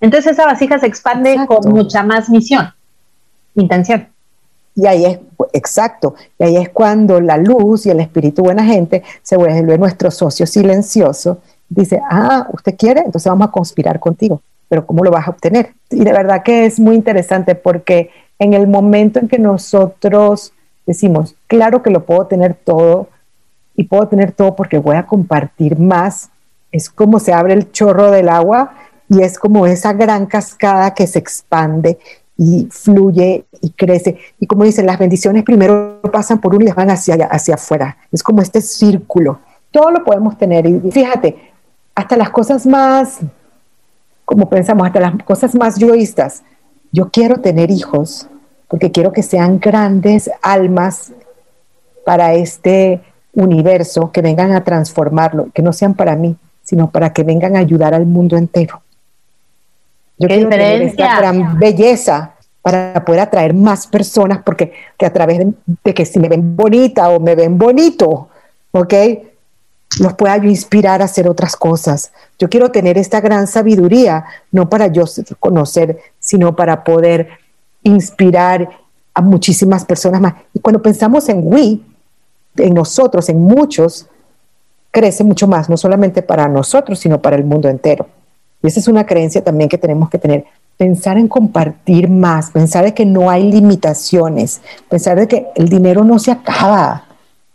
entonces 0.01 0.31
esa 0.31 0.45
vasija 0.45 0.79
se 0.79 0.87
expande 0.87 1.37
con 1.45 1.71
mucha 1.71 2.01
más 2.01 2.29
misión, 2.29 2.73
intención. 3.53 4.07
Y 4.75 4.87
ahí 4.87 5.05
es, 5.05 5.19
exacto, 5.53 6.15
y 6.37 6.43
ahí 6.43 6.57
es 6.57 6.69
cuando 6.69 7.21
la 7.21 7.37
luz 7.37 7.85
y 7.85 7.89
el 7.89 8.01
espíritu 8.01 8.43
buena 8.43 8.65
gente 8.65 9.03
se 9.23 9.37
vuelve 9.37 9.77
nuestro 9.77 10.11
socio 10.11 10.45
silencioso. 10.45 11.39
Dice, 11.69 12.01
ah, 12.09 12.47
usted 12.51 12.75
quiere, 12.77 13.01
entonces 13.01 13.29
vamos 13.29 13.47
a 13.47 13.51
conspirar 13.51 13.99
contigo, 13.99 14.41
pero 14.67 14.85
¿cómo 14.85 15.03
lo 15.03 15.11
vas 15.11 15.27
a 15.27 15.31
obtener? 15.31 15.73
Y 15.89 16.03
de 16.03 16.11
verdad 16.11 16.43
que 16.43 16.65
es 16.65 16.79
muy 16.79 16.95
interesante 16.95 17.55
porque 17.55 18.09
en 18.37 18.53
el 18.53 18.67
momento 18.67 19.19
en 19.19 19.29
que 19.29 19.39
nosotros 19.39 20.51
decimos, 20.85 21.35
claro 21.47 21.81
que 21.81 21.89
lo 21.89 22.05
puedo 22.05 22.27
tener 22.27 22.53
todo 22.53 23.07
y 23.75 23.85
puedo 23.85 24.07
tener 24.07 24.33
todo 24.33 24.55
porque 24.55 24.77
voy 24.77 24.97
a 24.97 25.07
compartir 25.07 25.79
más, 25.79 26.29
es 26.71 26.89
como 26.89 27.19
se 27.19 27.33
abre 27.33 27.53
el 27.53 27.71
chorro 27.71 28.11
del 28.11 28.27
agua 28.27 28.73
y 29.07 29.21
es 29.21 29.39
como 29.39 29.65
esa 29.65 29.93
gran 29.93 30.25
cascada 30.25 30.93
que 30.93 31.07
se 31.07 31.19
expande 31.19 31.97
y 32.37 32.67
fluye 32.69 33.45
y 33.61 33.69
crece. 33.71 34.17
Y 34.39 34.47
como 34.47 34.63
dicen, 34.63 34.85
las 34.85 34.99
bendiciones 34.99 35.43
primero 35.43 36.01
pasan 36.11 36.39
por 36.39 36.53
uno 36.53 36.63
y 36.63 36.67
les 36.67 36.75
van 36.75 36.89
hacia, 36.89 37.15
hacia 37.25 37.55
afuera. 37.55 37.97
Es 38.11 38.23
como 38.23 38.41
este 38.41 38.61
círculo. 38.61 39.39
Todo 39.71 39.91
lo 39.91 40.03
podemos 40.03 40.37
tener. 40.37 40.65
Y 40.65 40.91
fíjate, 40.91 41.53
hasta 41.93 42.17
las 42.17 42.29
cosas 42.29 42.65
más, 42.65 43.19
como 44.25 44.49
pensamos, 44.49 44.85
hasta 44.85 44.99
las 44.99 45.23
cosas 45.23 45.55
más 45.55 45.77
yoístas. 45.77 46.43
Yo 46.91 47.09
quiero 47.09 47.37
tener 47.37 47.71
hijos 47.71 48.27
porque 48.67 48.91
quiero 48.91 49.11
que 49.11 49.23
sean 49.23 49.59
grandes 49.59 50.29
almas 50.41 51.13
para 52.05 52.33
este 52.33 53.01
universo, 53.33 54.11
que 54.11 54.21
vengan 54.21 54.51
a 54.53 54.63
transformarlo, 54.63 55.49
que 55.53 55.61
no 55.61 55.73
sean 55.73 55.93
para 55.93 56.15
mí, 56.15 56.37
sino 56.63 56.89
para 56.89 57.13
que 57.13 57.23
vengan 57.23 57.55
a 57.55 57.59
ayudar 57.59 57.93
al 57.93 58.05
mundo 58.05 58.37
entero. 58.37 58.81
Yo 60.17 60.27
quiero 60.27 60.49
tener 60.49 60.81
esta 60.81 61.17
gran 61.17 61.59
belleza 61.59 62.33
para 62.61 63.03
poder 63.05 63.21
atraer 63.21 63.53
más 63.53 63.85
personas, 63.87 64.39
porque 64.43 64.73
que 64.97 65.05
a 65.05 65.13
través 65.13 65.39
de, 65.39 65.53
de, 65.83 65.93
que 65.93 66.05
si 66.05 66.19
me 66.19 66.29
ven 66.29 66.55
bonita 66.55 67.09
o 67.09 67.19
me 67.19 67.35
ven 67.35 67.57
bonito, 67.57 68.29
¿ok? 68.71 68.93
los 69.99 70.13
pueda 70.13 70.37
yo 70.37 70.49
inspirar 70.49 71.01
a 71.01 71.05
hacer 71.05 71.27
otras 71.27 71.55
cosas. 71.55 72.11
Yo 72.37 72.49
quiero 72.49 72.71
tener 72.71 72.97
esta 72.97 73.21
gran 73.21 73.47
sabiduría, 73.47 74.25
no 74.51 74.69
para 74.69 74.87
yo 74.87 75.05
conocer, 75.39 75.99
sino 76.19 76.55
para 76.55 76.83
poder 76.83 77.29
inspirar 77.83 78.69
a 79.13 79.21
muchísimas 79.21 79.85
personas 79.85 80.19
más. 80.21 80.33
Y 80.53 80.59
cuando 80.59 80.81
pensamos 80.81 81.29
en 81.29 81.41
we, 81.43 81.79
en 82.57 82.73
nosotros, 82.73 83.29
en 83.29 83.41
muchos, 83.41 84.07
crece 84.91 85.23
mucho 85.23 85.47
más, 85.47 85.69
no 85.69 85.77
solamente 85.77 86.21
para 86.21 86.47
nosotros, 86.47 86.99
sino 86.99 87.21
para 87.21 87.35
el 87.35 87.45
mundo 87.45 87.69
entero. 87.69 88.07
Y 88.65 88.67
esa 88.67 88.79
es 88.79 88.87
una 88.87 89.05
creencia 89.05 89.43
también 89.43 89.69
que 89.69 89.77
tenemos 89.77 90.09
que 90.09 90.17
tener. 90.17 90.45
Pensar 90.75 91.17
en 91.17 91.27
compartir 91.27 92.09
más, 92.09 92.51
pensar 92.51 92.83
de 92.83 92.93
que 92.93 93.05
no 93.05 93.29
hay 93.29 93.49
limitaciones, 93.49 94.61
pensar 94.89 95.17
de 95.17 95.27
que 95.27 95.47
el 95.55 95.69
dinero 95.69 96.03
no 96.03 96.19
se 96.19 96.31
acaba, 96.31 97.05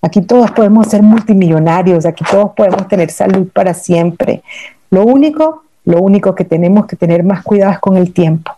Aquí 0.03 0.23
todos 0.23 0.51
podemos 0.53 0.87
ser 0.87 1.03
multimillonarios, 1.03 2.07
aquí 2.07 2.25
todos 2.31 2.53
podemos 2.57 2.89
tener 2.89 3.11
salud 3.11 3.49
para 3.53 3.75
siempre. 3.75 4.43
Lo 4.91 5.05
único, 5.05 5.65
lo 5.85 6.01
único 6.01 6.35
que 6.35 6.45
tenemos 6.45 6.87
que 6.87 6.97
tener 6.97 7.23
más 7.23 7.43
cuidado 7.43 7.73
es 7.73 7.79
con 7.81 7.97
el 7.97 8.13
tiempo. 8.13 8.53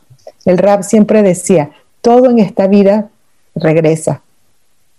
El 0.44 0.58
rap 0.58 0.82
siempre 0.82 1.22
decía, 1.22 1.70
todo 2.00 2.30
en 2.30 2.38
esta 2.38 2.68
vida 2.68 3.08
regresa. 3.56 4.22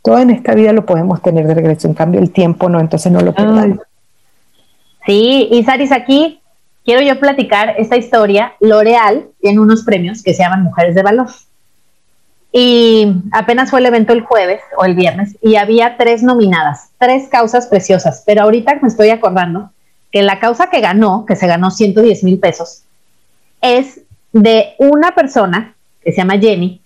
Todo 0.02 0.20
en 0.20 0.32
esta 0.32 0.54
vida 0.54 0.74
lo 0.74 0.86
podemos 0.86 1.22
tener 1.22 1.48
de 1.48 1.54
regreso, 1.54 1.88
en 1.88 1.94
cambio 1.94 2.20
el 2.20 2.32
tiempo 2.32 2.68
no, 2.68 2.82
entonces 2.82 3.10
no 3.10 3.22
lo 3.22 3.34
perdamos. 3.34 3.80
Sí, 5.06 5.48
y 5.50 5.64
Saris, 5.64 5.94
aquí 5.94 6.42
quiero 6.86 7.02
yo 7.02 7.20
platicar 7.20 7.76
esta 7.78 7.98
historia. 7.98 8.54
L'Oreal 8.60 9.28
tiene 9.42 9.60
unos 9.60 9.84
premios 9.84 10.24
que 10.24 10.34
se 10.34 10.44
llaman 10.44 10.64
Mujeres 10.64 10.96
de 10.96 11.04
Valor. 11.04 11.28
Y 12.52 13.08
apenas 13.32 13.72
fue 13.72 13.80
el 13.80 13.88
evento 13.88 14.14
el 14.14 14.22
jueves 14.22 14.62
o 14.78 14.86
el 14.86 14.94
viernes 14.94 15.36
y 15.42 15.56
había 15.56 15.98
tres 15.98 16.22
nominadas, 16.22 16.92
tres 17.00 17.28
causas 17.28 17.66
preciosas. 17.66 18.24
Pero 18.28 18.44
ahorita 18.44 18.78
me 18.82 18.88
estoy 18.88 19.10
acordando 19.10 19.72
que 20.12 20.22
la 20.22 20.40
causa 20.40 20.70
que 20.70 20.80
ganó, 20.80 21.26
que 21.26 21.36
se 21.36 21.48
ganó 21.48 21.72
110 21.72 22.24
mil 22.24 22.38
pesos, 22.38 22.84
es 23.60 24.02
de 24.32 24.76
una 24.78 25.16
persona 25.16 25.76
que 26.04 26.12
se 26.12 26.18
llama 26.18 26.38
Jenny. 26.38 26.80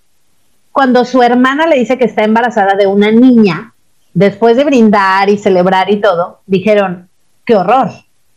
Cuando 0.71 1.03
su 1.03 1.21
hermana 1.21 1.67
le 1.67 1.77
dice 1.77 1.97
que 1.97 2.05
está 2.05 2.23
embarazada 2.23 2.75
de 2.75 2.87
una 2.87 3.11
niña, 3.11 3.73
después 4.13 4.55
de 4.55 4.63
brindar 4.63 5.29
y 5.29 5.37
celebrar 5.37 5.91
y 5.91 5.99
todo, 5.99 6.39
dijeron, 6.45 7.09
qué 7.45 7.55
horror. 7.55 7.89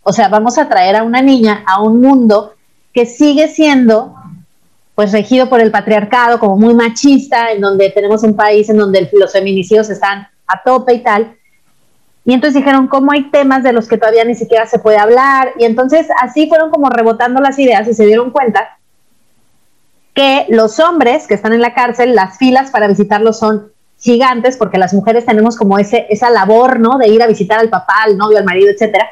O 0.02 0.12
sea, 0.12 0.28
vamos 0.28 0.56
a 0.58 0.68
traer 0.68 0.96
a 0.96 1.02
una 1.02 1.20
niña 1.20 1.62
a 1.66 1.82
un 1.82 2.00
mundo 2.00 2.54
que 2.92 3.06
sigue 3.06 3.48
siendo 3.48 4.14
pues 4.94 5.12
regido 5.12 5.48
por 5.48 5.60
el 5.60 5.70
patriarcado, 5.70 6.38
como 6.38 6.58
muy 6.58 6.74
machista, 6.74 7.52
en 7.52 7.60
donde 7.60 7.90
tenemos 7.90 8.22
un 8.22 8.36
país 8.36 8.68
en 8.68 8.76
donde 8.76 9.08
los 9.12 9.32
feminicidios 9.32 9.88
están 9.88 10.28
a 10.46 10.62
tope 10.62 10.94
y 10.94 11.02
tal. 11.02 11.36
Y 12.24 12.34
entonces 12.34 12.62
dijeron, 12.62 12.86
¿cómo 12.86 13.12
hay 13.12 13.30
temas 13.30 13.62
de 13.62 13.72
los 13.72 13.88
que 13.88 13.96
todavía 13.96 14.24
ni 14.24 14.34
siquiera 14.34 14.66
se 14.66 14.78
puede 14.78 14.98
hablar? 14.98 15.52
Y 15.58 15.64
entonces 15.64 16.06
así 16.20 16.48
fueron 16.48 16.70
como 16.70 16.90
rebotando 16.90 17.40
las 17.40 17.58
ideas 17.58 17.88
y 17.88 17.94
se 17.94 18.04
dieron 18.04 18.30
cuenta 18.30 18.78
que 20.12 20.44
los 20.50 20.78
hombres 20.80 21.26
que 21.26 21.34
están 21.34 21.54
en 21.54 21.62
la 21.62 21.72
cárcel, 21.72 22.14
las 22.14 22.36
filas 22.36 22.70
para 22.70 22.88
visitarlos 22.88 23.38
son 23.38 23.72
gigantes, 23.98 24.58
porque 24.58 24.76
las 24.76 24.92
mujeres 24.92 25.24
tenemos 25.24 25.56
como 25.56 25.78
ese, 25.78 26.06
esa 26.10 26.28
labor, 26.28 26.78
¿no? 26.78 26.98
De 26.98 27.08
ir 27.08 27.22
a 27.22 27.26
visitar 27.26 27.58
al 27.58 27.70
papá, 27.70 28.02
al 28.04 28.18
novio, 28.18 28.38
al 28.38 28.44
marido, 28.44 28.70
etcétera 28.70 29.08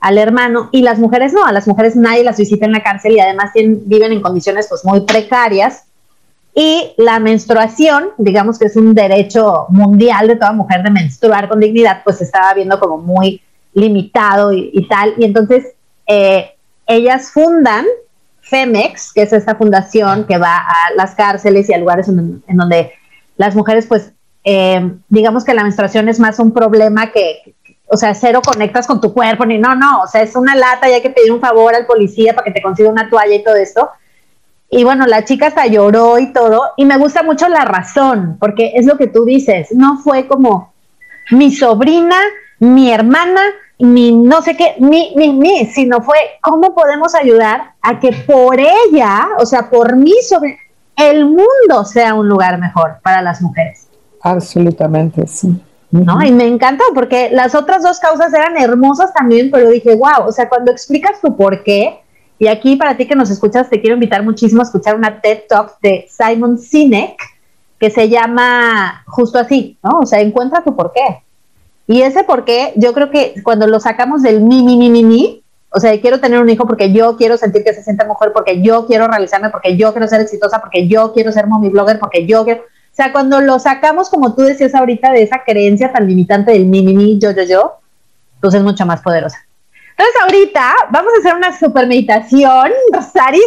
al 0.00 0.18
hermano 0.18 0.68
y 0.72 0.82
las 0.82 0.98
mujeres 0.98 1.32
no, 1.32 1.44
a 1.44 1.52
las 1.52 1.66
mujeres 1.66 1.96
nadie 1.96 2.24
las 2.24 2.38
visita 2.38 2.66
en 2.66 2.72
la 2.72 2.82
cárcel 2.82 3.12
y 3.12 3.20
además 3.20 3.50
viven 3.54 4.12
en 4.12 4.20
condiciones 4.20 4.66
pues 4.68 4.84
muy 4.84 5.00
precarias 5.00 5.84
y 6.54 6.92
la 6.96 7.20
menstruación, 7.20 8.08
digamos 8.18 8.58
que 8.58 8.66
es 8.66 8.74
un 8.74 8.92
derecho 8.92 9.66
mundial 9.68 10.26
de 10.26 10.34
toda 10.34 10.52
mujer 10.52 10.82
de 10.82 10.90
menstruar 10.90 11.48
con 11.48 11.60
dignidad, 11.60 12.02
pues 12.02 12.20
estaba 12.20 12.52
viendo 12.54 12.80
como 12.80 12.98
muy 12.98 13.40
limitado 13.74 14.52
y, 14.52 14.86
tal. 14.88 15.14
Y 15.18 15.24
entonces 15.24 15.68
eh, 16.08 16.50
ellas 16.86 17.30
fundan 17.30 17.86
FEMEX, 18.40 19.12
que 19.12 19.22
es 19.22 19.32
esta 19.32 19.54
fundación 19.54 20.24
que 20.26 20.36
va 20.36 20.56
a 20.56 20.94
las 20.96 21.14
cárceles 21.14 21.68
y 21.68 21.74
a 21.74 21.78
lugares 21.78 22.08
en, 22.08 22.42
donde 22.48 22.92
las 23.36 23.54
mujeres, 23.54 23.86
pues, 23.86 24.12
eh, 24.42 24.96
digamos 25.08 25.44
que 25.44 25.54
la 25.54 25.62
menstruación 25.62 26.08
es 26.08 26.18
más 26.18 26.40
un 26.40 26.52
problema 26.52 27.12
que, 27.12 27.54
o 27.88 27.96
sea, 27.96 28.14
cero 28.14 28.40
conectas 28.44 28.86
con 28.86 29.00
tu 29.00 29.12
cuerpo, 29.12 29.46
ni 29.46 29.58
no, 29.58 29.74
no, 29.74 30.02
o 30.02 30.06
sea, 30.06 30.22
es 30.22 30.36
una 30.36 30.54
lata 30.54 30.88
y 30.88 30.92
hay 30.92 31.02
que 31.02 31.10
pedir 31.10 31.32
un 31.32 31.40
favor 31.40 31.74
al 31.74 31.86
policía 31.86 32.34
para 32.34 32.44
que 32.44 32.52
te 32.52 32.62
consiga 32.62 32.90
una 32.90 33.08
toalla 33.08 33.34
y 33.34 33.42
todo 33.42 33.56
esto. 33.56 33.90
Y 34.70 34.84
bueno, 34.84 35.06
la 35.06 35.24
chica 35.24 35.46
hasta 35.46 35.66
lloró 35.66 36.18
y 36.18 36.32
todo, 36.32 36.62
y 36.76 36.84
me 36.84 36.98
gusta 36.98 37.22
mucho 37.22 37.48
la 37.48 37.64
razón, 37.64 38.36
porque 38.38 38.72
es 38.74 38.84
lo 38.84 38.98
que 38.98 39.06
tú 39.06 39.24
dices, 39.24 39.68
no 39.72 39.98
fue 39.98 40.26
como 40.26 40.74
mi 41.30 41.50
sobrina, 41.50 42.16
mi 42.58 42.90
hermana, 42.90 43.40
mi 43.78 44.12
no 44.12 44.42
sé 44.42 44.56
qué, 44.56 44.74
mi, 44.78 45.14
mi, 45.16 45.32
mi, 45.32 45.64
sino 45.66 46.02
fue 46.02 46.16
cómo 46.42 46.74
podemos 46.74 47.14
ayudar 47.14 47.72
a 47.80 47.98
que 47.98 48.12
por 48.26 48.60
ella, 48.60 49.28
o 49.38 49.46
sea, 49.46 49.70
por 49.70 49.96
mí, 49.96 50.12
sobre 50.28 50.58
el 50.96 51.24
mundo 51.24 51.84
sea 51.84 52.14
un 52.14 52.28
lugar 52.28 52.58
mejor 52.58 52.98
para 53.02 53.22
las 53.22 53.40
mujeres. 53.40 53.86
Absolutamente, 54.20 55.26
sí. 55.26 55.58
¿No? 55.90 56.22
Y 56.22 56.32
me 56.32 56.46
encantó 56.46 56.84
porque 56.94 57.30
las 57.30 57.54
otras 57.54 57.82
dos 57.82 57.98
causas 57.98 58.32
eran 58.32 58.56
hermosas 58.56 59.12
también, 59.14 59.50
pero 59.50 59.70
dije, 59.70 59.94
wow, 59.94 60.26
o 60.26 60.32
sea, 60.32 60.48
cuando 60.48 60.70
explicas 60.70 61.20
tu 61.20 61.36
por 61.36 61.62
qué, 61.62 62.00
y 62.38 62.46
aquí 62.46 62.76
para 62.76 62.96
ti 62.96 63.06
que 63.06 63.16
nos 63.16 63.30
escuchas, 63.30 63.68
te 63.68 63.80
quiero 63.80 63.94
invitar 63.94 64.22
muchísimo 64.22 64.60
a 64.60 64.64
escuchar 64.64 64.94
una 64.94 65.20
TED 65.20 65.40
Talk 65.48 65.80
de 65.80 66.06
Simon 66.08 66.58
Sinek, 66.58 67.18
que 67.78 67.90
se 67.90 68.08
llama 68.08 69.02
justo 69.06 69.38
así, 69.38 69.78
¿no? 69.82 70.00
O 70.00 70.06
sea, 70.06 70.20
encuentra 70.20 70.62
tu 70.62 70.76
por 70.76 70.92
qué. 70.92 71.22
Y 71.86 72.02
ese 72.02 72.22
por 72.24 72.44
qué, 72.44 72.72
yo 72.76 72.92
creo 72.92 73.10
que 73.10 73.34
cuando 73.42 73.66
lo 73.66 73.80
sacamos 73.80 74.22
del 74.22 74.40
mi, 74.40 74.62
mi, 74.62 74.76
mi, 74.76 74.90
mi, 74.90 75.04
mi, 75.04 75.42
o 75.70 75.80
sea, 75.80 75.98
quiero 76.00 76.20
tener 76.20 76.40
un 76.40 76.48
hijo 76.48 76.66
porque 76.66 76.92
yo 76.92 77.16
quiero 77.16 77.36
sentir 77.36 77.64
que 77.64 77.74
se 77.74 77.82
siente 77.82 78.04
mejor, 78.06 78.32
porque 78.32 78.62
yo 78.62 78.86
quiero 78.86 79.06
realizarme, 79.06 79.50
porque 79.50 79.76
yo 79.76 79.92
quiero 79.92 80.06
ser 80.06 80.20
exitosa, 80.20 80.60
porque 80.60 80.86
yo 80.86 81.12
quiero 81.12 81.32
ser 81.32 81.46
mommy 81.46 81.68
blogger, 81.68 81.98
porque 81.98 82.26
yo 82.26 82.44
quiero 82.44 82.62
sea, 82.98 83.12
cuando 83.12 83.40
lo 83.40 83.58
sacamos, 83.60 84.10
como 84.10 84.34
tú 84.34 84.42
decías 84.42 84.74
ahorita, 84.74 85.12
de 85.12 85.22
esa 85.22 85.44
creencia 85.44 85.92
tan 85.92 86.06
limitante 86.08 86.50
del 86.50 86.66
mi, 86.66 86.82
mi, 86.82 86.94
mi, 86.94 87.18
yo, 87.18 87.30
yo, 87.30 87.44
yo, 87.44 87.74
pues 88.40 88.54
es 88.54 88.62
mucho 88.62 88.84
más 88.84 89.00
poderosa. 89.02 89.38
Entonces, 89.90 90.20
ahorita 90.22 90.74
vamos 90.90 91.12
a 91.14 91.20
hacer 91.20 91.34
una 91.34 91.56
super 91.56 91.86
meditación, 91.86 92.72
Rosaris, 92.92 93.42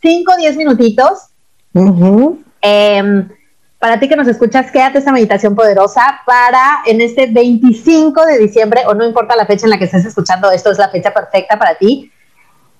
5 0.00 0.32
o 0.32 0.36
10 0.36 0.56
minutitos. 0.56 1.28
Em, 2.60 3.28
para 3.78 4.00
ti 4.00 4.08
que 4.08 4.16
nos 4.16 4.26
escuchas, 4.26 4.70
quédate 4.70 4.98
esta 4.98 5.12
meditación 5.12 5.54
poderosa 5.54 6.20
para 6.26 6.82
en 6.86 7.00
este 7.00 7.26
25 7.26 8.26
de 8.26 8.38
diciembre, 8.38 8.82
o 8.86 8.94
no 8.94 9.04
importa 9.04 9.36
la 9.36 9.46
fecha 9.46 9.66
en 9.66 9.70
la 9.70 9.78
que 9.78 9.84
estés 9.84 10.04
escuchando, 10.04 10.50
esto 10.50 10.72
es 10.72 10.78
la 10.78 10.88
fecha 10.88 11.14
perfecta 11.14 11.56
para 11.56 11.76
ti 11.76 12.10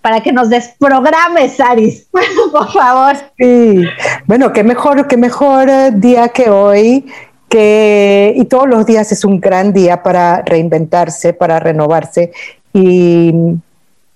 para 0.02 0.20
que 0.20 0.32
nos 0.32 0.50
desprogrames, 0.50 1.58
Aris, 1.60 2.08
por 2.52 2.70
favor. 2.72 3.16
Sí, 3.38 3.84
bueno, 4.26 4.52
qué 4.52 4.64
mejor, 4.64 5.06
qué 5.06 5.16
mejor 5.16 5.70
eh, 5.70 5.92
día 5.94 6.28
que 6.28 6.50
hoy, 6.50 7.06
que, 7.48 8.34
y 8.36 8.44
todos 8.46 8.68
los 8.68 8.84
días 8.84 9.12
es 9.12 9.24
un 9.24 9.40
gran 9.40 9.72
día 9.72 10.02
para 10.02 10.42
reinventarse, 10.42 11.32
para 11.32 11.60
renovarse, 11.60 12.32
y 12.74 13.32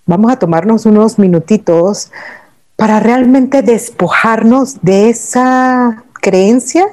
vamos 0.05 0.33
a 0.33 0.39
tomarnos 0.39 0.85
unos 0.87 1.19
minutitos 1.19 2.11
para 2.75 3.01
realmente 3.01 3.63
despojarnos 3.63 4.83
de 4.83 5.09
esa 5.09 6.05
creencia 6.15 6.87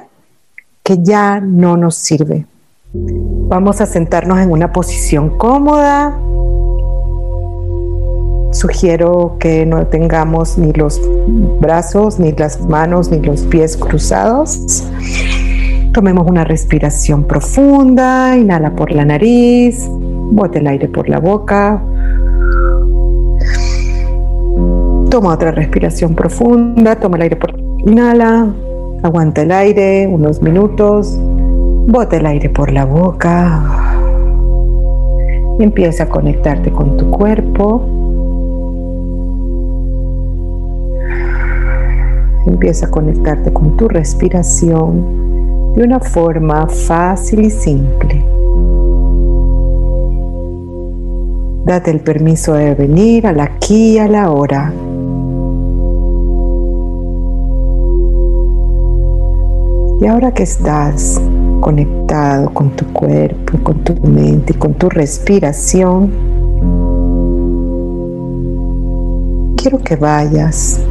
que 0.82 0.98
ya 1.02 1.40
no 1.40 1.76
nos 1.76 1.96
sirve. 1.96 2.46
Vamos 2.92 3.80
a 3.80 3.86
sentarnos 3.86 4.38
en 4.38 4.52
una 4.52 4.72
posición 4.72 5.36
cómoda, 5.36 6.16
sugiero 8.54 9.36
que 9.38 9.66
no 9.66 9.86
tengamos 9.86 10.56
ni 10.58 10.72
los 10.72 11.00
brazos, 11.60 12.18
ni 12.18 12.32
las 12.32 12.60
manos, 12.68 13.10
ni 13.10 13.18
los 13.20 13.42
pies 13.42 13.76
cruzados. 13.76 14.84
Tomemos 15.92 16.26
una 16.26 16.44
respiración 16.44 17.24
profunda, 17.24 18.36
inhala 18.36 18.74
por 18.74 18.90
la 18.90 19.04
nariz, 19.04 19.86
bote 19.88 20.58
el 20.58 20.66
aire 20.66 20.88
por 20.88 21.08
la 21.08 21.20
boca. 21.20 21.82
Toma 25.10 25.34
otra 25.34 25.52
respiración 25.52 26.14
profunda, 26.14 26.96
toma 26.96 27.16
el 27.16 27.22
aire 27.22 27.36
por 27.36 27.54
inhala, 27.86 28.52
aguanta 29.02 29.42
el 29.42 29.52
aire 29.52 30.08
unos 30.08 30.42
minutos, 30.42 31.16
bote 31.86 32.16
el 32.16 32.26
aire 32.26 32.48
por 32.48 32.72
la 32.72 32.84
boca 32.84 33.84
empieza 35.58 36.04
a 36.04 36.08
conectarte 36.08 36.70
con 36.70 36.96
tu 36.96 37.10
cuerpo. 37.10 38.03
Empieza 42.46 42.86
a 42.86 42.90
conectarte 42.90 43.52
con 43.52 43.76
tu 43.76 43.88
respiración 43.88 45.74
de 45.74 45.82
una 45.82 45.98
forma 45.98 46.68
fácil 46.68 47.44
y 47.44 47.50
simple. 47.50 48.24
Date 51.64 51.90
el 51.90 52.00
permiso 52.00 52.52
de 52.52 52.74
venir 52.74 53.26
al 53.26 53.40
aquí 53.40 53.92
y 53.94 53.98
a 53.98 54.06
la 54.06 54.30
hora. 54.30 54.72
Y 60.00 60.06
ahora 60.06 60.32
que 60.32 60.42
estás 60.42 61.18
conectado 61.60 62.50
con 62.50 62.70
tu 62.70 62.84
cuerpo, 62.92 63.58
con 63.62 63.78
tu 63.82 63.94
mente 64.06 64.52
y 64.52 64.56
con 64.58 64.74
tu 64.74 64.90
respiración, 64.90 66.12
quiero 69.56 69.78
que 69.78 69.96
vayas 69.96 70.84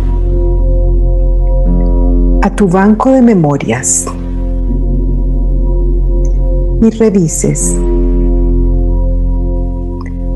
a 2.43 2.49
tu 2.49 2.67
banco 2.67 3.09
de 3.09 3.21
memorias 3.21 4.05
y 6.81 6.89
revises 6.89 7.73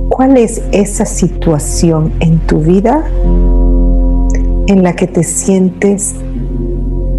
cuál 0.07 0.37
es 0.37 0.61
esa 0.71 1.03
situación 1.05 2.13
en 2.21 2.39
tu 2.39 2.61
vida 2.61 3.03
en 4.67 4.83
la 4.83 4.93
que 4.95 5.07
te 5.07 5.21
sientes 5.21 6.15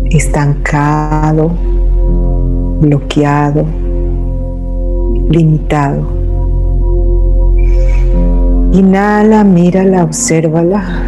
estancado, 0.06 1.50
bloqueado, 2.80 3.66
limitado. 5.28 6.00
Inhala, 8.72 9.44
mírala, 9.44 10.04
obsérvala. 10.04 11.07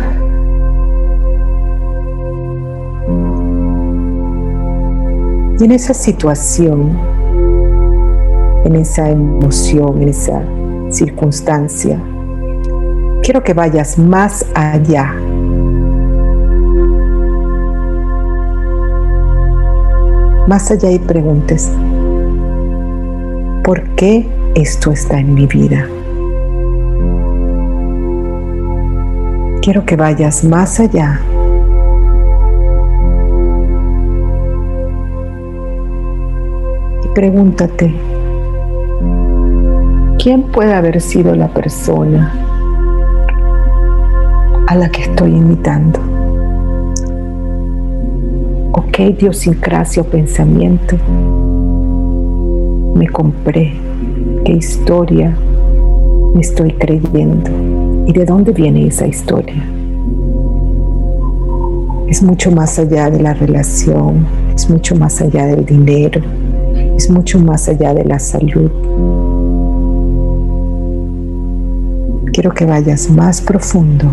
Y 5.60 5.64
en 5.64 5.72
esa 5.72 5.92
situación, 5.92 6.98
en 8.64 8.76
esa 8.76 9.10
emoción, 9.10 10.00
en 10.00 10.08
esa 10.08 10.42
circunstancia, 10.88 12.00
quiero 13.22 13.44
que 13.44 13.52
vayas 13.52 13.98
más 13.98 14.46
allá. 14.54 15.14
Más 20.48 20.70
allá 20.70 20.92
y 20.92 20.98
preguntes, 20.98 21.70
¿por 23.62 23.82
qué 23.96 24.26
esto 24.54 24.92
está 24.92 25.20
en 25.20 25.34
mi 25.34 25.46
vida? 25.46 25.86
Quiero 29.60 29.84
que 29.84 29.96
vayas 29.96 30.42
más 30.42 30.80
allá 30.80 31.20
pregúntate, 37.14 37.92
¿quién 40.22 40.42
puede 40.44 40.72
haber 40.72 41.00
sido 41.00 41.34
la 41.34 41.48
persona 41.48 42.32
a 44.68 44.76
la 44.76 44.88
que 44.90 45.02
estoy 45.02 45.32
imitando? 45.32 45.98
¿O 48.72 48.84
qué 48.92 49.08
idiosincrasia 49.08 50.02
o 50.02 50.06
pensamiento 50.06 50.96
me 52.94 53.08
compré? 53.08 53.74
¿Qué 54.44 54.52
historia 54.52 55.36
me 56.34 56.40
estoy 56.40 56.72
creyendo? 56.74 57.50
¿Y 58.06 58.12
de 58.12 58.24
dónde 58.24 58.52
viene 58.52 58.86
esa 58.86 59.06
historia? 59.06 59.62
Es 62.06 62.22
mucho 62.22 62.52
más 62.52 62.78
allá 62.78 63.10
de 63.10 63.20
la 63.20 63.34
relación, 63.34 64.26
es 64.54 64.70
mucho 64.70 64.94
más 64.94 65.20
allá 65.20 65.46
del 65.46 65.64
dinero, 65.64 66.20
es 67.00 67.08
mucho 67.08 67.38
más 67.38 67.66
allá 67.66 67.94
de 67.94 68.04
la 68.04 68.18
salud. 68.18 68.70
Quiero 72.30 72.52
que 72.52 72.66
vayas 72.66 73.08
más 73.08 73.40
profundo, 73.40 74.04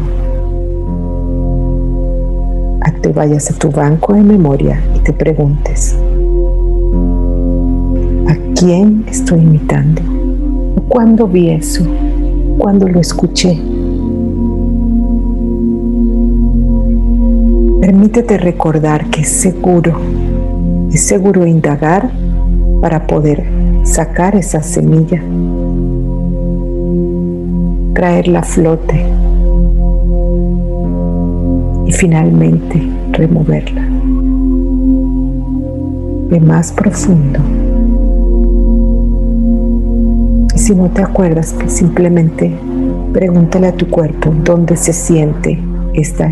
a 2.79 2.91
que 2.91 3.09
vayas 3.09 3.51
a 3.51 3.55
tu 3.55 3.71
banco 3.71 4.13
de 4.13 4.23
memoria 4.23 4.81
y 4.95 4.99
te 4.99 5.11
preguntes, 5.11 5.97
¿a 8.29 8.35
quién 8.57 9.03
estoy 9.09 9.41
imitando? 9.41 10.01
¿Cuándo 10.87 11.27
vi 11.27 11.49
eso? 11.49 11.83
¿Cuándo 12.57 12.87
lo 12.87 13.01
escuché? 13.01 13.59
Permítete 17.81 18.37
recordar 18.37 19.09
que 19.09 19.21
es 19.21 19.29
seguro, 19.29 19.99
es 20.89 21.01
seguro 21.03 21.45
indagar 21.45 22.16
para 22.81 23.07
poder 23.07 23.45
sacar 23.83 24.35
esa 24.35 24.61
semilla, 24.61 25.21
traerla 27.93 28.39
a 28.39 28.43
flote 28.43 29.05
y 31.85 31.91
finalmente 31.91 32.81
removerla. 33.11 33.81
De 36.29 36.39
más 36.41 36.71
profundo. 36.73 37.39
Y 40.53 40.59
si 40.59 40.75
no 40.75 40.89
te 40.89 41.01
acuerdas, 41.01 41.53
que 41.53 41.69
simplemente 41.69 42.51
pregúntale 43.13 43.67
a 43.67 43.71
tu 43.71 43.87
cuerpo 43.87 44.33
dónde 44.43 44.75
se 44.75 44.91
siente 44.91 45.57
esta 45.93 46.29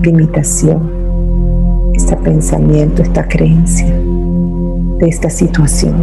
limitación, 0.00 0.90
este 1.94 2.16
pensamiento, 2.16 3.02
esta 3.02 3.28
creencia 3.28 3.86
de 4.98 5.08
esta 5.08 5.30
situación. 5.30 5.94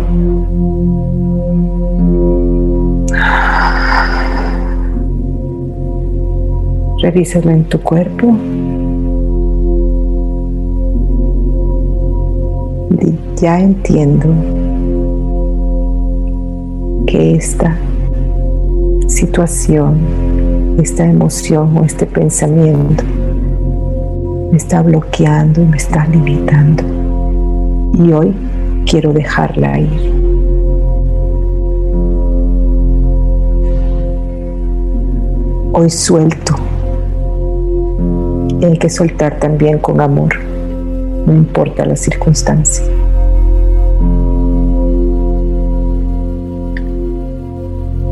Revísalo 7.02 7.52
en 7.52 7.64
tu 7.66 7.80
cuerpo. 7.82 8.36
ya 13.44 13.60
entiendo 13.60 14.30
que 17.06 17.36
esta 17.36 17.76
situación, 19.08 19.98
esta 20.82 21.06
emoción 21.06 21.76
o 21.76 21.84
este 21.84 22.06
pensamiento 22.06 23.04
me 24.50 24.56
está 24.56 24.82
bloqueando 24.82 25.62
y 25.62 25.66
me 25.66 25.76
está 25.76 26.08
limitando. 26.08 26.84
Y 28.02 28.14
hoy 28.14 28.34
quiero 28.86 29.14
dejarla 29.14 29.80
ir. 29.80 30.14
Hoy 35.74 35.90
suelto. 35.90 36.56
hay 38.62 38.78
que 38.78 38.90
soltar 38.90 39.40
también 39.40 39.80
con 39.80 40.00
amor, 40.00 40.34
no 41.26 41.34
importa 41.34 41.86
la 41.86 41.96
circunstancia. 41.96 42.86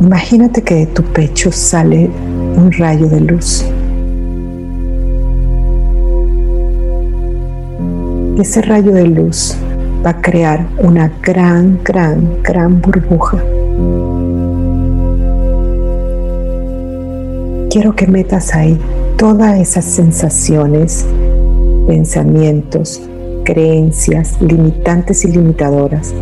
Imagínate 0.01 0.61
que 0.63 0.75
de 0.75 0.85
tu 0.87 1.03
pecho 1.03 1.51
sale 1.51 2.09
un 2.57 2.71
rayo 2.71 3.07
de 3.07 3.21
luz. 3.21 3.65
Ese 8.37 8.61
rayo 8.63 8.91
de 8.91 9.07
luz 9.07 9.55
va 10.05 10.11
a 10.11 10.21
crear 10.21 10.67
una 10.79 11.11
gran, 11.21 11.79
gran, 11.83 12.41
gran 12.43 12.81
burbuja. 12.81 13.37
Quiero 17.69 17.95
que 17.95 18.07
metas 18.07 18.53
ahí 18.53 18.79
todas 19.17 19.59
esas 19.59 19.85
sensaciones, 19.85 21.05
pensamientos, 21.87 23.01
creencias 23.45 24.41
limitantes 24.41 25.23
y 25.25 25.29
limitadoras 25.29 26.13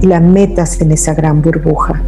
y 0.00 0.06
la 0.06 0.20
metas 0.20 0.80
en 0.80 0.92
esa 0.92 1.14
gran 1.14 1.42
burbuja. 1.42 2.02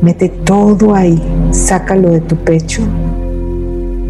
Mete 0.00 0.28
todo 0.28 0.94
ahí, 0.94 1.22
sácalo 1.52 2.10
de 2.10 2.20
tu 2.22 2.36
pecho, 2.36 2.82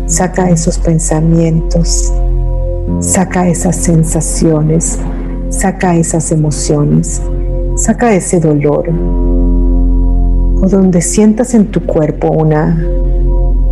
saca 0.06 0.48
esos 0.48 0.78
pensamientos, 0.78 2.12
saca 3.00 3.48
esas 3.48 3.76
sensaciones, 3.76 4.98
saca 5.48 5.96
esas 5.96 6.32
emociones, 6.32 7.22
saca 7.76 8.14
ese 8.14 8.40
dolor. 8.40 8.88
O 10.60 10.68
donde 10.68 11.00
sientas 11.00 11.54
en 11.54 11.66
tu 11.66 11.84
cuerpo 11.84 12.30
una 12.30 12.80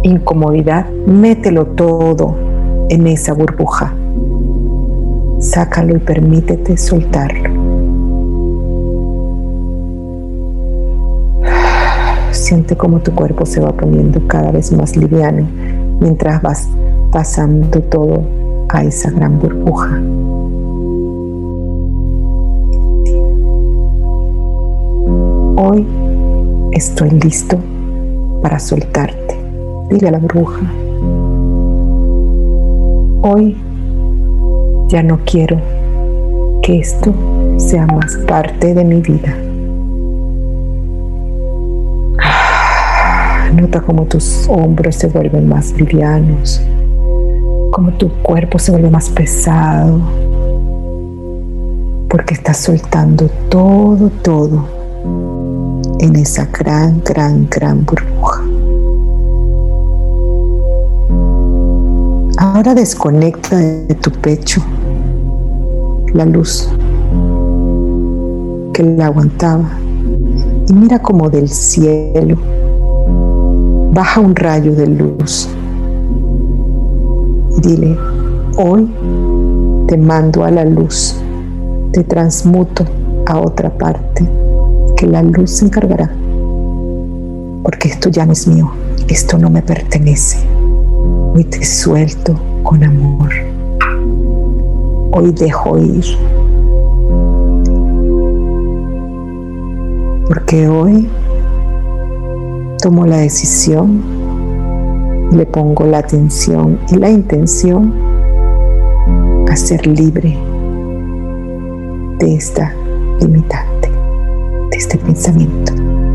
incomodidad, 0.02 0.90
mételo 1.06 1.66
todo 1.66 2.36
en 2.88 3.06
esa 3.06 3.32
burbuja. 3.32 3.94
Sácalo 5.38 5.96
y 5.96 6.00
permítete 6.00 6.76
soltarlo. 6.76 7.50
Siente 12.32 12.76
como 12.76 12.98
tu 12.98 13.14
cuerpo 13.14 13.46
se 13.46 13.60
va 13.60 13.70
poniendo 13.72 14.26
cada 14.26 14.50
vez 14.50 14.72
más 14.72 14.96
liviano 14.96 15.46
mientras 16.00 16.42
vas 16.42 16.68
pasando 17.12 17.80
todo 17.80 18.39
a 18.72 18.84
esa 18.84 19.10
gran 19.10 19.38
burbuja. 19.38 20.00
Hoy 25.56 25.86
estoy 26.72 27.10
listo 27.10 27.58
para 28.42 28.58
soltarte. 28.58 29.38
Dile 29.90 30.08
a 30.08 30.12
la 30.12 30.18
burbuja. 30.18 30.60
Hoy 33.22 33.56
ya 34.88 35.02
no 35.02 35.18
quiero 35.24 35.60
que 36.62 36.78
esto 36.78 37.12
sea 37.58 37.86
más 37.86 38.16
parte 38.28 38.74
de 38.74 38.84
mi 38.84 39.00
vida. 39.00 39.36
Nota 43.54 43.80
cómo 43.80 44.04
tus 44.06 44.48
hombros 44.48 44.94
se 44.94 45.08
vuelven 45.08 45.48
más 45.48 45.72
livianos, 45.72 46.62
cómo 47.70 47.92
tu 47.92 48.08
cuerpo 48.22 48.58
se 48.58 48.72
vuelve 48.72 48.90
más 48.90 49.08
pesado, 49.10 50.00
porque 52.08 52.34
estás 52.34 52.58
soltando 52.58 53.28
todo, 53.48 54.10
todo 54.22 54.64
en 56.00 56.16
esa 56.16 56.46
gran, 56.46 57.00
gran, 57.04 57.46
gran 57.48 57.84
burbuja. 57.84 58.42
Ahora 62.38 62.74
desconecta 62.74 63.56
de 63.56 63.94
tu 64.00 64.10
pecho 64.10 64.62
la 66.14 66.24
luz 66.24 66.68
que 68.72 68.82
la 68.82 69.06
aguantaba 69.06 69.70
y 70.66 70.72
mira 70.72 70.98
como 71.00 71.28
del 71.28 71.48
cielo 71.48 72.36
baja 73.92 74.20
un 74.20 74.34
rayo 74.34 74.74
de 74.74 74.86
luz 74.86 75.48
dile, 77.60 77.96
hoy 78.56 78.90
te 79.86 79.96
mando 79.96 80.44
a 80.44 80.50
la 80.50 80.64
luz, 80.64 81.16
te 81.92 82.04
transmuto 82.04 82.84
a 83.26 83.38
otra 83.38 83.70
parte, 83.70 84.28
que 84.96 85.06
la 85.06 85.22
luz 85.22 85.50
se 85.50 85.66
encargará, 85.66 86.10
porque 87.62 87.88
esto 87.88 88.08
ya 88.08 88.26
no 88.26 88.32
es 88.32 88.46
mío, 88.46 88.70
esto 89.08 89.38
no 89.38 89.50
me 89.50 89.62
pertenece. 89.62 90.38
Hoy 91.34 91.44
te 91.44 91.64
suelto 91.64 92.34
con 92.62 92.82
amor. 92.82 93.30
Hoy 95.12 95.32
dejo 95.32 95.78
ir. 95.78 96.04
Porque 100.26 100.68
hoy 100.68 101.08
tomo 102.82 103.06
la 103.06 103.18
decisión, 103.18 104.02
le 105.30 105.46
pongo 105.46 105.84
la 105.84 105.98
atención 105.98 106.78
y 106.90 106.96
la 106.96 107.10
intención 107.10 107.94
a 109.48 109.56
ser 109.56 109.86
libre 109.86 110.38
de 112.18 112.34
esta 112.34 112.74
limitante, 113.20 113.90
de 114.70 114.76
este 114.76 114.98
pensamiento, 114.98 115.72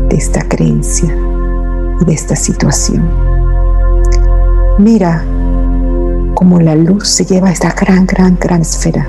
de 0.08 0.16
esta 0.16 0.46
creencia 0.48 1.14
y 2.00 2.04
de 2.04 2.12
esta 2.12 2.36
situación. 2.36 3.10
Mira 4.78 5.24
cómo 6.34 6.60
la 6.60 6.74
luz 6.74 7.08
se 7.08 7.24
lleva 7.24 7.48
a 7.48 7.52
esta 7.52 7.72
gran, 7.72 8.06
gran, 8.06 8.38
gran 8.38 8.62
esfera. 8.62 9.08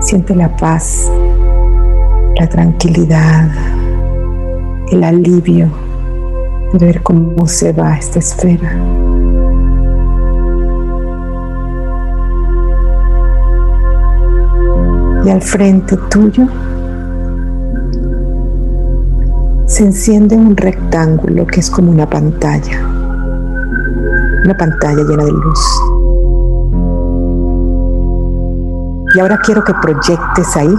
Siente 0.00 0.34
la 0.34 0.56
paz 0.56 1.10
la 2.38 2.46
tranquilidad, 2.48 3.48
el 4.92 5.04
alivio 5.04 5.68
de 6.72 6.86
ver 6.86 7.02
cómo 7.02 7.46
se 7.46 7.72
va 7.72 7.96
esta 7.96 8.18
esfera. 8.18 8.72
Y 15.24 15.30
al 15.30 15.42
frente 15.42 15.96
tuyo 16.08 16.46
se 19.66 19.84
enciende 19.84 20.36
un 20.36 20.56
rectángulo 20.56 21.46
que 21.46 21.60
es 21.60 21.68
como 21.68 21.90
una 21.90 22.08
pantalla, 22.08 22.86
una 24.44 24.56
pantalla 24.56 25.02
llena 25.02 25.24
de 25.24 25.32
luz. 25.32 25.82
Y 29.14 29.18
ahora 29.18 29.40
quiero 29.42 29.64
que 29.64 29.72
proyectes 29.74 30.56
ahí 30.56 30.74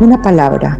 una 0.00 0.20
palabra. 0.20 0.78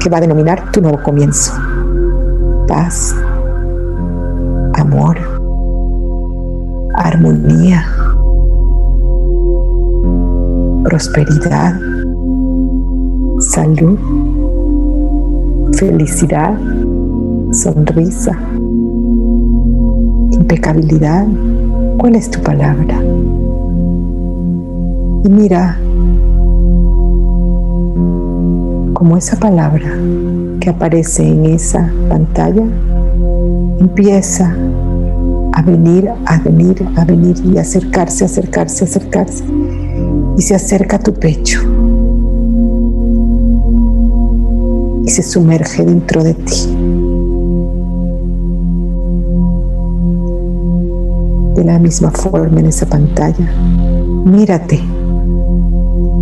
Que 0.00 0.10
va 0.10 0.18
a 0.18 0.20
denominar 0.20 0.70
tu 0.72 0.80
nuevo 0.80 1.02
comienzo. 1.02 1.52
Paz, 2.66 3.14
amor, 4.74 5.16
armonía, 6.94 7.84
prosperidad, 10.84 11.78
salud, 13.40 13.98
felicidad, 15.72 16.58
sonrisa, 17.52 18.38
impecabilidad. 20.32 21.26
¿Cuál 21.98 22.16
es 22.16 22.30
tu 22.30 22.40
palabra? 22.42 23.00
Y 25.24 25.28
mira 25.30 25.78
como 28.92 29.16
esa 29.16 29.38
palabra 29.38 29.98
que 30.60 30.68
aparece 30.68 31.26
en 31.26 31.46
esa 31.46 31.90
pantalla 32.10 32.62
empieza 33.80 34.54
a 35.54 35.62
venir, 35.62 36.10
a 36.26 36.38
venir, 36.40 36.86
a 36.96 37.06
venir 37.06 37.36
y 37.42 37.56
acercarse, 37.56 38.26
acercarse, 38.26 38.84
acercarse. 38.84 39.44
Y 40.36 40.42
se 40.42 40.54
acerca 40.54 40.96
a 40.96 40.98
tu 40.98 41.14
pecho. 41.14 41.62
Y 45.06 45.08
se 45.08 45.22
sumerge 45.22 45.86
dentro 45.86 46.22
de 46.22 46.34
ti. 46.34 46.76
De 51.54 51.64
la 51.64 51.78
misma 51.78 52.10
forma 52.10 52.60
en 52.60 52.66
esa 52.66 52.84
pantalla. 52.84 53.50
Mírate 54.26 54.82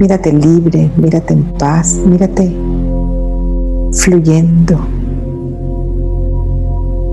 Mírate 0.03 0.33
libre, 0.33 0.91
mírate 0.97 1.33
en 1.33 1.45
paz, 1.57 2.01
mírate 2.05 2.53
fluyendo, 3.93 4.77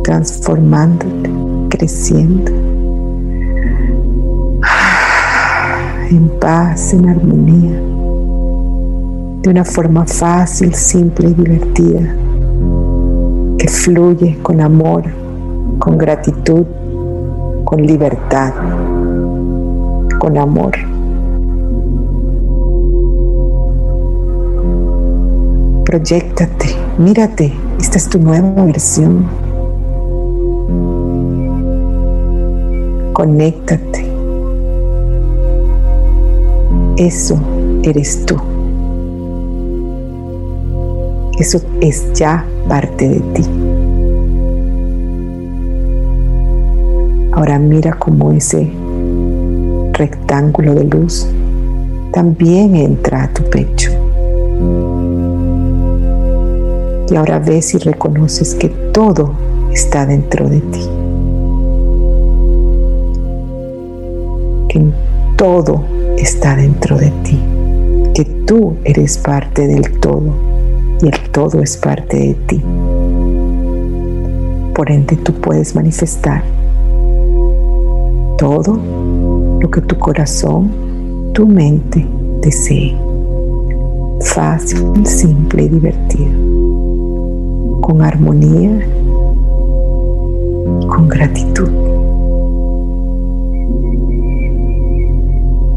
transformándote, 0.03 1.29
creciendo. 1.69 2.51
En 6.09 6.29
paz, 6.39 6.95
en 6.95 7.09
armonía, 7.09 7.79
de 9.43 9.49
una 9.51 9.63
forma 9.63 10.07
fácil, 10.07 10.73
simple 10.73 11.29
y 11.29 11.33
divertida, 11.35 12.15
que 13.59 13.67
fluye 13.67 14.39
con 14.41 14.61
amor, 14.61 15.03
con 15.77 15.95
gratitud, 15.95 16.65
con 17.65 17.85
libertad, 17.85 18.51
con 20.17 20.39
amor. 20.39 20.98
Proyectate, 25.89 26.67
mírate, 26.99 27.51
esta 27.79 27.97
es 27.97 28.07
tu 28.07 28.19
nueva 28.19 28.63
versión. 28.63 29.25
Conéctate. 33.13 34.05
Eso 36.95 37.39
eres 37.81 38.23
tú. 38.23 38.35
Eso 41.39 41.59
es 41.81 42.13
ya 42.13 42.45
parte 42.67 43.09
de 43.09 43.19
ti. 43.33 43.41
Ahora 47.31 47.57
mira 47.57 47.97
cómo 47.97 48.31
ese 48.31 48.69
rectángulo 49.93 50.75
de 50.75 50.83
luz 50.83 51.27
también 52.11 52.75
entra 52.75 53.23
a 53.23 53.33
tu 53.33 53.43
pecho. 53.49 53.78
Y 57.11 57.15
ahora 57.15 57.39
ves 57.39 57.73
y 57.73 57.79
reconoces 57.79 58.53
que 58.53 58.69
todo 58.69 59.33
está 59.71 60.05
dentro 60.05 60.47
de 60.47 60.59
ti. 60.59 60.89
Que 64.67 64.85
todo 65.35 65.83
está 66.17 66.55
dentro 66.55 66.97
de 66.97 67.09
ti. 67.23 67.39
Que 68.13 68.25
tú 68.45 68.75
eres 68.83 69.17
parte 69.17 69.65
del 69.65 69.99
todo 69.99 70.33
y 71.01 71.07
el 71.07 71.29
todo 71.31 71.61
es 71.61 71.77
parte 71.77 72.17
de 72.17 72.33
ti. 72.45 72.61
Por 74.75 74.91
ende 74.91 75.15
tú 75.15 75.33
puedes 75.33 75.75
manifestar 75.75 76.43
todo 78.37 78.79
lo 79.59 79.71
que 79.71 79.81
tu 79.81 79.97
corazón, 79.97 80.71
tu 81.33 81.47
mente 81.47 82.05
desee. 82.41 82.95
Fácil, 84.21 85.05
simple 85.05 85.63
y 85.63 85.69
divertido 85.69 86.58
con 87.89 88.03
armonía 88.03 88.87
y 90.79 90.85
con 90.85 91.07
gratitud. 91.07 91.69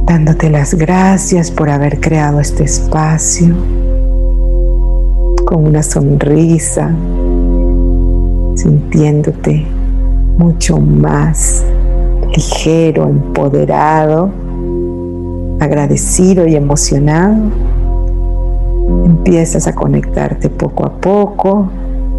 Dándote 0.06 0.50
las 0.50 0.74
gracias 0.74 1.50
por 1.50 1.70
haber 1.70 2.00
creado 2.00 2.38
este 2.40 2.64
espacio 2.64 3.56
con 5.46 5.64
una 5.64 5.82
sonrisa, 5.82 6.94
sintiéndote 8.56 9.64
mucho 10.36 10.76
más 10.80 11.64
ligero, 12.36 13.08
empoderado, 13.08 14.28
agradecido 15.60 16.46
y 16.46 16.56
emocionado. 16.56 17.38
Empiezas 19.06 19.66
a 19.66 19.74
conectarte 19.74 20.50
poco 20.50 20.84
a 20.84 20.92
poco 20.92 21.70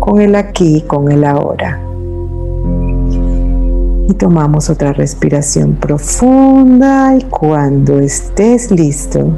con 0.03 0.19
el 0.19 0.35
aquí, 0.35 0.83
con 0.85 1.09
el 1.09 1.23
ahora. 1.23 1.79
Y 4.09 4.13
tomamos 4.15 4.69
otra 4.69 4.91
respiración 4.91 5.75
profunda 5.75 7.15
y 7.15 7.23
cuando 7.29 8.01
estés 8.01 8.69
listo, 8.69 9.31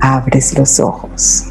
abres 0.00 0.56
los 0.56 0.78
ojos. 0.78 1.46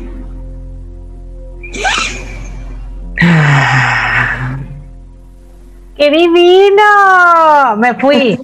¡Qué 5.97 6.09
divino! 6.09 7.75
Me 7.77 7.93
fui. 7.95 8.39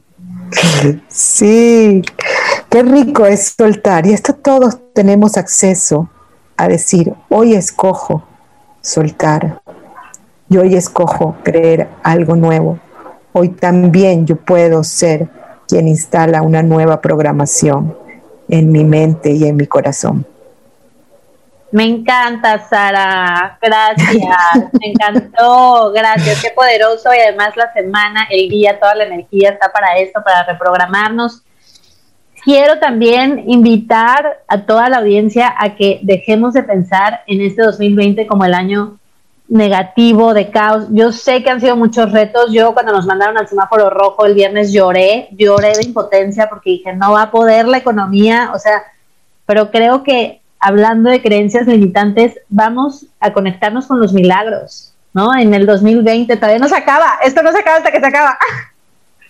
Sí, 1.07 2.01
qué 2.69 2.83
rico 2.83 3.25
es 3.25 3.55
soltar. 3.57 4.05
Y 4.05 4.11
esto 4.11 4.33
todos 4.33 4.77
tenemos 4.93 5.37
acceso 5.37 6.09
a 6.57 6.67
decir, 6.67 7.13
hoy 7.29 7.53
escojo 7.53 8.23
soltar, 8.81 9.61
yo 10.47 10.61
hoy 10.61 10.75
escojo 10.75 11.35
creer 11.43 11.87
algo 12.03 12.35
nuevo. 12.35 12.79
Hoy 13.33 13.49
también 13.49 14.25
yo 14.25 14.35
puedo 14.35 14.83
ser 14.83 15.27
quien 15.67 15.87
instala 15.87 16.41
una 16.41 16.63
nueva 16.63 17.01
programación 17.01 17.97
en 18.47 18.71
mi 18.71 18.83
mente 18.83 19.31
y 19.31 19.45
en 19.45 19.55
mi 19.55 19.65
corazón. 19.65 20.25
Me 21.71 21.83
encanta, 21.83 22.69
Sara. 22.69 23.57
Gracias. 23.61 24.71
Me 24.79 24.91
encantó. 24.91 25.91
Gracias. 25.91 26.41
Qué 26.41 26.51
poderoso. 26.51 27.09
Y 27.13 27.19
además 27.19 27.57
la 27.57 27.73
semana, 27.73 28.27
el 28.29 28.47
día, 28.47 28.79
toda 28.79 28.95
la 28.95 29.05
energía 29.05 29.49
está 29.49 29.73
para 29.73 29.97
esto, 29.97 30.21
para 30.23 30.43
reprogramarnos. 30.43 31.43
Quiero 32.45 32.79
también 32.79 33.43
invitar 33.47 34.43
a 34.47 34.61
toda 34.61 34.87
la 34.87 34.97
audiencia 34.99 35.53
a 35.57 35.75
que 35.75 35.99
dejemos 36.03 36.53
de 36.53 36.63
pensar 36.63 37.23
en 37.25 37.41
este 37.41 37.63
2020 37.63 38.27
como 38.27 38.45
el 38.45 38.53
año 38.53 38.99
negativo, 39.47 40.33
de 40.33 40.49
caos. 40.49 40.85
Yo 40.91 41.11
sé 41.11 41.43
que 41.43 41.49
han 41.49 41.61
sido 41.61 41.75
muchos 41.75 42.11
retos. 42.11 42.51
Yo 42.51 42.73
cuando 42.73 42.91
nos 42.91 43.05
mandaron 43.05 43.37
al 43.37 43.47
semáforo 43.47 43.89
rojo 43.89 44.25
el 44.25 44.33
viernes 44.33 44.71
lloré, 44.71 45.27
lloré 45.31 45.73
de 45.73 45.83
impotencia 45.83 46.49
porque 46.49 46.71
dije, 46.71 46.93
no 46.93 47.11
va 47.11 47.23
a 47.23 47.31
poder 47.31 47.67
la 47.67 47.77
economía, 47.77 48.51
o 48.53 48.59
sea, 48.59 48.83
pero 49.45 49.71
creo 49.71 50.03
que 50.03 50.41
hablando 50.59 51.09
de 51.09 51.21
creencias 51.21 51.67
limitantes, 51.67 52.39
vamos 52.49 53.05
a 53.19 53.33
conectarnos 53.33 53.85
con 53.85 53.99
los 53.99 54.13
milagros, 54.13 54.93
¿no? 55.13 55.35
En 55.37 55.53
el 55.53 55.65
2020 55.65 56.35
todavía 56.37 56.59
no 56.59 56.67
se 56.67 56.75
acaba, 56.75 57.19
esto 57.23 57.43
no 57.43 57.51
se 57.51 57.59
acaba 57.59 57.77
hasta 57.77 57.91
que 57.91 57.99
se 57.99 58.07
acaba. 58.07 58.37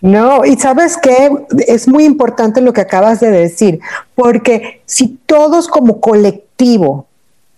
No, 0.01 0.45
y 0.45 0.55
sabes 0.57 0.97
que 0.97 1.31
es 1.67 1.87
muy 1.87 2.03
importante 2.03 2.61
lo 2.61 2.73
que 2.73 2.81
acabas 2.81 3.21
de 3.21 3.31
decir, 3.31 3.79
porque 4.13 4.83
si 4.85 5.17
todos 5.25 5.67
como 5.67 5.99
colectivo, 5.99 7.07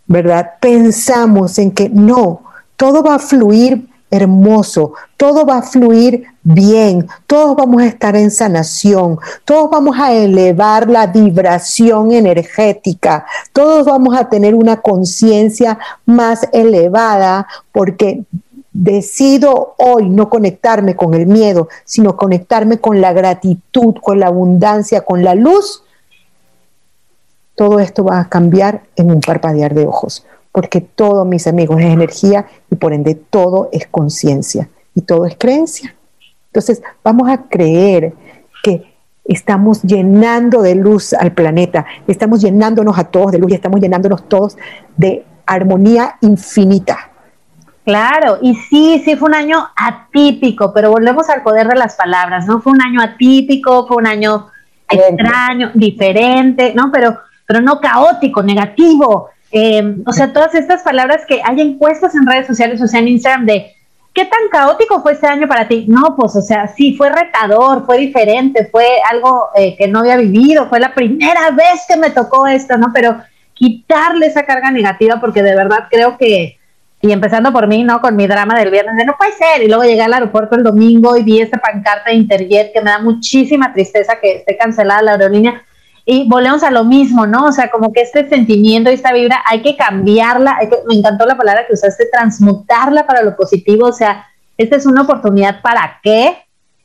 ¿verdad? 0.05 0.53
Pensamos 0.61 1.57
en 1.57 1.71
que 1.71 1.89
no, 1.89 2.43
todo 2.77 3.03
va 3.03 3.15
a 3.15 3.19
fluir 3.19 3.87
hermoso, 4.09 4.93
todo 5.17 5.45
va 5.45 5.57
a 5.57 5.61
fluir 5.61 6.23
bien, 6.43 7.07
todos 7.25 7.57
vamos 7.57 7.81
a 7.81 7.87
estar 7.87 8.15
en 8.15 8.31
sanación, 8.31 9.19
todos 9.43 9.69
vamos 9.69 9.97
a 9.99 10.13
elevar 10.13 10.89
la 10.89 11.07
vibración 11.07 12.11
energética, 12.11 13.25
todos 13.51 13.85
vamos 13.85 14.15
a 14.15 14.29
tener 14.29 14.55
una 14.55 14.77
conciencia 14.77 15.77
más 16.05 16.47
elevada 16.53 17.47
porque 17.73 18.23
decido 18.71 19.73
hoy 19.77 20.07
no 20.07 20.29
conectarme 20.29 20.95
con 20.95 21.13
el 21.13 21.25
miedo, 21.25 21.67
sino 21.83 22.15
conectarme 22.15 22.79
con 22.79 23.01
la 23.01 23.11
gratitud, 23.11 23.95
con 24.01 24.19
la 24.19 24.27
abundancia, 24.27 25.01
con 25.01 25.23
la 25.23 25.35
luz, 25.35 25.83
todo 27.55 27.79
esto 27.79 28.03
va 28.03 28.19
a 28.19 28.29
cambiar 28.29 28.83
en 28.95 29.11
un 29.11 29.19
parpadear 29.19 29.73
de 29.73 29.87
ojos, 29.87 30.25
porque 30.57 30.81
todo, 30.81 31.23
mis 31.23 31.45
amigos, 31.45 31.79
es 31.79 31.85
energía 31.85 32.47
y 32.71 32.77
por 32.77 32.91
ende 32.91 33.13
todo 33.13 33.69
es 33.71 33.85
conciencia 33.85 34.67
y 34.95 35.01
todo 35.01 35.27
es 35.27 35.35
creencia. 35.37 35.93
Entonces, 36.47 36.81
vamos 37.03 37.29
a 37.29 37.43
creer 37.43 38.15
que 38.63 38.91
estamos 39.23 39.83
llenando 39.83 40.63
de 40.63 40.73
luz 40.73 41.13
al 41.13 41.33
planeta, 41.33 41.85
estamos 42.07 42.41
llenándonos 42.41 42.97
a 42.97 43.03
todos 43.03 43.33
de 43.33 43.37
luz 43.37 43.51
y 43.51 43.53
estamos 43.53 43.79
llenándonos 43.79 44.27
todos 44.27 44.57
de 44.95 45.23
armonía 45.45 46.15
infinita. 46.21 47.11
Claro, 47.85 48.39
y 48.41 48.55
sí, 48.55 48.99
sí 49.05 49.15
fue 49.15 49.29
un 49.29 49.35
año 49.35 49.63
atípico, 49.75 50.73
pero 50.73 50.89
volvemos 50.89 51.29
al 51.29 51.43
poder 51.43 51.67
de 51.67 51.75
las 51.75 51.93
palabras, 51.93 52.47
¿no? 52.47 52.61
Fue 52.61 52.73
un 52.73 52.81
año 52.81 52.99
atípico, 52.99 53.85
fue 53.85 53.97
un 53.97 54.07
año 54.07 54.47
extraño, 54.89 55.69
diferente, 55.75 56.73
¿no? 56.75 56.91
Pero, 56.91 57.15
pero 57.45 57.61
no 57.61 57.79
caótico, 57.79 58.41
negativo. 58.41 59.29
Eh, 59.51 59.95
o 60.05 60.11
sea, 60.11 60.33
todas 60.33 60.53
estas 60.55 60.83
palabras 60.83 61.25
que 61.27 61.41
hay 61.43 61.61
encuestas 61.61 62.15
en 62.15 62.25
redes 62.25 62.47
sociales, 62.47 62.81
o 62.81 62.87
sea, 62.87 62.99
en 62.99 63.07
Instagram 63.07 63.45
de 63.45 63.73
¿qué 64.13 64.25
tan 64.25 64.49
caótico 64.51 65.01
fue 65.01 65.13
este 65.13 65.27
año 65.27 65.47
para 65.47 65.67
ti? 65.67 65.85
No, 65.87 66.15
pues, 66.15 66.35
o 66.35 66.41
sea, 66.41 66.67
sí, 66.67 66.95
fue 66.95 67.09
retador, 67.09 67.85
fue 67.85 67.99
diferente, 67.99 68.67
fue 68.71 68.85
algo 69.09 69.49
eh, 69.55 69.75
que 69.77 69.87
no 69.87 69.99
había 69.99 70.17
vivido, 70.17 70.67
fue 70.67 70.79
la 70.79 70.93
primera 70.93 71.51
vez 71.51 71.85
que 71.87 71.97
me 71.97 72.09
tocó 72.09 72.47
esto, 72.47 72.77
¿no? 72.77 72.87
Pero 72.93 73.17
quitarle 73.53 74.27
esa 74.27 74.45
carga 74.45 74.71
negativa, 74.71 75.19
porque 75.19 75.43
de 75.43 75.55
verdad 75.55 75.85
creo 75.89 76.17
que 76.17 76.57
y 76.99 77.11
empezando 77.11 77.53
por 77.53 77.67
mí, 77.67 77.83
¿no? 77.83 78.01
Con 78.01 78.15
mi 78.15 78.25
drama 78.25 78.57
del 78.57 78.71
viernes 78.71 78.95
de 78.97 79.05
no 79.05 79.15
puede 79.17 79.33
ser. 79.33 79.61
Y 79.61 79.67
luego 79.67 79.83
llegué 79.83 80.01
al 80.01 80.13
aeropuerto 80.13 80.55
el 80.55 80.63
domingo 80.63 81.15
y 81.15 81.23
vi 81.23 81.41
esta 81.41 81.59
pancarta 81.59 82.09
de 82.09 82.15
Interjet 82.15 82.73
que 82.73 82.81
me 82.81 82.89
da 82.89 82.99
muchísima 82.99 83.71
tristeza 83.71 84.19
que 84.19 84.37
esté 84.37 84.57
cancelada 84.57 85.03
la 85.03 85.11
aerolínea. 85.11 85.63
Y 86.09 86.27
volvemos 86.27 86.63
a 86.63 86.71
lo 86.71 86.85
mismo, 86.85 87.27
¿no? 87.27 87.45
O 87.45 87.51
sea, 87.51 87.69
como 87.69 87.91
que 87.91 88.01
este 88.01 88.27
sentimiento 88.29 88.89
y 88.89 88.93
esta 88.93 89.11
vibra 89.11 89.43
hay 89.45 89.61
que 89.61 89.75
cambiarla. 89.75 90.57
me 90.87 90.95
encantó 90.95 91.25
la 91.25 91.35
palabra 91.35 91.67
que 91.67 91.73
usaste, 91.73 92.07
transmutarla 92.11 93.05
para 93.05 93.21
lo 93.21 93.35
positivo. 93.35 93.87
O 93.87 93.91
sea, 93.91 94.25
esta 94.57 94.77
es 94.77 94.85
una 94.85 95.01
oportunidad 95.01 95.61
para 95.61 95.99
qué. 96.01 96.37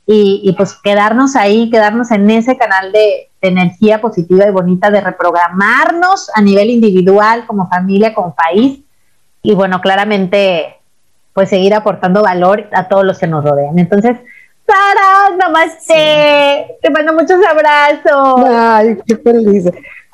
Y, 0.05 0.53
pues 0.57 0.73
quedarnos 0.83 1.37
ahí, 1.37 1.69
quedarnos 1.69 2.11
en 2.11 2.29
ese 2.29 2.57
canal 2.57 2.91
de, 2.91 3.29
de 3.41 3.47
energía 3.47 4.01
positiva 4.01 4.45
y 4.45 4.51
bonita, 4.51 4.91
de 4.91 4.99
reprogramarnos 4.99 6.29
a 6.35 6.41
nivel 6.41 6.69
individual, 6.69 7.45
como 7.47 7.69
familia, 7.69 8.13
como 8.13 8.35
país 8.35 8.83
y 9.43 9.53
bueno, 9.53 9.81
claramente, 9.81 10.77
pues 11.33 11.49
seguir 11.49 11.73
aportando 11.73 12.23
valor 12.23 12.69
a 12.71 12.87
todos 12.87 13.03
los 13.03 13.19
que 13.19 13.27
nos 13.27 13.43
rodean. 13.43 13.77
Entonces, 13.77 14.17
Sara, 14.65 15.35
namaste, 15.37 16.77
te 16.81 16.89
mando 16.89 17.13
muchos 17.13 17.37
abrazos. 17.45 18.45
Ay, 18.47 18.97
qué 19.05 19.17
feliz. 19.17 19.65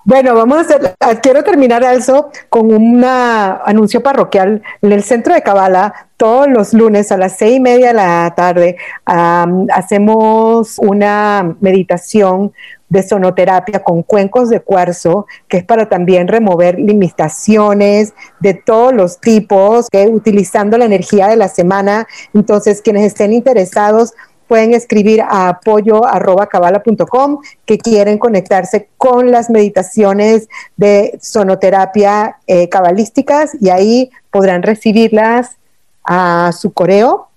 Bueno, 0.05 0.33
vamos 0.33 0.57
a 0.57 0.61
hacer, 0.61 0.95
ah, 1.01 1.15
quiero 1.21 1.43
terminar 1.43 1.83
also 1.83 2.31
con 2.49 2.73
un 2.73 3.03
anuncio 3.03 4.01
parroquial 4.01 4.63
en 4.81 4.91
el 4.91 5.03
centro 5.03 5.35
de 5.35 5.43
Cabala. 5.43 6.09
Todos 6.17 6.47
los 6.47 6.73
lunes 6.73 7.11
a 7.11 7.17
las 7.17 7.37
seis 7.37 7.57
y 7.57 7.59
media 7.59 7.89
de 7.89 7.93
la 7.93 8.33
tarde 8.35 8.77
hacemos 9.05 10.79
una 10.79 11.55
meditación 11.61 12.53
de 12.89 13.03
sonoterapia 13.03 13.83
con 13.83 14.01
cuencos 14.01 14.49
de 14.49 14.61
cuarzo, 14.61 15.27
que 15.47 15.57
es 15.57 15.63
para 15.63 15.87
también 15.87 16.27
remover 16.27 16.79
limitaciones 16.79 18.13
de 18.39 18.55
todos 18.55 18.93
los 18.93 19.19
tipos, 19.19 19.89
que 19.91 20.07
utilizando 20.07 20.77
la 20.77 20.85
energía 20.85 21.27
de 21.27 21.35
la 21.35 21.49
semana. 21.49 22.07
Entonces, 22.33 22.81
quienes 22.81 23.03
estén 23.03 23.31
interesados 23.31 24.13
pueden 24.49 24.73
escribir 24.73 25.21
a 25.21 25.47
apoyo.cabala.com 25.47 27.39
que 27.65 27.77
quieren 27.77 28.17
conectarse 28.17 28.89
con 28.97 29.31
las 29.31 29.49
meditaciones 29.51 30.49
de 30.75 31.17
sonoterapia 31.21 32.37
eh, 32.47 32.67
cabalísticas 32.67 33.55
y 33.61 33.69
ahí 33.69 34.09
podrán 34.31 34.63
recibirlas 34.63 35.57
a 36.03 36.51
su 36.51 36.73
correo 36.73 37.29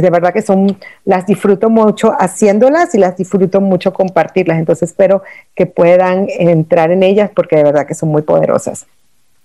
de 0.00 0.10
verdad 0.10 0.32
que 0.32 0.40
son, 0.40 0.78
las 1.04 1.26
disfruto 1.26 1.68
mucho 1.68 2.12
haciéndolas 2.18 2.94
y 2.94 2.98
las 2.98 3.16
disfruto 3.16 3.60
mucho 3.60 3.92
compartirlas. 3.92 4.58
Entonces 4.58 4.90
espero 4.90 5.22
que 5.54 5.66
puedan 5.66 6.26
entrar 6.30 6.90
en 6.90 7.02
ellas 7.02 7.30
porque 7.34 7.56
de 7.56 7.64
verdad 7.64 7.86
que 7.86 7.94
son 7.94 8.08
muy 8.08 8.22
poderosas. 8.22 8.86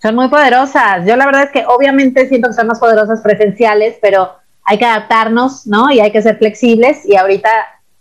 Son 0.01 0.16
muy 0.16 0.30
poderosas. 0.30 1.05
Yo 1.05 1.18
la 1.18 1.26
verdad 1.26 1.43
es 1.43 1.51
que 1.51 1.66
obviamente 1.68 2.30
siento 2.30 2.47
que 2.47 2.53
son 2.53 2.68
más 2.68 2.80
poderosas 2.80 3.20
presenciales, 3.22 3.97
pero 4.01 4.30
hay 4.68 4.78
que 4.78 4.86
adaptarnos, 4.86 5.65
¿no? 5.65 5.89
Y 5.89 6.01
hay 6.01 6.11
que 6.11 6.22
ser 6.22 6.38
flexibles 6.38 7.05
y 7.05 7.15
ahorita 7.15 7.49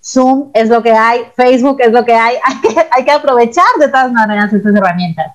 Zoom 0.03 0.51
es 0.53 0.69
lo 0.69 0.83
que 0.83 0.93
hay, 0.93 1.21
Facebook 1.37 1.79
es 1.81 1.93
lo 1.93 2.05
que 2.05 2.13
hay, 2.13 2.37
hay 2.45 2.61
que, 2.61 2.87
hay 2.91 3.05
que 3.05 3.11
aprovechar 3.13 3.65
de 3.79 3.89
todas 3.89 4.13
maneras 4.13 4.53
estas 4.53 4.75
herramientas. 4.75 5.33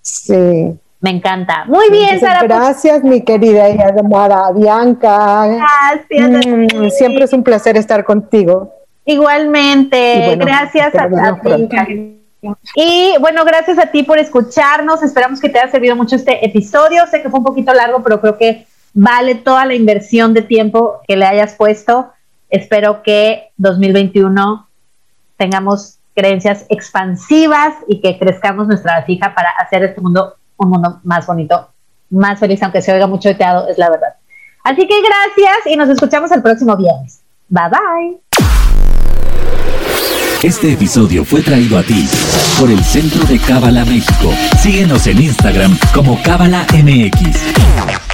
Sí, 0.00 0.78
me 1.00 1.10
encanta. 1.10 1.66
Muy 1.66 1.90
bien, 1.90 2.18
Sara. 2.18 2.40
Pues. 2.40 2.48
Gracias, 2.48 3.04
mi 3.04 3.20
querida 3.20 3.68
hija 3.68 3.92
de 3.92 4.02
Mara 4.02 4.50
Bianca. 4.52 5.46
Gracias. 5.46 6.46
Mm, 6.46 6.88
siempre 6.88 7.24
es 7.24 7.32
un 7.34 7.44
placer 7.44 7.76
estar 7.76 8.04
contigo. 8.04 8.72
Igualmente. 9.04 10.34
gracias 10.36 10.94
a, 10.94 11.08
ti. 11.40 12.20
Y 12.74 13.14
bueno, 13.20 13.44
gracias 13.44 13.78
a 13.78 13.86
ti 13.86 14.02
por 14.02 14.18
escucharnos. 14.18 15.02
Esperamos 15.02 15.40
que 15.40 15.50
te 15.50 15.58
haya 15.58 15.70
servido 15.70 15.94
mucho 15.94 16.16
este 16.16 16.44
episodio. 16.44 17.06
Sé 17.10 17.20
que 17.20 17.28
fue 17.28 17.38
un 17.38 17.44
poquito 17.44 17.72
largo, 17.74 18.02
pero 18.02 18.20
creo 18.20 18.38
que 18.38 18.66
vale 18.94 19.34
toda 19.34 19.66
la 19.66 19.74
inversión 19.74 20.32
de 20.32 20.42
tiempo 20.42 21.00
que 21.06 21.16
le 21.16 21.26
hayas 21.26 21.54
puesto. 21.54 22.10
Espero 22.48 23.02
que 23.02 23.50
2021 23.56 24.68
tengamos 25.36 25.98
creencias 26.14 26.64
expansivas 26.68 27.74
y 27.88 28.00
que 28.00 28.18
crezcamos 28.18 28.68
nuestra 28.68 29.00
vasija 29.00 29.34
para 29.34 29.50
hacer 29.50 29.82
este 29.82 30.00
mundo 30.00 30.36
un 30.56 30.70
mundo 30.70 31.00
más 31.02 31.26
bonito, 31.26 31.68
más 32.10 32.38
feliz, 32.38 32.62
aunque 32.62 32.80
se 32.80 32.92
oiga 32.92 33.08
mucho 33.08 33.36
teado, 33.36 33.68
es 33.68 33.76
la 33.76 33.90
verdad. 33.90 34.14
Así 34.62 34.86
que 34.86 34.94
gracias 35.02 35.66
y 35.66 35.76
nos 35.76 35.88
escuchamos 35.88 36.30
el 36.30 36.42
próximo 36.42 36.76
viernes. 36.76 37.20
Bye 37.48 37.64
bye. 37.70 38.20
Este 40.42 40.72
episodio 40.74 41.24
fue 41.24 41.42
traído 41.42 41.78
a 41.78 41.82
ti 41.82 42.08
por 42.60 42.70
el 42.70 42.82
Centro 42.84 43.24
de 43.24 43.38
Cábala 43.38 43.84
México. 43.84 44.30
Síguenos 44.58 45.06
en 45.06 45.22
Instagram 45.22 45.76
como 45.92 46.22
Cábala 46.22 46.66
MX. 46.72 48.13